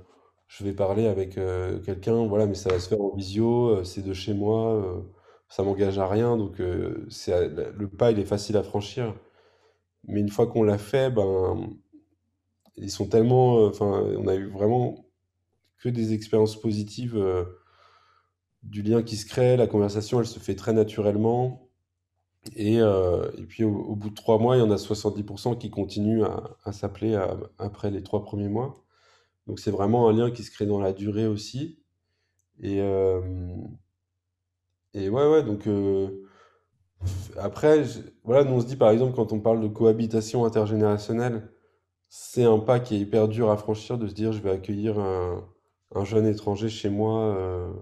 je 0.48 0.64
vais 0.66 0.74
parler 0.74 1.08
avec 1.08 1.38
euh, 1.38 1.80
quelqu'un, 1.82 2.28
voilà, 2.28 2.48
mais 2.48 2.56
ça 2.56 2.72
va 2.72 2.80
se 2.80 2.90
faire 2.90 3.02
en 3.02 3.16
visio, 3.16 3.84
c'est 3.86 4.04
de 4.04 4.14
chez 4.14 4.34
moi, 4.34 5.06
ça 5.50 5.64
m'engage 5.64 6.00
à 6.00 6.08
rien, 6.10 6.38
donc 6.38 6.62
c'est, 7.10 7.50
le 7.50 7.90
pas, 7.90 8.12
il 8.12 8.20
est 8.20 8.26
facile 8.26 8.58
à 8.58 8.64
franchir. 8.64 9.16
Mais 10.08 10.20
une 10.20 10.30
fois 10.30 10.48
qu'on 10.48 10.64
l'a 10.64 10.78
fait, 10.78 11.10
ben, 11.10 11.70
ils 12.78 12.92
sont 12.92 13.08
tellement, 13.08 13.60
euh, 13.60 13.70
enfin, 13.70 14.04
on 14.18 14.28
a 14.28 14.36
eu 14.36 14.48
vraiment 14.48 15.06
que 15.78 15.90
des 15.90 16.14
expériences 16.14 16.60
positives, 16.60 17.18
euh, 17.18 17.46
du 18.64 18.82
lien 18.82 19.04
qui 19.04 19.18
se 19.18 19.26
crée, 19.26 19.58
la 19.58 19.68
conversation, 19.68 20.20
elle 20.20 20.28
se 20.28 20.40
fait 20.40 20.56
très 20.56 20.74
naturellement. 20.74 21.70
Et, 22.56 22.80
euh, 22.80 23.32
et 23.38 23.44
puis 23.44 23.64
au, 23.64 23.96
bout 23.96 24.10
de 24.10 24.16
trois 24.16 24.40
mois, 24.40 24.56
il 24.56 24.60
y 24.60 24.64
en 24.64 24.72
a 24.72 24.78
70% 24.78 25.58
qui 25.58 25.70
continuent 25.72 26.24
à, 26.24 26.72
s'appeler 26.72 27.20
après 27.58 27.92
les 27.92 28.04
trois 28.04 28.24
premiers 28.24 28.50
mois. 28.50 28.86
Donc 29.48 29.60
c'est 29.60 29.72
vraiment 29.72 30.10
un 30.10 30.14
lien 30.14 30.32
qui 30.32 30.44
se 30.44 30.52
crée 30.52 30.66
dans 30.66 30.80
la 30.80 30.94
durée 30.94 31.28
aussi. 31.28 31.80
Et, 32.62 32.78
et 34.94 35.10
ouais, 35.10 35.28
ouais, 35.28 35.44
donc 35.44 35.68
après, 37.38 37.84
je- 37.86 38.00
voilà, 38.24 38.44
nous 38.44 38.54
on 38.56 38.62
se 38.62 38.66
dit 38.66 38.76
par 38.76 38.90
exemple 38.92 39.16
quand 39.16 39.34
on 39.34 39.40
parle 39.40 39.62
de 39.62 39.68
cohabitation 39.68 40.46
intergénérationnelle, 40.46 41.50
c'est 42.10 42.44
un 42.46 42.60
pas 42.60 42.80
qui 42.80 42.96
est 42.96 43.00
hyper 43.00 43.28
dur 43.30 43.52
à 43.52 43.58
franchir 43.58 43.98
de 44.00 44.08
se 44.08 44.14
dire 44.16 44.34
je 44.34 44.42
vais 44.42 44.52
accueillir 44.52 45.00
un, 45.00 45.46
un 45.96 46.06
jeune 46.06 46.28
étranger 46.28 46.70
chez 46.70 46.90
moi 46.90 47.22
euh, 47.38 47.74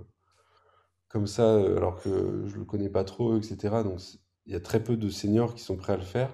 comme 1.08 1.28
ça 1.28 1.44
euh, 1.56 1.78
alors 1.78 2.02
que 2.02 2.44
je 2.48 2.58
le 2.58 2.66
connais 2.66 2.90
pas 2.90 3.04
trop, 3.04 3.38
etc. 3.38 3.84
Donc 3.84 4.00
c'est- 4.02 4.20
il 4.46 4.52
y 4.54 4.56
a 4.56 4.60
très 4.60 4.84
peu 4.84 4.98
de 4.98 5.10
seniors 5.10 5.56
qui 5.56 5.62
sont 5.64 5.78
prêts 5.78 5.94
à 5.94 5.98
le 5.98 6.04
faire. 6.04 6.30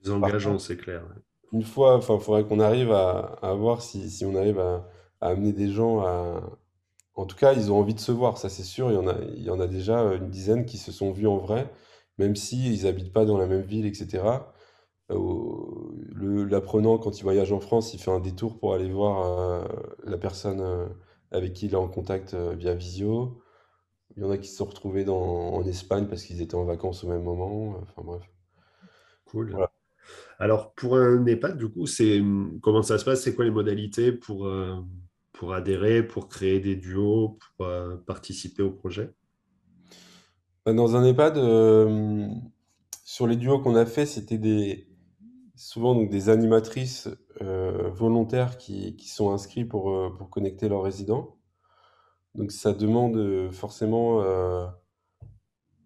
Plus 0.00 0.10
Par 0.20 0.38
engageant, 0.38 0.40
contre, 0.40 0.62
c'est 0.62 0.76
clair. 0.78 1.02
une 1.52 1.62
fois, 1.64 1.96
enfin, 1.96 2.16
il 2.16 2.20
faudrait 2.22 2.44
qu'on 2.46 2.60
arrive 2.60 2.92
à, 2.92 3.38
à 3.42 3.54
voir 3.54 3.82
si, 3.82 4.10
si 4.10 4.24
on 4.26 4.36
arrive 4.36 4.58
à, 4.60 4.88
à 5.20 5.28
amener 5.30 5.52
des 5.52 5.70
gens 5.72 6.00
à, 6.02 6.42
En 7.14 7.26
tout 7.26 7.36
cas, 7.36 7.52
ils 7.54 7.70
ont 7.72 7.78
envie 7.78 7.94
de 7.94 8.00
se 8.00 8.12
voir, 8.12 8.38
ça 8.38 8.48
c'est 8.48 8.62
sûr. 8.64 8.90
Il 8.90 8.94
y 8.94 8.98
en 8.98 9.06
a, 9.08 9.16
il 9.36 9.42
y 9.42 9.50
en 9.50 9.60
a 9.60 9.66
déjà 9.66 10.00
une 10.14 10.30
dizaine 10.30 10.64
qui 10.66 10.78
se 10.78 10.92
sont 10.92 11.12
vus 11.12 11.26
en 11.26 11.36
vrai, 11.38 11.70
même 12.18 12.36
si 12.36 12.72
ils 12.72 12.86
habitent 12.86 13.12
pas 13.12 13.24
dans 13.24 13.38
la 13.38 13.46
même 13.46 13.62
ville, 13.62 13.86
etc. 13.86 14.52
Euh, 15.10 15.16
au- 15.16 15.92
le- 16.14 16.44
l'apprenant, 16.44 16.98
quand 16.98 17.18
il 17.18 17.22
voyage 17.24 17.52
en 17.52 17.60
France, 17.60 17.94
il 17.94 18.00
fait 18.00 18.10
un 18.10 18.20
détour 18.20 18.58
pour 18.58 18.74
aller 18.74 18.90
voir 18.90 19.64
euh, 19.64 19.64
la 20.04 20.18
personne 20.18 20.60
euh, 20.60 20.86
avec 21.32 21.52
qui 21.54 21.66
il 21.66 21.72
est 21.74 21.76
en 21.76 21.88
contact 21.88 22.34
euh, 22.34 22.54
via 22.54 22.74
visio. 22.74 23.42
Il 24.16 24.22
y 24.24 24.26
en 24.26 24.30
a 24.30 24.38
qui 24.38 24.48
se 24.48 24.56
sont 24.58 24.66
retrouvés 24.66 25.04
dans- 25.04 25.54
en 25.54 25.64
Espagne 25.66 26.06
parce 26.08 26.24
qu'ils 26.24 26.42
étaient 26.42 26.56
en 26.56 26.64
vacances 26.66 27.04
au 27.04 27.08
même 27.08 27.24
moment. 27.24 27.76
Enfin 27.82 28.02
bref. 28.04 28.22
Cool. 29.26 29.50
Voilà. 29.50 29.72
Alors, 30.38 30.74
pour 30.74 30.96
un 30.98 31.26
EHPAD, 31.26 31.58
du 31.58 31.68
coup, 31.70 31.86
c'est 31.86 32.22
comment 32.62 32.82
ça 32.82 32.98
se 32.98 33.04
passe? 33.06 33.22
C'est 33.22 33.34
quoi 33.34 33.44
les 33.46 33.50
modalités 33.52 34.12
pour, 34.12 34.46
euh, 34.46 34.76
pour 35.32 35.54
adhérer, 35.54 36.02
pour 36.02 36.28
créer 36.28 36.60
des 36.60 36.76
duos, 36.76 37.38
pour 37.56 37.66
euh, 37.66 37.96
participer 37.96 38.62
au 38.62 38.70
projet? 38.70 39.12
Bah, 40.64 40.72
Dans 40.72 40.96
un 40.96 41.04
EHPAD, 41.04 41.38
euh, 41.38 42.28
sur 43.04 43.26
les 43.26 43.36
duos 43.36 43.60
qu'on 43.60 43.74
a 43.76 43.86
fait, 43.86 44.06
c'était 44.06 44.38
des, 44.38 44.88
souvent 45.56 45.94
des 46.02 46.28
animatrices 46.28 47.08
euh, 47.40 47.90
volontaires 47.90 48.58
qui, 48.58 48.96
qui 48.96 49.08
sont 49.08 49.32
inscrits 49.32 49.64
pour, 49.64 49.90
euh, 49.90 50.10
pour 50.16 50.30
connecter 50.30 50.68
leurs 50.68 50.82
résidents. 50.82 51.36
Donc 52.34 52.52
ça 52.52 52.72
demande 52.72 53.16
euh, 53.16 53.50
forcément 53.50 54.22
euh, 54.22 54.66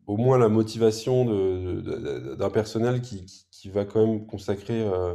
au 0.06 0.16
moins 0.16 0.38
la 0.38 0.48
motivation 0.48 1.24
d'un 1.24 2.50
personnel 2.50 3.02
qui, 3.02 3.26
qui, 3.26 3.46
qui 3.50 3.70
va 3.70 3.84
quand 3.84 4.06
même 4.06 4.26
consacrer, 4.26 4.82
euh, 4.82 5.14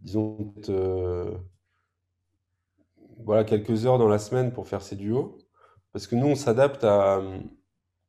disons, 0.00 0.36
peut-être, 0.36 0.70
euh, 0.70 1.36
voilà, 3.24 3.44
quelques 3.44 3.86
heures 3.86 3.98
dans 3.98 4.08
la 4.08 4.18
semaine 4.18 4.52
pour 4.52 4.68
faire 4.68 4.82
ces 4.82 4.96
duos. 4.96 5.38
parce 5.92 6.06
que 6.06 6.16
nous, 6.16 6.26
on 6.28 6.34
s'adapte 6.36 6.84
à 6.84 7.22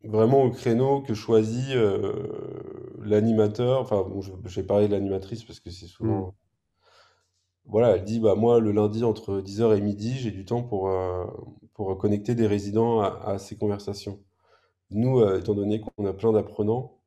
vraiment 0.04 0.44
au 0.44 0.52
créneau 0.52 1.02
que 1.02 1.14
choisit 1.14 1.76
euh, 1.76 2.94
l'animateur. 3.02 3.82
Enfin, 3.82 4.04
bon, 4.04 4.22
vais 4.22 4.64
parler 4.64 4.88
de 4.88 4.94
l'animatrice 4.94 5.44
parce 5.44 5.60
que 5.60 5.70
c'est 5.72 5.88
souvent. 5.88 6.36
Voilà, 7.66 7.96
elle 7.96 8.04
dit, 8.04 8.20
bah 8.20 8.36
moi, 8.36 8.60
le 8.60 8.72
lundi 8.72 9.04
entre 9.04 9.42
10h 9.42 9.76
et 9.76 9.82
midi, 9.82 10.16
j'ai 10.18 10.32
du 10.32 10.44
temps 10.46 10.64
pour, 10.64 10.90
euh, 10.90 11.26
pour 11.74 11.98
connecter 11.98 12.34
des 12.36 12.48
résidents 12.48 13.02
à, 13.02 13.08
à 13.26 13.38
ces 13.38 13.58
conversations. 13.58 14.20
Nous, 14.92 15.20
euh, 15.22 15.40
étant 15.40 15.56
donné 15.56 15.82
qu'on 15.82 16.06
a 16.08 16.14
plein 16.14 16.34
d'apprenants, 16.34 17.00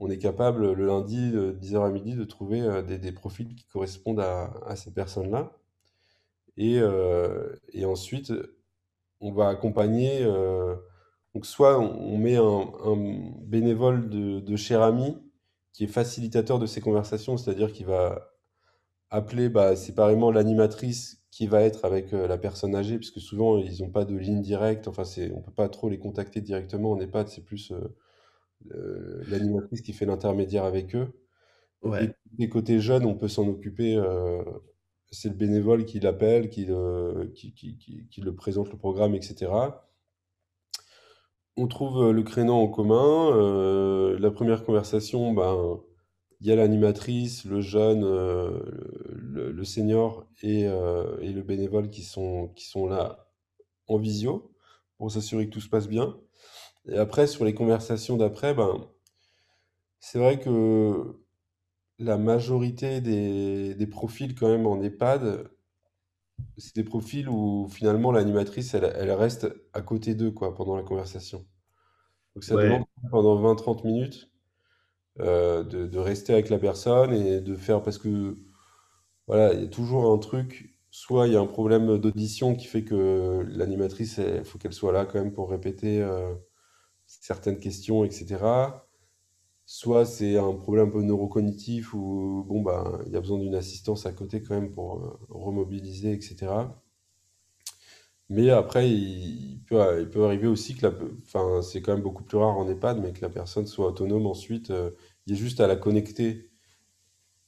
on 0.00 0.10
est 0.10 0.18
capable 0.18 0.72
le 0.72 0.86
lundi 0.86 1.32
de 1.32 1.52
10h 1.52 1.84
à 1.86 1.90
midi 1.90 2.14
de 2.16 2.24
trouver 2.24 2.62
euh, 2.62 2.82
des, 2.82 2.98
des 2.98 3.12
profils 3.12 3.54
qui 3.54 3.66
correspondent 3.68 4.20
à, 4.20 4.52
à 4.66 4.76
ces 4.76 4.92
personnes-là. 4.92 5.52
Et, 6.56 6.78
euh, 6.80 7.54
et 7.72 7.84
ensuite, 7.84 8.32
on 9.20 9.32
va 9.32 9.48
accompagner. 9.48 10.22
euh, 10.22 10.76
donc, 11.34 11.46
soit 11.46 11.78
on 11.80 11.98
on 12.14 12.18
met 12.18 12.36
un, 12.36 12.42
un 12.84 12.96
bénévole 13.46 14.08
de, 14.10 14.40
de 14.40 14.56
cher 14.56 14.82
ami 14.82 15.16
qui 15.72 15.84
est 15.84 15.88
facilitateur 15.88 16.58
de 16.58 16.66
ces 16.66 16.80
conversations, 16.80 17.36
c'est-à-dire 17.36 17.72
qui 17.72 17.84
va 17.84 18.32
appeler 19.10 19.48
bah, 19.48 19.76
séparément 19.76 20.30
l'animatrice 20.30 21.24
qui 21.30 21.46
va 21.46 21.62
être 21.62 21.84
avec 21.84 22.12
euh, 22.14 22.26
la 22.28 22.38
personne 22.38 22.74
âgée, 22.76 22.98
puisque 22.98 23.20
souvent 23.20 23.58
ils 23.58 23.82
n'ont 23.82 23.90
pas 23.90 24.04
de 24.04 24.16
ligne 24.16 24.42
directe, 24.42 24.88
enfin 24.88 25.04
c'est, 25.04 25.32
on 25.32 25.42
peut 25.42 25.52
pas 25.52 25.68
trop 25.68 25.88
les 25.88 25.98
contacter 25.98 26.40
directement 26.40 26.92
en 26.92 27.00
EHPAD, 27.00 27.28
c'est 27.28 27.44
plus 27.44 27.72
euh, 27.72 27.96
euh, 28.74 29.24
l'animatrice 29.28 29.82
qui 29.82 29.92
fait 29.92 30.06
l'intermédiaire 30.06 30.64
avec 30.64 30.94
eux. 30.96 31.08
Et 31.98 32.10
des 32.32 32.48
côtés 32.48 32.80
jeunes, 32.80 33.06
on 33.06 33.14
peut 33.16 33.28
s'en 33.28 33.48
occuper, 33.48 33.96
euh, 33.96 34.42
c'est 35.10 35.28
le 35.28 35.34
bénévole 35.34 35.84
qui 35.84 36.00
l'appelle, 36.00 36.50
qui 36.50 36.64
le, 36.66 38.34
présente 38.36 38.70
le 38.70 38.78
programme, 38.78 39.14
etc. 39.14 39.50
On 41.56 41.68
trouve 41.68 42.08
euh, 42.08 42.12
le 42.12 42.22
créneau 42.22 42.54
en 42.54 42.68
commun. 42.68 43.30
euh, 43.34 44.18
la 44.18 44.30
première 44.30 44.64
conversation, 44.64 45.32
ben, 45.32 45.80
il 46.40 46.46
y 46.48 46.52
a 46.52 46.56
l'animatrice, 46.56 47.44
le 47.44 47.60
jeune, 47.60 48.04
euh, 48.04 48.60
le, 49.08 49.64
senior 49.64 50.26
et, 50.42 50.62
et 50.62 51.32
le 51.32 51.42
bénévole 51.42 51.88
qui 51.90 52.02
sont, 52.02 52.48
qui 52.54 52.66
sont 52.66 52.86
là 52.86 53.28
en 53.88 53.98
visio 53.98 54.52
pour 54.98 55.10
s'assurer 55.10 55.46
que 55.46 55.52
tout 55.52 55.60
se 55.60 55.68
passe 55.68 55.88
bien. 55.88 56.16
Et 56.88 56.98
après, 56.98 57.26
sur 57.26 57.44
les 57.44 57.54
conversations 57.54 58.16
d'après, 58.16 58.54
ben, 58.54 58.86
c'est 59.98 60.18
vrai 60.18 60.38
que 60.38 61.16
la 61.98 62.18
majorité 62.18 63.00
des, 63.00 63.74
des 63.74 63.86
profils 63.86 64.34
quand 64.34 64.48
même 64.48 64.66
en 64.66 64.80
EHPAD, 64.82 65.48
c'est 66.58 66.74
des 66.76 66.84
profils 66.84 67.28
où 67.28 67.68
finalement 67.70 68.12
l'animatrice, 68.12 68.74
elle, 68.74 68.92
elle 68.96 69.10
reste 69.12 69.48
à 69.72 69.82
côté 69.82 70.14
d'eux 70.14 70.30
quoi, 70.30 70.54
pendant 70.54 70.76
la 70.76 70.82
conversation. 70.82 71.46
Donc 72.34 72.44
ça 72.44 72.56
demande 72.56 72.84
pendant 73.10 73.36
vingt 73.40 73.56
trente 73.56 73.84
minutes 73.84 74.30
euh, 75.20 75.64
de, 75.64 75.86
de 75.86 75.98
rester 75.98 76.32
avec 76.34 76.50
la 76.50 76.58
personne 76.58 77.12
et 77.12 77.40
de 77.40 77.56
faire 77.56 77.82
parce 77.82 77.98
que 77.98 78.38
voilà, 79.26 79.54
il 79.54 79.62
y 79.62 79.64
a 79.64 79.68
toujours 79.68 80.12
un 80.12 80.18
truc, 80.18 80.78
soit 80.90 81.26
il 81.28 81.34
y 81.34 81.36
a 81.36 81.40
un 81.40 81.46
problème 81.46 81.98
d'audition 81.98 82.54
qui 82.56 82.66
fait 82.66 82.84
que 82.84 83.44
l'animatrice, 83.50 84.18
il 84.18 84.44
faut 84.44 84.58
qu'elle 84.58 84.72
soit 84.72 84.92
là 84.92 85.06
quand 85.06 85.18
même 85.20 85.32
pour 85.32 85.50
répéter 85.50 86.02
euh, 86.02 86.34
certaines 87.06 87.60
questions, 87.60 88.04
etc. 88.04 88.84
Soit 89.66 90.06
c'est 90.06 90.38
un 90.38 90.54
problème 90.54 90.88
un 90.88 90.90
peu 90.90 91.02
neurocognitif 91.02 91.92
où 91.92 92.42
bon 92.48 92.62
bah 92.62 93.00
il 93.06 93.12
y 93.12 93.16
a 93.16 93.20
besoin 93.20 93.38
d'une 93.38 93.54
assistance 93.54 94.06
à 94.06 94.12
côté 94.12 94.42
quand 94.42 94.54
même 94.54 94.72
pour 94.72 94.96
euh, 95.04 95.18
remobiliser, 95.28 96.12
etc. 96.14 96.82
Mais 98.28 98.50
après, 98.50 98.90
il, 98.90 99.52
il 99.54 99.62
peut, 99.64 100.00
il 100.00 100.10
peut 100.10 100.24
arriver 100.24 100.48
aussi 100.48 100.74
que 100.76 100.86
la, 100.86 100.92
enfin, 101.22 101.62
c'est 101.62 101.80
quand 101.82 101.92
même 101.94 102.02
beaucoup 102.02 102.24
plus 102.24 102.36
rare 102.38 102.56
en 102.58 102.68
EHPAD, 102.68 102.98
mais 103.00 103.12
que 103.12 103.20
la 103.22 103.30
personne 103.30 103.66
soit 103.66 103.86
autonome 103.88 104.26
ensuite. 104.26 104.70
euh, 104.70 104.90
il 105.26 105.32
y 105.34 105.36
a 105.36 105.38
juste 105.38 105.60
à 105.60 105.66
la 105.66 105.76
connecter 105.76 106.50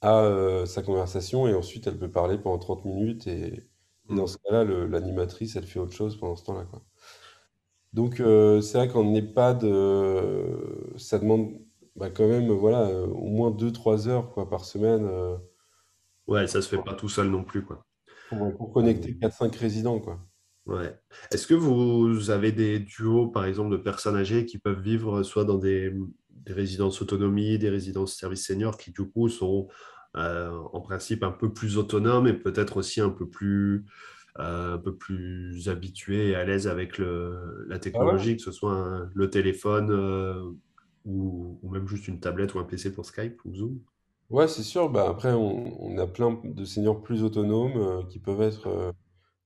à 0.00 0.22
euh, 0.24 0.66
sa 0.66 0.82
conversation 0.82 1.46
et 1.48 1.54
ensuite 1.54 1.86
elle 1.86 1.98
peut 1.98 2.10
parler 2.10 2.38
pendant 2.38 2.58
30 2.58 2.84
minutes 2.84 3.26
et, 3.28 3.68
et 4.10 4.14
dans 4.14 4.26
Hmm. 4.26 4.28
ce 4.28 4.38
cas-là, 4.38 4.64
l'animatrice, 4.64 5.56
elle 5.56 5.66
fait 5.66 5.78
autre 5.80 5.92
chose 5.94 6.18
pendant 6.18 6.36
ce 6.36 6.44
temps-là, 6.44 6.64
quoi. 6.64 6.82
Donc 7.92 8.16
c'est 8.62 8.78
vrai 8.78 8.88
qu'en 8.88 9.14
EHPAD, 9.14 9.62
ça 10.96 11.18
demande 11.18 11.58
bah, 11.98 12.10
quand 12.10 12.28
même 12.28 12.50
voilà, 12.52 12.86
euh, 12.88 13.06
au 13.08 13.28
moins 13.28 13.50
deux 13.50 13.72
trois 13.72 14.08
heures 14.08 14.30
quoi, 14.32 14.48
par 14.48 14.64
semaine 14.64 15.04
euh, 15.06 15.36
Ouais, 16.28 16.46
ça 16.46 16.62
se 16.62 16.68
fait 16.68 16.78
pas 16.82 16.94
tout 16.94 17.08
seul 17.08 17.28
non 17.28 17.42
plus, 17.44 17.64
quoi. 17.64 17.84
pour, 18.30 18.56
pour 18.56 18.72
Euh, 18.72 18.72
connecter 18.72 19.18
quatre 19.18 19.36
cinq 19.36 19.54
résidents, 19.56 20.00
quoi. 20.00 20.26
ouais. 20.66 20.98
Est-ce 21.30 21.46
que 21.46 21.54
vous 21.54 22.30
avez 22.30 22.52
des 22.52 22.78
duos, 22.80 23.28
par 23.28 23.44
exemple, 23.44 23.70
de 23.70 23.76
personnes 23.76 24.16
âgées 24.16 24.46
qui 24.46 24.58
peuvent 24.58 24.80
vivre 24.80 25.22
soit 25.22 25.44
dans 25.44 25.58
des, 25.58 25.92
des 26.30 26.52
résidences 26.52 27.00
autonomie, 27.02 27.58
des 27.58 27.70
résidences 27.70 28.16
services 28.16 28.46
seniors, 28.46 28.76
qui 28.78 28.92
du 28.92 29.08
coup 29.10 29.28
sont 29.28 29.68
euh, 30.16 30.50
en 30.72 30.80
principe 30.80 31.22
un 31.22 31.32
peu 31.32 31.52
plus 31.52 31.76
autonomes 31.78 32.26
et 32.26 32.34
peut-être 32.34 32.78
aussi 32.78 33.00
un 33.00 33.10
peu 33.10 33.28
plus, 33.28 33.84
euh, 34.40 34.74
un 34.74 34.78
peu 34.78 34.96
plus 34.96 35.68
habitués 35.68 36.30
et 36.30 36.34
à 36.36 36.44
l'aise 36.44 36.68
avec 36.68 36.98
le, 36.98 37.66
la 37.68 37.78
Ah 37.92 38.18
technologie, 38.18 38.36
que 38.36 38.42
ce 38.42 38.52
soit 38.52 38.72
un- 38.74 39.10
le 39.14 39.30
téléphone 39.30 39.90
euh, 39.92 40.42
ou, 41.04 41.58
ou 41.62 41.70
même 41.70 41.86
juste 41.88 42.08
une 42.08 42.20
tablette 42.20 42.54
ou 42.54 42.58
un 42.60 42.64
PC 42.64 42.92
pour 42.92 43.06
Skype 43.06 43.44
ou 43.44 43.54
Zoom, 43.54 43.80
Ouais, 44.30 44.48
c'est 44.48 44.62
sûr. 44.62 44.90
Bah, 44.90 45.08
après, 45.08 45.32
on, 45.32 45.82
on 45.82 45.98
a 45.98 46.06
plein 46.06 46.40
de 46.44 46.64
seniors 46.64 47.02
plus 47.02 47.22
autonomes 47.22 47.76
euh, 47.76 48.02
qui 48.04 48.18
peuvent 48.18 48.42
être 48.42 48.66
euh, 48.66 48.92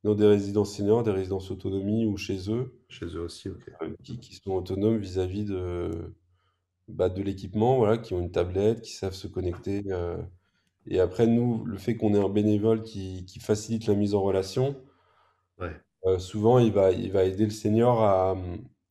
dans 0.04 0.14
des 0.16 0.26
résidences 0.26 0.76
seniors, 0.76 1.02
des 1.04 1.10
résidences 1.12 1.50
autonomie 1.52 2.06
ou 2.06 2.16
chez 2.18 2.50
eux, 2.50 2.80
chez 2.88 3.06
eux 3.16 3.22
aussi, 3.22 3.48
ok. 3.48 3.68
euh, 3.82 3.94
qui, 4.04 4.20
qui 4.20 4.34
sont 4.36 4.52
autonomes 4.52 4.98
vis-à-vis 4.98 5.44
de, 5.44 6.14
bah, 6.88 7.08
de 7.10 7.22
l'équipement, 7.22 7.76
voilà, 7.78 7.98
qui 7.98 8.14
ont 8.14 8.20
une 8.20 8.32
tablette, 8.32 8.82
qui 8.82 8.92
savent 8.92 9.14
se 9.14 9.28
connecter. 9.28 9.84
Et 10.86 11.00
après, 11.00 11.26
nous, 11.26 11.64
le 11.64 11.76
fait 11.76 11.96
qu'on 11.96 12.14
ait 12.14 12.24
un 12.24 12.28
bénévole 12.28 12.84
qui, 12.84 13.24
qui 13.24 13.40
facilite 13.40 13.88
la 13.88 13.96
mise 13.96 14.14
en 14.14 14.22
relation, 14.22 14.76
Ouais, 15.58 15.82
souvent, 16.18 16.58
il 16.58 16.72
va, 16.72 16.90
il 16.92 17.10
va 17.12 17.24
aider 17.24 17.44
le 17.44 17.50
senior 17.50 18.02
à, 18.02 18.36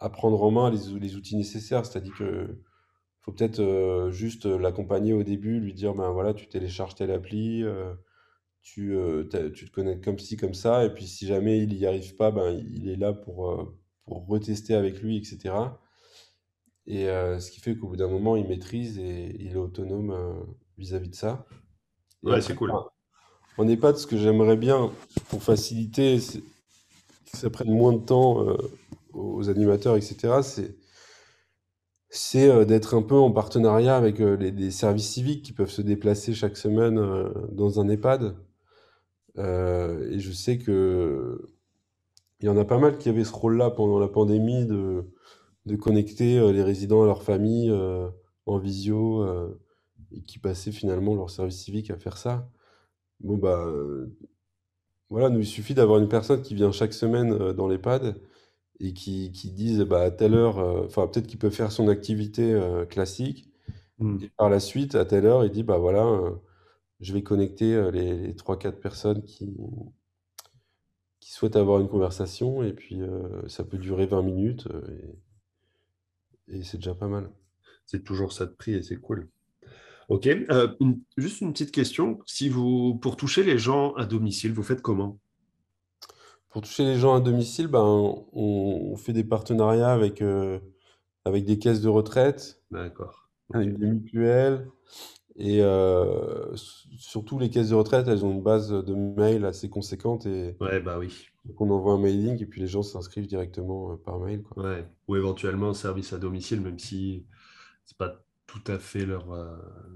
à 0.02 0.10
prendre 0.10 0.44
en 0.44 0.52
main 0.52 0.72
les, 0.72 0.90
ou- 0.90 1.00
les 1.00 1.16
outils 1.18 1.38
nécessaires. 1.38 1.86
C'est-à-dire 1.86 2.16
que 2.18 2.60
faut 3.22 3.32
peut-être 3.34 3.60
euh, 3.62 4.12
juste 4.12 4.46
l'accompagner 4.48 5.14
au 5.14 5.24
début, 5.24 5.60
lui 5.60 5.74
dire, 5.74 5.96
ben 5.96 6.12
voilà, 6.12 6.34
tu 6.34 6.48
télécharges 6.48 6.96
telle 6.96 7.12
appli, 7.12 7.64
euh, 7.64 7.94
tu, 8.64 8.96
euh, 8.96 9.26
tu 9.54 9.66
te 9.68 9.72
connectes 9.72 10.04
comme 10.04 10.20
ci, 10.20 10.38
comme 10.38 10.54
ça, 10.56 10.86
et 10.86 10.94
puis 10.94 11.08
si 11.08 11.28
jamais 11.28 11.60
il 11.60 11.70
n'y 11.70 11.86
arrive 11.86 12.16
pas, 12.18 12.32
ben, 12.32 12.52
il 12.52 12.90
est 12.90 12.98
là 12.98 13.14
pour, 13.14 13.74
pour 14.06 14.28
retester 14.28 14.76
avec 14.76 15.02
lui, 15.02 15.18
etc. 15.18 15.80
Et 16.88 17.06
ce 17.06 17.52
qui 17.52 17.60
fait 17.62 17.76
qu'au 17.78 17.88
bout 17.90 17.96
d'un 17.96 18.08
moment, 18.08 18.36
il 18.36 18.48
maîtrise 18.48 18.98
et 19.00 19.36
il 19.40 19.54
est 19.54 19.56
autonome 19.56 20.46
vis-à-vis 20.78 21.10
de 21.10 21.16
ça. 21.16 21.46
Et 22.28 22.30
ouais, 22.30 22.42
c'est 22.42 22.56
cool. 22.56 22.72
enfin, 22.72 22.88
en 23.58 23.68
EHPAD, 23.68 23.98
ce 23.98 24.08
que 24.08 24.18
j'aimerais 24.18 24.58
bien 24.58 24.92
pour 25.30 25.44
faciliter, 25.44 26.20
c'est 26.20 26.42
que 26.42 27.38
ça 27.38 27.50
prenne 27.50 27.72
moins 27.72 27.94
de 27.94 28.00
temps 28.06 28.46
aux 29.22 29.50
animateurs, 29.50 29.96
etc., 29.96 30.42
c'est 30.44 30.76
c'est 32.12 32.50
euh, 32.50 32.66
d'être 32.66 32.94
un 32.96 33.02
peu 33.02 33.16
en 33.16 33.32
partenariat 33.32 33.96
avec 33.96 34.20
euh, 34.20 34.36
les, 34.36 34.72
services 34.72 35.10
civiques 35.10 35.44
qui 35.44 35.54
peuvent 35.54 35.72
se 35.72 35.82
déplacer 35.82 36.34
chaque 36.34 36.58
semaine 36.58 37.00
euh, 37.00 37.32
dans 37.52 37.80
un 37.80 37.88
EHPAD. 37.90 38.36
Et 39.38 40.20
je 40.20 40.32
sais 40.34 40.58
que 40.58 41.50
il 42.42 42.48
y 42.48 42.50
en 42.50 42.58
a 42.58 42.66
pas 42.66 42.78
mal 42.78 42.98
qui 42.98 43.08
avaient 43.08 43.24
ce 43.24 43.34
rôle-là 43.34 43.70
pendant 43.70 43.98
la 43.98 44.10
pandémie 44.10 44.66
de, 44.66 45.06
de 45.66 45.76
connecter 45.78 46.52
les 46.52 46.64
résidents 46.64 47.04
à 47.04 47.06
leur 47.06 47.24
famille 47.24 47.72
en 48.46 48.58
visio 48.58 49.26
et 50.12 50.22
qui 50.24 50.38
passaient 50.38 50.74
finalement 50.74 51.16
leur 51.16 51.30
service 51.30 51.64
civique 51.64 51.92
à 51.92 51.98
faire 51.98 52.18
ça. 52.18 52.50
Bon 53.22 53.38
bah 53.38 53.66
voilà, 55.10 55.30
nous 55.30 55.40
il 55.40 55.46
suffit 55.46 55.76
d'avoir 55.76 56.00
une 56.00 56.10
personne 56.10 56.42
qui 56.42 56.54
vient 56.54 56.74
chaque 56.74 56.94
semaine 56.94 57.54
dans 57.54 57.70
l'EHPAD 57.70 58.16
et 58.82 58.94
qui, 58.94 59.32
qui 59.32 59.52
dise 59.52 59.82
bah, 59.82 60.02
à 60.04 60.12
telle 60.12 60.34
heure, 60.36 60.60
euh, 60.60 60.86
enfin 60.86 61.08
peut-être 61.08 61.28
qu'il 61.28 61.40
peut 61.40 61.50
faire 61.52 61.72
son 61.72 61.88
activité 61.90 62.54
euh, 62.54 62.86
classique 62.86 63.50
et 64.22 64.30
Hmm. 64.30 64.32
par 64.38 64.50
la 64.50 64.60
suite 64.62 64.96
à 64.96 65.06
telle 65.06 65.26
heure 65.28 65.46
il 65.46 65.52
dit 65.52 65.64
bah 65.64 65.78
voilà, 65.80 66.06
euh, 66.08 66.32
je 67.02 67.14
vais 67.14 67.24
connecter 67.24 67.76
euh, 67.76 67.92
les, 67.92 68.18
les 68.18 68.36
3-4 68.36 68.80
personnes 68.82 69.24
qui, 69.26 69.56
qui 71.22 71.32
souhaitent 71.32 71.56
avoir 71.56 71.80
une 71.80 71.88
conversation 71.88 72.64
et 72.64 72.74
puis 72.74 73.02
euh, 73.02 73.48
ça 73.48 73.64
peut 73.64 73.78
durer 73.78 74.08
20 74.08 74.24
minutes 74.24 74.68
euh, 74.68 75.16
et, 76.48 76.60
et 76.60 76.64
c'est 76.64 76.78
déjà 76.78 76.94
pas 76.96 77.08
mal. 77.08 77.30
C'est 77.86 78.04
toujours 78.04 78.32
ça 78.34 78.46
de 78.46 78.52
prix 78.52 78.74
et 78.74 78.84
c'est 78.84 78.98
cool. 78.98 79.30
Ok, 80.10 80.28
euh, 80.28 80.76
une- 80.82 81.02
juste 81.18 81.42
une 81.42 81.54
petite 81.54 81.72
question. 81.74 82.20
Si 82.28 82.50
vous, 82.50 82.96
pour 82.96 83.18
toucher 83.18 83.44
les 83.44 83.58
gens 83.60 83.94
à 83.96 84.06
domicile, 84.06 84.54
vous 84.54 84.64
faites 84.64 84.82
comment? 84.84 85.20
Pour 86.52 86.62
toucher 86.62 86.84
les 86.86 86.98
gens 86.98 87.16
à 87.16 87.22
domicile, 87.22 87.68
ben, 87.68 87.82
on, 87.84 88.26
on 88.34 88.96
fait 88.98 89.14
des 89.14 89.24
partenariats 89.24 89.92
avec, 89.92 90.22
euh, 90.22 90.60
avec 91.26 91.46
des 91.46 91.60
caisses 91.60 91.82
de 91.82 91.90
retraite, 91.90 92.62
D'accord. 92.72 93.30
Avec 93.54 93.78
des 93.78 93.86
mutuelles. 93.88 94.68
Et 95.38 95.62
euh, 95.62 96.56
surtout 96.98 97.40
les 97.40 97.50
caisses 97.50 97.70
de 97.70 97.76
retraite, 97.76 98.08
elles 98.08 98.26
ont 98.26 98.32
une 98.32 98.44
base 98.44 98.70
de 98.70 98.94
mail 98.94 99.46
assez 99.46 99.70
conséquente 99.70 100.26
et 100.26 100.58
Ouais, 100.60 100.80
bah 100.82 101.00
oui. 101.00 101.30
donc 101.46 101.60
on 101.62 101.70
envoie 101.72 101.94
un 101.94 102.00
mailing 102.00 102.42
et 102.42 102.46
puis 102.46 102.62
les 102.62 102.68
gens 102.68 102.84
s'inscrivent 102.84 103.28
directement 103.28 103.94
euh, 103.94 103.96
par 103.98 104.20
mail, 104.20 104.44
quoi. 104.44 104.64
Ouais. 104.64 104.86
Ou 105.08 105.16
éventuellement 105.16 105.74
service 105.74 106.14
à 106.14 106.18
domicile, 106.20 106.62
même 106.62 106.80
si 106.80 107.26
c'est 107.86 107.98
pas 107.98 108.24
tout 108.48 108.62
à 108.68 108.80
fait 108.80 109.06
leur, 109.06 109.32
euh, 109.32 109.56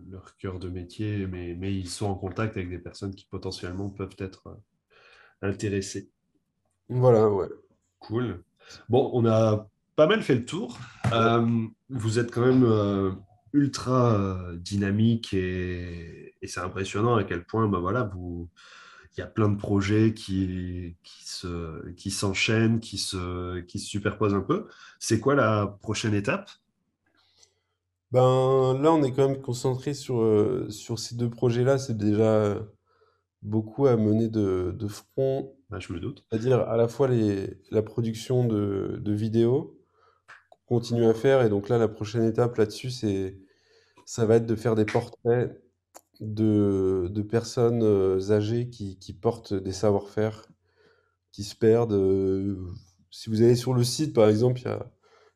leur 0.09 0.37
cœur 0.37 0.59
de 0.59 0.69
métier, 0.69 1.27
mais, 1.27 1.55
mais 1.55 1.73
ils 1.73 1.89
sont 1.89 2.05
en 2.07 2.15
contact 2.15 2.55
avec 2.57 2.69
des 2.69 2.79
personnes 2.79 3.13
qui 3.13 3.25
potentiellement 3.25 3.89
peuvent 3.89 4.15
être 4.19 4.47
euh, 4.47 4.55
intéressées. 5.41 6.11
Voilà, 6.89 7.29
ouais. 7.29 7.47
Cool. 7.99 8.43
Bon, 8.89 9.09
on 9.13 9.25
a 9.25 9.67
pas 9.95 10.07
mal 10.07 10.21
fait 10.21 10.36
le 10.36 10.45
tour. 10.45 10.77
Euh, 11.13 11.65
vous 11.89 12.19
êtes 12.19 12.31
quand 12.31 12.45
même 12.45 12.63
euh, 12.63 13.11
ultra 13.53 14.13
euh, 14.13 14.55
dynamique 14.57 15.33
et, 15.33 16.36
et 16.41 16.47
c'est 16.47 16.59
impressionnant 16.59 17.15
à 17.15 17.23
quel 17.23 17.43
point 17.45 17.67
bah 17.67 17.79
voilà, 17.79 18.03
vous, 18.03 18.49
il 19.15 19.21
y 19.21 19.23
a 19.23 19.27
plein 19.27 19.49
de 19.49 19.57
projets 19.57 20.13
qui, 20.13 20.97
qui 21.03 21.25
se, 21.25 21.89
qui 21.93 22.11
s'enchaînent, 22.11 22.79
qui 22.79 22.97
se, 22.97 23.61
qui 23.61 23.79
se 23.79 23.88
superposent 23.88 24.33
un 24.33 24.41
peu. 24.41 24.67
C'est 24.99 25.19
quoi 25.19 25.36
la 25.36 25.67
prochaine 25.81 26.13
étape? 26.13 26.49
Ben 28.11 28.77
là, 28.81 28.93
on 28.93 29.03
est 29.03 29.11
quand 29.11 29.27
même 29.27 29.41
concentré 29.41 29.93
sur, 29.93 30.21
euh, 30.21 30.69
sur 30.69 30.99
ces 30.99 31.15
deux 31.15 31.29
projets-là. 31.29 31.77
C'est 31.77 31.97
déjà 31.97 32.59
beaucoup 33.41 33.88
à 33.88 33.95
mener 33.95 34.27
de, 34.27 34.75
de 34.77 34.88
front, 34.88 35.54
Ah, 35.72 35.80
je 35.80 35.93
me 35.93 35.99
doute. 35.99 36.26
c'est-à-dire 36.30 36.59
à 36.61 36.78
la 36.78 36.88
fois 36.88 37.07
les, 37.07 37.57
la 37.72 37.82
production 37.82 38.45
de, 38.45 38.99
de 39.01 39.13
vidéos 39.13 39.78
qu'on 40.68 40.78
continue 40.78 41.05
à 41.05 41.13
faire. 41.13 41.43
Et 41.43 41.49
donc 41.49 41.70
là, 41.70 41.78
la 41.78 41.88
prochaine 41.88 42.24
étape 42.26 42.57
là-dessus, 42.57 42.91
c'est, 42.91 43.38
ça 44.05 44.26
va 44.26 44.38
être 44.38 44.45
de 44.47 44.55
faire 44.55 44.76
des 44.76 44.86
portraits 44.86 45.61
de, 46.22 47.07
de 47.11 47.24
personnes 47.24 47.84
euh, 47.84 48.32
âgées 48.32 48.70
qui, 48.70 48.99
qui 48.99 49.13
portent 49.13 49.53
des 49.53 49.74
savoir-faire, 49.74 50.47
qui 51.32 51.43
se 51.43 51.55
perdent. 51.55 51.93
euh. 51.93 52.57
Si 53.11 53.30
vous 53.30 53.41
allez 53.43 53.55
sur 53.55 53.74
le 53.74 53.84
site, 53.84 54.13
par 54.16 54.30
exemple, 54.30 54.61
il 54.61 54.66
y 54.66 54.70
a, 54.70 54.91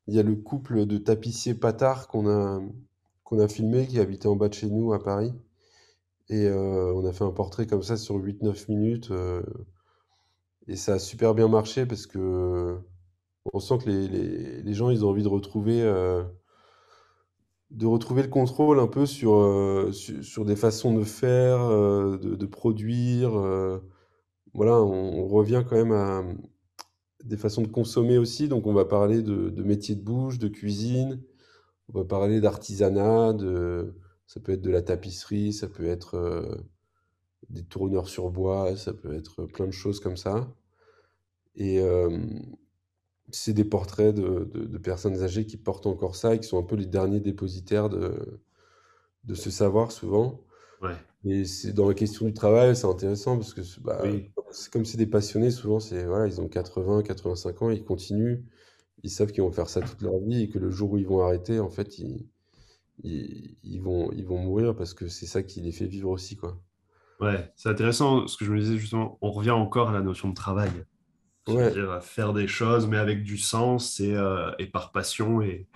y 0.09 0.19
a 0.19 0.23
le 0.23 0.35
couple 0.35 0.85
de 0.87 0.97
tapissiers 0.97 1.55
Patard 1.55 2.07
qu'on 2.09 2.29
a, 2.29 2.61
qu'on 3.25 3.39
a 3.39 3.47
filmé, 3.49 3.87
qui 3.87 3.99
habitait 3.99 4.27
en 4.27 4.35
bas 4.37 4.49
de 4.49 4.55
chez 4.55 4.69
nous 4.69 4.93
à 4.93 5.03
Paris. 5.03 5.33
Et 6.29 6.45
euh, 6.47 6.93
on 6.95 7.05
a 7.05 7.13
fait 7.13 7.25
un 7.25 7.31
portrait 7.31 7.67
comme 7.67 7.83
ça 7.83 7.97
sur 7.97 8.15
huit 8.15 8.41
neuf 8.41 8.67
minutes. 8.69 9.11
Et 10.69 10.75
ça 10.75 10.93
a 10.93 10.99
super 10.99 11.33
bien 11.35 11.47
marché 11.47 11.85
parce 11.85 12.05
que 12.07 12.77
on 13.53 13.59
sent 13.59 13.79
que 13.79 13.89
les, 13.89 14.07
les- 14.07 14.61
les 14.61 14.73
gens, 14.73 14.89
ils 14.91 15.05
ont 15.05 15.09
envie 15.09 15.23
de 15.23 15.27
retrouver, 15.27 15.81
euh, 15.81 16.23
de 17.71 17.85
retrouver 17.85 18.23
le 18.23 18.29
contrôle 18.29 18.79
un 18.79 18.87
peu 18.87 19.05
sur, 19.05 19.33
euh, 19.35 19.91
sur, 19.91 20.45
des 20.45 20.55
façons 20.55 20.93
de 20.93 21.03
faire, 21.03 21.61
euh, 21.61 22.17
de, 22.17 22.45
produire. 22.45 23.31
voilà, 24.53 24.81
on, 24.81 25.27
revient 25.27 25.63
quand 25.67 25.75
même 25.75 25.91
à 25.91 26.23
des 27.23 27.37
façons 27.37 27.61
de 27.61 27.67
consommer 27.67 28.17
aussi. 28.17 28.47
Donc 28.47 28.67
on 28.67 28.73
va 28.73 28.85
parler 28.85 29.21
de, 29.21 29.49
de 29.49 29.63
métiers 29.63 29.95
de 29.95 30.01
bouche, 30.03 30.39
de 30.39 30.47
cuisine. 30.47 31.21
On 31.93 31.99
va 31.99 32.05
parler 32.05 32.41
d'artisanat, 32.41 33.33
de... 33.33 33.95
ça 34.27 34.39
peut 34.39 34.53
être 34.53 34.61
de 34.61 34.71
la 34.71 34.81
tapisserie, 34.83 35.53
ça 35.53 35.67
peut 35.67 35.87
être 35.87 36.61
des 37.49 37.63
tourneurs 37.63 38.09
sur 38.09 38.29
bois, 38.31 38.75
ça 38.77 38.93
peut 38.93 39.13
être 39.15 39.45
plein 39.45 39.67
de 39.67 39.71
choses 39.71 39.99
comme 39.99 40.17
ça. 40.17 40.47
Et 41.59 41.79
c'est 43.31 43.53
des 43.53 43.63
portraits 43.65 44.13
de, 44.15 44.45
de- 44.53 44.65
de 44.65 44.77
personnes 44.77 45.21
âgées 45.21 45.45
qui 45.45 45.57
portent 45.57 45.85
encore 45.87 46.15
ça 46.15 46.35
et 46.35 46.39
qui 46.39 46.47
sont 46.47 46.59
un 46.59 46.63
peu 46.63 46.75
les 46.75 46.85
derniers 46.85 47.19
dépositaires 47.19 47.89
de, 47.89 48.39
de 49.25 49.35
ce 49.35 49.49
savoir 49.51 49.91
souvent. 49.91 50.41
Ouais, 50.81 50.95
Et 51.25 51.45
c'est 51.45 51.73
dans 51.73 51.87
la 51.87 51.95
question 51.95 52.25
du 52.27 52.33
travail, 52.33 52.75
c'est 52.75 52.87
intéressant 52.87 53.37
parce 53.37 53.53
que 53.53 53.61
bah, 53.81 54.03
oui, 54.03 54.31
comme 54.71 54.85
c'est 54.85 54.97
des 54.97 55.07
passionnés, 55.07 55.51
souvent 55.51 55.79
c'est 55.79 56.05
voilà, 56.05 56.27
ils 56.27 56.41
ont 56.41 56.47
80, 56.49 57.03
85 57.03 57.61
ans, 57.63 57.69
ils 57.71 57.83
continuent, 57.85 58.43
ils 59.03 59.11
savent 59.11 59.31
qu'ils 59.31 59.43
vont 59.43 59.51
faire 59.51 59.69
ça 59.69 59.81
toute 59.83 60.01
leur 60.03 60.19
vie 60.19 60.43
et 60.43 60.49
que 60.49 60.59
le 60.59 60.71
jour 60.71 60.93
où 60.93 60.97
ils 60.97 61.07
vont 61.07 61.21
arrêter, 61.23 61.59
en 61.61 61.69
fait, 61.69 61.99
ils, 61.99 62.27
ils, 63.03 63.57
ils 63.63 63.81
vont, 63.81 64.11
ils 64.13 64.25
vont 64.25 64.39
mourir 64.39 64.75
parce 64.75 64.93
que 64.95 65.07
c'est 65.09 65.27
ça 65.27 65.43
qui 65.43 65.61
les 65.61 65.71
fait 65.73 65.87
vivre 65.87 66.09
aussi, 66.11 66.37
quoi. 66.37 66.61
ouais. 67.19 67.51
C'est 67.55 67.69
intéressant 67.69 68.27
ce 68.27 68.35
que 68.37 68.45
je 68.45 68.51
me 68.51 68.59
disais 68.59 68.77
justement. 68.77 69.17
On 69.21 69.31
revient 69.31 69.51
encore 69.51 69.89
à 69.89 69.93
la 69.93 70.01
notion 70.01 70.29
de 70.29 70.33
travail. 70.33 70.71
Ouais, 71.47 71.55
C'est-à-dire 71.55 71.91
à 71.91 72.01
faire 72.01 72.33
des 72.33 72.47
choses, 72.47 72.87
mais 72.87 72.97
avec 72.97 73.23
du 73.23 73.37
sens 73.37 73.99
et, 73.99 74.13
euh, 74.13 74.51
et 74.59 74.67
par 74.67 74.91
passion 74.91 75.41
et 75.41 75.67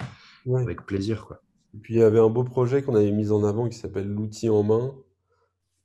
ouais. 0.46 0.62
avec 0.62 0.86
plaisir, 0.86 1.26
quoi. 1.26 1.42
Et 1.76 1.80
puis 1.80 1.96
il 1.96 2.00
y 2.00 2.04
avait 2.04 2.20
un 2.20 2.30
beau 2.30 2.44
projet 2.44 2.84
qu'on 2.84 2.96
avait 2.96 3.12
mis 3.12 3.32
en 3.32 3.44
avant 3.44 3.68
qui 3.68 3.78
s'appelle 3.78 4.08
l'outil 4.08 4.50
en 4.50 4.62
main, 4.62 4.96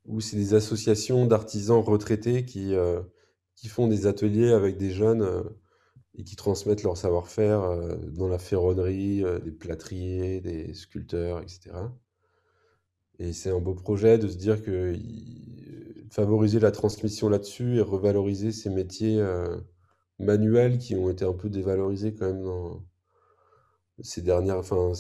où 0.04 0.20
c'est 0.20 0.36
des 0.36 0.54
associations 0.54 1.26
d'artisans 1.26 1.80
retraités 1.80 2.44
qui, 2.44 2.74
euh, 2.74 3.00
qui 3.54 3.68
font 3.68 3.88
des 3.88 4.06
ateliers 4.06 4.52
avec 4.52 4.76
des 4.76 4.90
jeunes 4.90 5.22
euh, 5.22 5.42
et 6.14 6.24
qui 6.24 6.36
transmettent 6.36 6.82
leur 6.82 6.96
savoir-faire 6.96 7.62
euh, 7.62 7.96
dans 7.96 8.28
la 8.28 8.38
ferronnerie, 8.38 9.24
euh, 9.24 9.38
des 9.38 9.52
plâtriers, 9.52 10.40
des 10.40 10.74
sculpteurs, 10.74 11.40
etc. 11.40 11.70
Et 13.18 13.32
c'est 13.32 13.50
un 13.50 13.60
beau 13.60 13.74
projet 13.74 14.18
de 14.18 14.28
se 14.28 14.36
dire 14.36 14.62
que 14.62 14.94
favoriser 16.10 16.60
la 16.60 16.70
transmission 16.72 17.28
là-dessus 17.28 17.76
et 17.76 17.80
revaloriser 17.80 18.52
ces 18.52 18.70
métiers 18.70 19.20
euh, 19.20 19.58
manuels 20.18 20.78
qui 20.78 20.96
ont 20.96 21.10
été 21.10 21.24
un 21.24 21.32
peu 21.34 21.48
dévalorisés 21.50 22.14
quand 22.14 22.26
même 22.26 22.42
dans 22.42 22.84
ces 24.00 24.22
dernières, 24.22 24.58
enfin, 24.58 24.92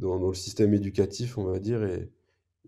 dans, 0.00 0.18
dans 0.18 0.28
le 0.28 0.34
système 0.34 0.74
éducatif, 0.74 1.38
on 1.38 1.44
va 1.44 1.58
dire, 1.58 1.82
et, 1.84 2.10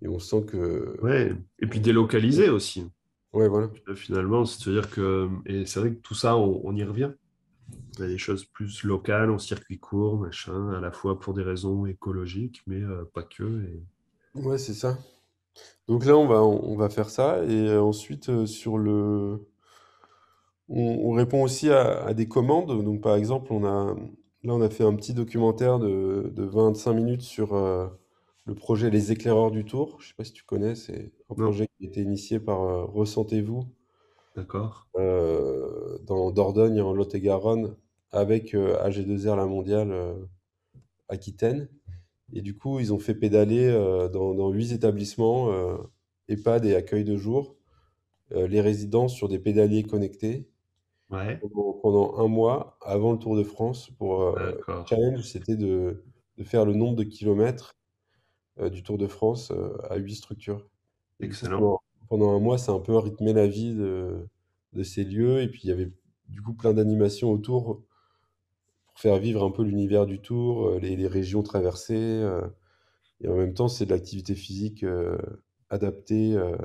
et 0.03 0.09
on 0.09 0.19
sent 0.19 0.45
que, 0.47 0.97
Ouais, 0.99 1.33
et 1.61 1.67
puis 1.69 1.81
délocaliser 1.81 2.49
aussi. 2.51 2.91
ouais, 3.33 3.49
voilà. 3.49 3.71
Finalement, 3.95 4.45
c'est-à-dire 4.45 4.91
que, 4.91 5.29
et 5.47 5.67
c'est 5.67 5.81
vrai 5.81 5.91
que 5.95 6.01
tout 6.01 6.15
ça, 6.15 6.37
on, 6.37 6.61
on 6.65 6.75
y 6.77 6.83
revient. 6.85 7.13
Il 7.99 8.01
y 8.01 8.05
a 8.05 8.09
des 8.09 8.19
choses 8.19 8.45
plus 8.45 8.85
locales, 8.85 9.31
en 9.31 9.39
circuit 9.39 9.79
court, 9.79 10.19
machin, 10.19 10.71
à 10.71 10.81
la 10.81 10.93
fois 10.93 11.19
pour 11.21 11.35
des 11.35 11.43
raisons 11.43 11.87
écologiques, 11.87 12.63
mais 12.67 12.83
euh, 12.83 13.05
pas 13.13 13.23
que. 13.23 13.65
Et... 13.65 13.83
Ouais, 14.35 14.59
c'est 14.59 14.75
ça. 14.75 14.99
Donc 15.89 16.05
là, 16.07 16.17
on 16.17 16.27
va, 16.27 16.43
on 16.43 16.77
va 16.77 16.89
faire 16.91 17.11
ça, 17.11 17.45
et 17.45 17.69
euh, 17.69 17.83
ensuite, 17.83 18.29
euh, 18.31 18.47
sur 18.47 18.79
le, 18.79 19.47
On, 20.69 20.81
on 21.11 21.13
répond 21.13 21.43
aussi 21.43 21.71
à, 21.71 22.05
à 22.05 22.15
des 22.15 22.27
commandes. 22.29 22.83
Donc, 22.85 23.01
par 23.03 23.17
exemple, 23.17 23.53
on 23.53 23.65
a, 23.65 23.95
là, 24.43 24.55
on 24.55 24.61
a 24.63 24.71
fait 24.71 24.85
un 24.85 24.95
petit 24.95 25.15
documentaire 25.15 25.79
de, 25.79 26.31
de 26.35 26.43
25 26.45 26.95
minutes 26.95 27.23
sur 27.23 27.55
euh, 27.55 27.87
le 28.47 28.55
projet 28.55 28.91
Les 28.91 29.13
Éclaireurs 29.13 29.51
du 29.51 29.65
Tour. 29.65 29.99
Je 30.01 30.09
sais 30.09 30.15
pas 30.15 30.25
si 30.25 30.33
tu 30.33 30.45
connais, 30.45 30.75
c'est 30.75 31.13
un 31.31 31.35
Non, 31.37 31.53
projet 31.53 31.69
qui 31.79 31.85
a 31.87 31.89
été 31.89 32.01
initié 32.03 32.41
par 32.41 32.63
euh, 32.63 32.85
Ressentez-vous 32.87 33.65
d'accord. 34.37 34.87
euh, 34.97 35.99
dans 36.05 36.31
Dordogne, 36.31 36.81
en 36.81 36.93
Lot-et-Garonne, 36.93 37.77
avec 38.13 38.55
euh, 38.55 38.77
AG2R 38.83 39.37
La 39.37 39.47
Mondiale 39.47 39.91
euh, 39.93 40.15
Aquitaine. 41.09 41.69
Et 42.33 42.41
du 42.43 42.57
coup, 42.57 42.81
ils 42.81 42.93
ont 42.93 42.99
fait 42.99 43.15
pédaler 43.15 43.67
euh, 43.67 44.09
dans, 44.09 44.35
dans 44.35 44.51
8 44.51 44.73
établissements, 44.73 45.53
euh, 45.53 45.77
EHPAD 46.29 46.65
et 46.65 46.75
accueil 46.75 47.05
de 47.05 47.17
jour, 47.17 47.57
euh, 48.33 48.47
les 48.49 48.61
résidents 48.61 49.09
sur 49.09 49.29
des 49.29 49.39
pédaliers 49.39 49.85
connectés 49.85 50.51
Ouais, 51.11 51.39
pendant, 51.41 51.75
pendant 51.75 52.19
un 52.19 52.29
mois 52.29 52.79
avant 52.83 53.13
le 53.13 53.19
Tour 53.19 53.37
de 53.37 53.45
France 53.45 53.91
pour 53.99 54.37
le 54.37 54.59
challenge, 54.89 55.23
c'était 55.23 55.57
de, 55.57 56.03
de 56.39 56.45
faire 56.45 56.65
le 56.65 56.75
nombre 56.75 56.97
de 56.97 57.05
kilomètres 57.05 57.77
du 58.73 58.83
Tour 58.83 58.99
de 58.99 59.07
France 59.07 59.53
à 59.91 59.97
huit 59.97 60.15
structures. 60.15 60.69
Excellent. 61.21 61.59
pendant, 61.59 61.81
pendant 62.09 62.37
un 62.37 62.41
mois, 62.41 62.59
ça 62.59 62.73
a 62.73 62.75
un 62.75 62.81
peu 62.81 62.97
rythmé 62.97 63.33
la 63.33 63.47
vie 63.47 63.75
de, 63.75 64.27
de 64.73 64.83
ces 64.83 65.05
lieux. 65.05 65.43
Et 65.43 65.49
puis, 65.49 65.61
il 65.65 65.69
y 65.69 65.73
avait 65.73 65.93
du 66.29 66.41
coup 66.41 66.55
plein 66.55 66.73
d'animations 66.73 67.31
autour 67.31 67.85
pour 68.95 69.03
faire 69.03 69.19
vivre 69.19 69.45
un 69.45 69.53
peu 69.53 69.65
l'univers 69.65 70.07
du 70.07 70.23
Tour, 70.23 70.69
euh, 70.69 70.81
les, 70.81 70.97
les 70.97 71.09
régions 71.09 71.43
traversées. 71.45 71.97
euh, 71.99 72.43
et 73.23 73.29
en 73.29 73.37
même 73.37 73.55
temps, 73.55 73.69
c'est 73.69 73.87
de 73.87 73.91
l'activité 73.93 74.35
physique 74.37 74.85
euh, 74.85 75.19
adaptée. 75.71 76.35
euh, 76.37 76.57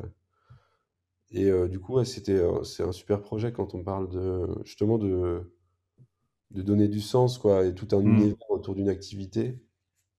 et 1.32 1.46
euh, 1.50 1.68
du 1.68 1.80
coup, 1.80 1.96
ouais, 1.96 2.06
c'était, 2.06 2.40
c'est 2.64 2.84
un 2.84 2.92
super 2.92 3.22
projet 3.22 3.52
quand 3.54 3.74
on 3.76 3.84
parle 3.84 4.10
de 4.10 4.48
justement 4.66 4.98
de, 4.98 5.52
de 6.52 6.62
donner 6.62 6.88
du 6.88 7.02
sens, 7.02 7.38
quoi, 7.40 7.66
et 7.66 7.74
tout 7.76 7.88
un 7.92 8.02
Hmm. 8.04 8.30
univers 8.30 8.50
autour 8.52 8.76
d'une 8.76 8.90
activité. 8.90 9.60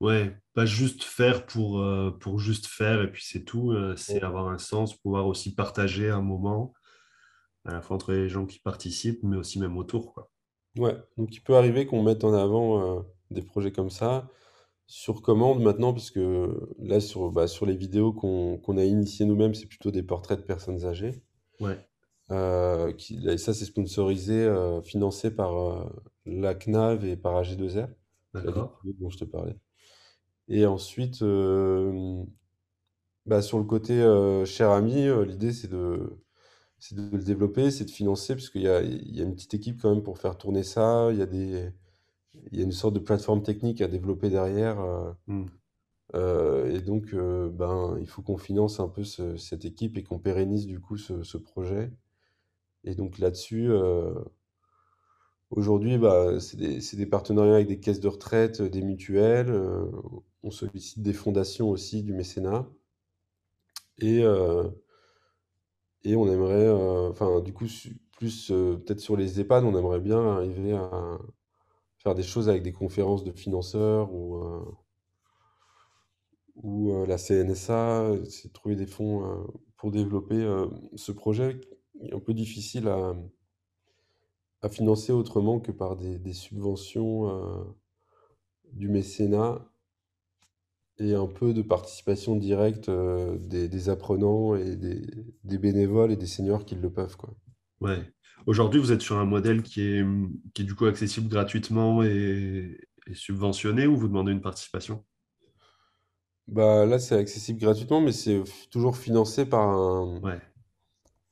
Ouais, 0.00 0.34
pas 0.54 0.64
juste 0.66 1.02
faire 1.04 1.44
pour, 1.46 1.78
euh, 1.80 2.10
pour 2.10 2.38
juste 2.40 2.66
faire 2.66 3.02
et 3.02 3.10
puis 3.12 3.22
c'est 3.24 3.44
tout. 3.44 3.72
euh, 3.72 3.96
c'est 3.96 4.22
avoir 4.22 4.48
un 4.48 4.56
sens, 4.58 4.96
pouvoir 4.96 5.26
aussi 5.26 5.54
partager 5.54 6.08
un 6.10 6.22
moment, 6.22 6.72
à 7.66 7.72
la 7.74 7.82
fois 7.82 7.96
entre 7.96 8.12
les 8.12 8.28
gens 8.30 8.46
qui 8.46 8.60
participent, 8.60 9.22
mais 9.24 9.36
aussi 9.36 9.58
même 9.60 9.76
autour, 9.78 10.14
quoi. 10.14 10.29
Ouais, 10.76 10.96
donc 11.16 11.34
il 11.34 11.40
peut 11.40 11.56
arriver 11.56 11.86
qu'on 11.86 12.02
mette 12.02 12.24
en 12.24 12.32
avant 12.32 12.98
euh, 12.98 13.00
des 13.30 13.42
projets 13.42 13.72
comme 13.72 13.90
ça 13.90 14.28
sur 14.86 15.22
commande 15.22 15.62
maintenant, 15.62 15.92
puisque 15.92 16.20
là, 16.78 17.00
sur, 17.00 17.30
bah, 17.30 17.46
sur 17.46 17.64
les 17.66 17.76
vidéos 17.76 18.12
qu'on 18.12 18.58
qu'on 18.58 18.76
a 18.76 18.84
initiées 18.84 19.26
nous-mêmes, 19.26 19.54
c'est 19.54 19.66
plutôt 19.66 19.90
des 19.90 20.02
portraits 20.02 20.40
de 20.40 20.44
personnes 20.44 20.84
âgées. 20.84 21.22
Ouais, 21.60 21.78
Euh, 22.30 22.92
qui, 22.92 23.26
et 23.28 23.38
ça, 23.38 23.54
c'est 23.54 23.64
sponsorisé, 23.64 24.34
euh, 24.34 24.82
financé 24.82 25.34
par 25.34 25.90
la 26.26 26.54
CNAV 26.54 27.04
et 27.04 27.16
par 27.16 27.36
AG2R, 27.42 27.88
la 28.34 28.40
Ligue 28.40 28.46
d'accord. 28.46 28.80
dont 29.00 29.10
je 29.10 29.18
te 29.18 29.24
parlais. 29.24 29.56
Et 30.48 30.66
ensuite, 30.66 31.22
bah, 33.26 33.42
sur 33.42 33.58
le 33.58 33.64
côté 33.64 33.94
cher 34.46 34.70
ami, 34.70 35.06
l'idée 35.26 35.52
c'est 35.52 35.68
de, 35.68 36.20
c'est 36.80 36.94
de 36.94 37.16
le 37.16 37.22
développer, 37.22 37.70
c'est 37.70 37.84
de 37.84 37.90
financer, 37.90 38.34
parce 38.34 38.48
qu'il 38.48 38.62
y 38.62 38.68
a, 38.68 38.82
il 38.82 39.14
y 39.14 39.20
a 39.20 39.24
une 39.24 39.34
petite 39.34 39.54
équipe 39.54 39.80
quand 39.80 39.94
même 39.94 40.02
pour 40.02 40.18
faire 40.18 40.36
tourner 40.38 40.62
ça. 40.62 41.10
Il 41.12 41.18
y 41.18 41.22
a 41.22 41.26
des, 41.26 41.70
il 42.50 42.58
y 42.58 42.62
a 42.62 42.64
une 42.64 42.72
sorte 42.72 42.94
de 42.94 42.98
plateforme 43.00 43.42
technique 43.42 43.82
à 43.82 43.88
développer 43.88 44.30
derrière. 44.30 44.78
Hmm. 45.26 45.46
et 46.14 46.80
donc, 46.80 47.14
ben, 47.14 47.96
il 48.00 48.08
faut 48.08 48.22
qu'on 48.22 48.38
finance 48.38 48.80
un 48.80 48.88
peu 48.88 49.04
cette 49.04 49.64
équipe 49.64 49.98
et 49.98 50.02
qu'on 50.02 50.18
pérennise 50.18 50.66
du 50.66 50.80
coup 50.80 50.96
ce, 50.96 51.22
ce 51.22 51.36
projet. 51.38 51.92
Et 52.84 52.94
donc 52.94 53.18
là-dessus, 53.18 53.70
aujourd'hui, 55.50 55.98
bah, 55.98 56.40
c'est 56.40 56.56
des, 56.56 56.80
c'est 56.80 56.96
des 56.96 57.06
partenariats 57.06 57.56
avec 57.56 57.68
des 57.68 57.80
caisses 57.80 58.00
de 58.00 58.08
retraite, 58.08 58.62
des 58.62 58.82
mutuelles. 58.82 59.52
on 60.42 60.50
sollicite 60.50 61.02
des 61.02 61.12
fondations 61.12 61.68
aussi, 61.68 62.02
du 62.02 62.14
mécénat. 62.14 62.66
Et, 63.98 64.24
et 66.04 66.16
on 66.16 66.26
aimerait, 66.30 66.68
enfin, 67.10 67.40
du 67.40 67.52
coup, 67.52 67.66
plus 68.12 68.48
peut-être 68.48 69.00
sur 69.00 69.16
les 69.16 69.40
EHPAD, 69.40 69.64
on 69.64 69.76
aimerait 69.76 70.00
bien 70.00 70.22
arriver 70.26 70.72
à 70.72 71.18
faire 71.98 72.14
des 72.14 72.22
choses 72.22 72.48
avec 72.48 72.62
des 72.62 72.72
conférences 72.72 73.24
de 73.24 73.32
financeurs 73.32 74.12
ou, 74.12 74.42
ou 76.56 77.04
la 77.06 77.18
CNSA, 77.18 78.12
c'est 78.28 78.48
de 78.48 78.52
trouver 78.52 78.76
des 78.76 78.86
fonds 78.86 79.46
pour 79.76 79.90
développer 79.90 80.46
ce 80.94 81.12
projet 81.12 81.60
qui 81.60 82.06
est 82.06 82.14
un 82.14 82.20
peu 82.20 82.34
difficile 82.34 82.88
à, 82.88 83.14
à 84.62 84.68
financer 84.68 85.12
autrement 85.12 85.60
que 85.60 85.72
par 85.72 85.96
des 85.96 86.32
subventions 86.32 87.66
du 88.72 88.88
mécénat 88.88 89.69
et 91.00 91.14
un 91.14 91.26
peu 91.26 91.52
de 91.52 91.62
participation 91.62 92.36
directe 92.36 92.88
des, 92.90 93.68
des 93.68 93.88
apprenants 93.88 94.54
et 94.54 94.76
des, 94.76 95.02
des 95.44 95.58
bénévoles 95.58 96.12
et 96.12 96.16
des 96.16 96.26
seniors 96.26 96.64
qui 96.64 96.76
le 96.76 96.92
peuvent, 96.92 97.16
quoi. 97.16 97.34
Ouais. 97.80 98.12
Aujourd'hui, 98.46 98.80
vous 98.80 98.92
êtes 98.92 99.02
sur 99.02 99.18
un 99.18 99.24
modèle 99.26 99.62
qui 99.62 99.82
est, 99.82 100.04
qui 100.54 100.62
est 100.62 100.64
du 100.64 100.74
coup 100.74 100.86
accessible 100.86 101.28
gratuitement 101.28 102.02
et, 102.02 102.78
et 103.06 103.14
subventionné 103.14 103.86
ou 103.86 103.96
vous 103.96 104.08
demandez 104.08 104.32
une 104.32 104.40
participation? 104.42 105.04
Bah, 106.48 106.84
là, 106.86 106.98
c'est 106.98 107.14
accessible 107.16 107.60
gratuitement, 107.60 108.00
mais 108.00 108.12
c'est 108.12 108.42
toujours 108.70 108.96
financé 108.96 109.46
par 109.46 109.68
un, 109.68 110.22
Ouais, 110.22 110.40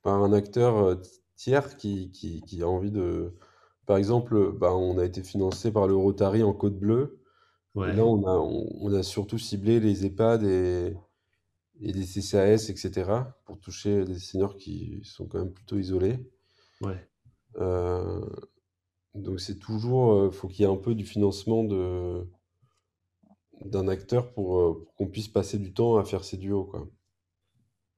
par 0.02 0.22
un 0.22 0.32
acteur 0.32 1.00
tiers 1.36 1.76
qui, 1.76 2.10
qui, 2.12 2.42
qui 2.42 2.62
a 2.62 2.68
envie 2.68 2.90
de... 2.90 3.34
Par 3.86 3.96
exemple, 3.96 4.52
bah, 4.52 4.74
on 4.74 4.98
a 4.98 5.04
été 5.04 5.22
financé 5.22 5.72
par 5.72 5.86
le 5.88 5.96
Rotary 5.96 6.42
en 6.42 6.52
Côte 6.52 6.78
Bleue. 6.78 7.17
Et 7.86 7.92
là, 7.92 8.04
on 8.04 8.26
a, 8.26 8.32
on, 8.38 8.68
on 8.80 8.92
a 8.94 9.02
surtout 9.02 9.38
ciblé 9.38 9.80
les 9.80 10.06
EHPAD 10.06 10.44
et, 10.44 10.94
et 11.80 11.92
les 11.92 12.06
CCAS, 12.06 12.70
etc., 12.70 13.38
pour 13.46 13.60
toucher 13.60 14.04
des 14.04 14.18
seniors 14.18 14.56
qui 14.56 15.00
sont 15.04 15.26
quand 15.26 15.38
même 15.40 15.52
plutôt 15.52 15.78
isolés. 15.78 16.18
ouais. 16.80 17.08
Euh, 17.56 18.24
donc 19.14 19.40
c'est 19.40 19.58
toujours, 19.58 20.26
il 20.26 20.32
faut 20.32 20.48
qu'il 20.48 20.64
y 20.64 20.68
ait 20.68 20.72
un 20.72 20.76
peu 20.76 20.94
du 20.94 21.04
financement 21.06 21.64
de, 21.64 22.26
d'un 23.64 23.86
acteur 23.86 24.32
pour, 24.32 24.58
euh, 24.58 24.82
pour 24.82 24.94
qu'on 24.96 25.06
puisse 25.06 25.28
passer 25.28 25.58
du 25.60 25.72
temps 25.72 25.96
à 25.96 26.04
faire 26.04 26.24
ces 26.24 26.38
duos, 26.38 26.64
quoi. 26.64 26.88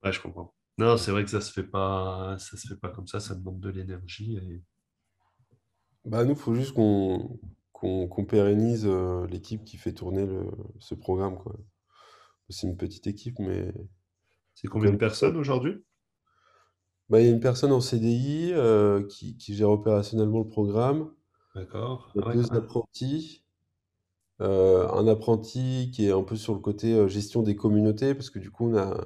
Ouais, 0.03 0.11
je 0.11 0.21
comprends. 0.21 0.53
Non, 0.77 0.97
c'est 0.97 1.11
vrai 1.11 1.23
que 1.23 1.29
ça 1.29 1.41
se 1.41 1.51
fait 1.51 1.63
pas, 1.63 2.37
ça 2.39 2.57
se 2.57 2.67
fait 2.67 2.75
pas 2.75 2.89
comme 2.89 3.07
ça, 3.07 3.19
ça 3.19 3.35
demande 3.35 3.59
de 3.61 3.69
l'énergie. 3.69 4.35
et- 4.37 4.61
Bah 6.05 6.23
nous, 6.23 6.33
il 6.33 6.37
faut 6.37 6.53
juste 6.55 6.73
qu'on 6.73 7.39
qu'on 7.81 8.25
pérennise 8.25 8.85
euh, 8.85 9.25
l'équipe 9.27 9.63
qui 9.65 9.77
fait 9.77 9.93
tourner 9.93 10.25
le, 10.25 10.45
ce 10.79 10.95
programme, 10.95 11.37
quoi. 11.37 11.55
C'est 12.49 12.67
une 12.67 12.77
petite 12.77 13.07
équipe, 13.07 13.39
mais 13.39 13.73
C'est 14.55 14.67
combien 14.69 14.91
de 14.91 14.97
personnes 14.97 15.35
aujourd'hui? 15.35 15.83
Bah, 17.09 17.19
il 17.19 17.25
y 17.25 17.29
a 17.29 17.31
une 17.31 17.39
personne 17.39 17.71
en 17.73 17.81
CDI 17.81 18.53
euh, 18.53 19.05
qui, 19.07 19.37
qui 19.37 19.53
gère 19.53 19.69
opérationnellement 19.69 20.39
le 20.39 20.47
programme. 20.47 21.11
D'accord. 21.55 22.11
Ah 22.17 22.27
ouais, 22.27 22.35
deux 22.35 22.51
apprentis. 22.53 23.43
Euh, 24.41 24.89
un 24.89 25.07
apprenti 25.07 25.91
qui 25.93 26.07
est 26.07 26.11
un 26.11 26.23
peu 26.23 26.35
sur 26.35 26.53
le 26.53 26.59
côté 26.59 27.07
gestion 27.09 27.43
des 27.43 27.55
communautés, 27.55 28.15
parce 28.15 28.29
que 28.31 28.39
du 28.39 28.51
coup, 28.51 28.69
on 28.69 28.77
a 28.77 29.05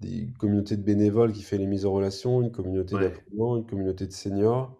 des 0.00 0.32
communautés 0.38 0.76
de 0.76 0.82
bénévoles 0.82 1.32
qui 1.32 1.42
fait 1.42 1.58
les 1.58 1.66
mises 1.66 1.86
en 1.86 1.92
relation, 1.92 2.42
une 2.42 2.52
communauté 2.52 2.96
Ouais, 2.96 2.98
d'apprenants, 2.98 3.56
une 3.56 3.66
communauté 3.66 4.06
de 4.06 4.12
seniors, 4.12 4.78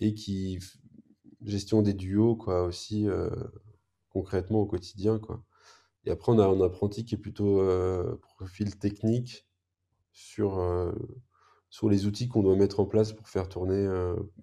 et 0.00 0.14
qui 0.14 0.58
gestion 1.42 1.82
des 1.82 1.94
duos, 1.94 2.36
quoi, 2.36 2.64
aussi 2.64 3.08
euh, 3.08 3.30
concrètement 4.10 4.60
au 4.60 4.66
quotidien, 4.66 5.18
quoi. 5.18 5.42
Et 6.04 6.10
après, 6.10 6.32
on 6.32 6.38
a 6.38 6.46
un 6.46 6.60
apprenti 6.60 7.04
qui 7.04 7.16
est 7.16 7.18
plutôt 7.18 7.60
euh, 7.60 8.16
profil 8.36 8.78
technique 8.78 9.46
sur, 10.12 10.58
euh, 10.58 10.92
sur 11.68 11.88
les 11.88 12.06
outils 12.06 12.28
qu'on 12.28 12.42
doit 12.42 12.56
mettre 12.56 12.80
en 12.80 12.86
place 12.86 13.12
pour 13.12 13.28
faire 13.28 13.48
tourner 13.48 13.88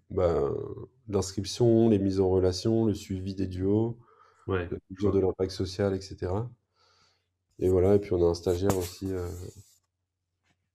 bah, 0.10 0.52
l'inscription, 1.08 1.90
les 1.90 2.00
mises 2.00 2.20
en 2.20 2.30
relation, 2.30 2.86
le 2.86 2.94
suivi 2.94 3.34
des 3.34 3.48
duos, 3.48 3.98
ouais, 4.48 4.70
la 4.70 5.12
de 5.12 5.20
l'impact 5.20 5.52
social, 5.52 5.96
etc. 5.96 6.34
Et 7.60 7.70
voilà, 7.70 7.96
et 7.96 8.00
puis 8.00 8.12
on 8.14 8.22
a 8.26 8.30
un 8.30 8.34
stagiaire 8.34 8.78
aussi 8.78 9.08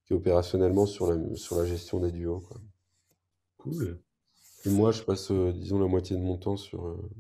qui 0.07 0.15
est 0.15 0.17
opérationnellement 0.17 0.87
sur 0.87 1.13
la, 1.13 1.37
sur 1.37 1.57
la 1.59 1.67
gestion 1.67 2.01
des 2.01 2.13
duos, 2.13 2.41
quoi. 2.41 2.59
Cool. 3.59 4.01
Et 4.65 4.71
moi, 4.71 4.93
je 4.93 5.03
passe, 5.03 5.31
euh, 5.31 5.53
disons, 5.53 5.79
la 5.79 5.87
moitié 5.87 6.17
de 6.17 6.23
mon 6.23 6.37
temps 6.37 6.57
sur, 6.57 6.87
euh, 6.87 7.11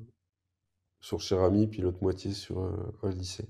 sur 1.01 1.21
Cher 1.21 1.43
Ami, 1.43 1.67
puis 1.67 1.83
l'autre 1.83 2.03
moitié 2.03 2.33
sur 2.33 2.61
euh, 2.61 2.97
un 3.03 3.11
lycée. 3.11 3.49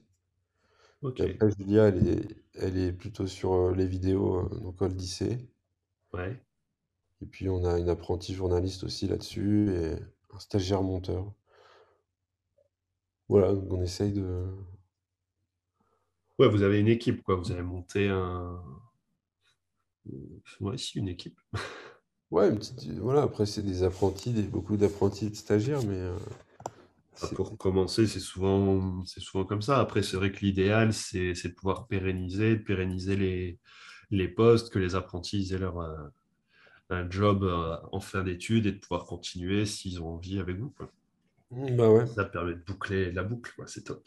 Ok. 1.03 1.21
Et 1.21 1.31
après, 1.31 1.51
Julia, 1.59 1.89
elle 1.89 2.09
est, 2.09 2.37
elle 2.55 2.77
est 2.77 2.93
plutôt 2.93 3.27
sur 3.27 3.53
euh, 3.53 3.75
les 3.75 3.87
vidéos, 3.87 4.41
euh, 4.41 4.61
donc 4.61 4.83
au 4.83 4.89
lycée. 4.89 5.49
Ouais. 6.13 6.43
Et 7.21 7.27
puis 7.27 7.49
on 7.49 7.65
a 7.65 7.79
une 7.79 7.89
apprentie 7.89 8.35
journaliste 8.35 8.85
aussi 8.85 9.09
là-dessus 9.09 9.71
et 9.73 9.95
un 10.33 10.39
stagiaire 10.39 10.83
monteur. 10.83 11.33
Voilà, 13.29 13.53
donc 13.53 13.73
on 13.73 13.83
essaye 13.83 14.13
de... 14.13 14.47
Ouais, 16.39 16.49
vous 16.49 16.63
avez 16.63 16.79
une 16.79 16.89
équipe, 16.89 17.23
quoi. 17.23 17.35
Vous 17.35 17.51
avez 17.51 17.63
monté 17.63 18.09
un. 18.09 18.63
Ouais, 20.61 20.79
si, 20.79 20.99
une 20.99 21.09
équipe. 21.09 21.41
Ouais, 22.31 22.49
une 22.49 22.59
petite... 22.59 22.89
Voilà, 22.99 23.23
après 23.23 23.45
c'est 23.47 23.63
des 23.63 23.83
apprentis, 23.83 24.33
des... 24.33 24.43
beaucoup 24.43 24.77
d'apprentis 24.79 25.27
et 25.27 25.31
de 25.31 25.35
stagiaires, 25.37 25.83
mais 25.83 25.97
euh, 25.97 26.17
Ah, 27.21 27.31
c'est... 27.31 27.35
Pour 27.35 27.57
commencer, 27.59 28.07
c'est 28.07 28.21
souvent, 28.21 29.05
c'est 29.05 29.21
souvent 29.21 29.45
comme 29.45 29.63
ça. 29.63 29.81
Après, 29.81 30.03
c'est 30.03 30.17
vrai 30.17 30.31
que 30.33 30.39
l'idéal, 30.41 30.93
c'est, 30.93 31.35
c'est 31.35 31.49
de 31.51 31.55
pouvoir 31.55 31.87
pérenniser, 31.89 32.57
de 32.57 32.63
pérenniser 32.63 33.17
les, 33.17 33.59
les 34.11 34.29
postes, 34.29 34.71
que 34.73 34.79
les 34.79 34.95
apprentis 34.95 35.53
aient 35.53 35.59
leur, 35.59 35.81
euh, 35.81 35.97
un 36.91 37.11
job 37.11 37.45
euh, 37.45 37.77
en 37.93 38.01
fin 38.01 38.25
d'études 38.25 38.67
et 38.67 38.73
de 38.73 38.79
pouvoir 38.79 39.07
continuer 39.07 39.67
s'ils 39.67 40.03
ont 40.03 40.15
envie 40.17 40.39
avec 40.41 40.59
vous, 40.59 40.71
quoi. 40.71 40.93
Bah 41.51 41.91
ouais, 41.91 42.07
Ça 42.17 42.25
permet 42.25 42.55
de 42.55 42.65
boucler 42.65 43.13
la 43.13 43.23
boucle, 43.23 43.53
quoi. 43.55 43.69
C'est 43.69 43.85
top. 43.85 44.03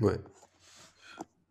ouais. 0.00 0.18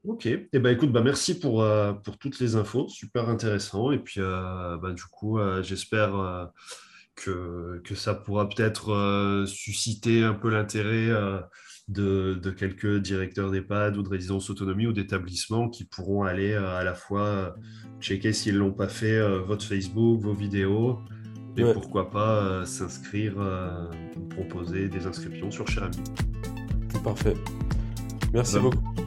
Ok. 0.08 0.26
Eh 0.26 0.60
ben, 0.60 0.70
écoute, 0.70 0.92
bah, 0.94 1.02
merci 1.04 1.38
pour, 1.38 1.62
euh, 1.62 1.92
pour 1.92 2.18
toutes 2.18 2.40
les 2.40 2.56
infos. 2.56 2.88
Super 2.88 3.28
intéressant. 3.28 3.92
Et 3.92 4.00
puis, 4.00 4.22
euh, 4.22 4.78
bah, 4.78 4.94
du 4.94 5.04
coup, 5.04 5.38
euh, 5.38 5.62
j'espère 5.62 6.16
euh, 6.16 6.46
que, 7.16 7.82
que 7.84 7.94
ça 7.94 8.14
pourra 8.14 8.48
peut-être 8.48 9.44
susciter 9.48 10.24
un 10.24 10.34
peu 10.34 10.50
l'intérêt 10.50 11.10
de, 11.90 12.36
de 12.36 12.52
quelques 12.52 12.98
directeurs 13.00 13.52
d'EHPAD 13.52 13.98
ou 13.98 14.04
de 14.04 14.10
résidences 14.10 14.50
autonomie 14.50 14.88
ou 14.88 14.94
d'établissements 14.94 15.68
qui 15.68 15.84
pourront 15.84 16.24
aller 16.24 16.54
à 16.54 16.84
la 16.84 16.94
fois 16.94 17.56
checker 18.00 18.34
s'ils 18.34 18.54
ne 18.54 18.60
l'ont 18.60 18.74
pas 18.74 18.88
fait, 18.88 19.20
votre 19.40 19.66
Facebook, 19.66 20.22
vos 20.22 20.34
vidéos, 20.34 21.00
et 21.58 21.64
Ouais, 21.64 21.74
pourquoi 21.74 22.12
pas 22.12 22.64
s'inscrire, 22.68 23.34
proposer 24.30 24.88
des 24.88 25.08
inscriptions 25.08 25.50
sur 25.50 25.68
Cher 25.68 25.86
Ami. 25.86 25.98
parfait. 27.04 27.34
Merci 28.32 28.58
Ben, 28.58 28.62
beaucoup. 28.62 29.07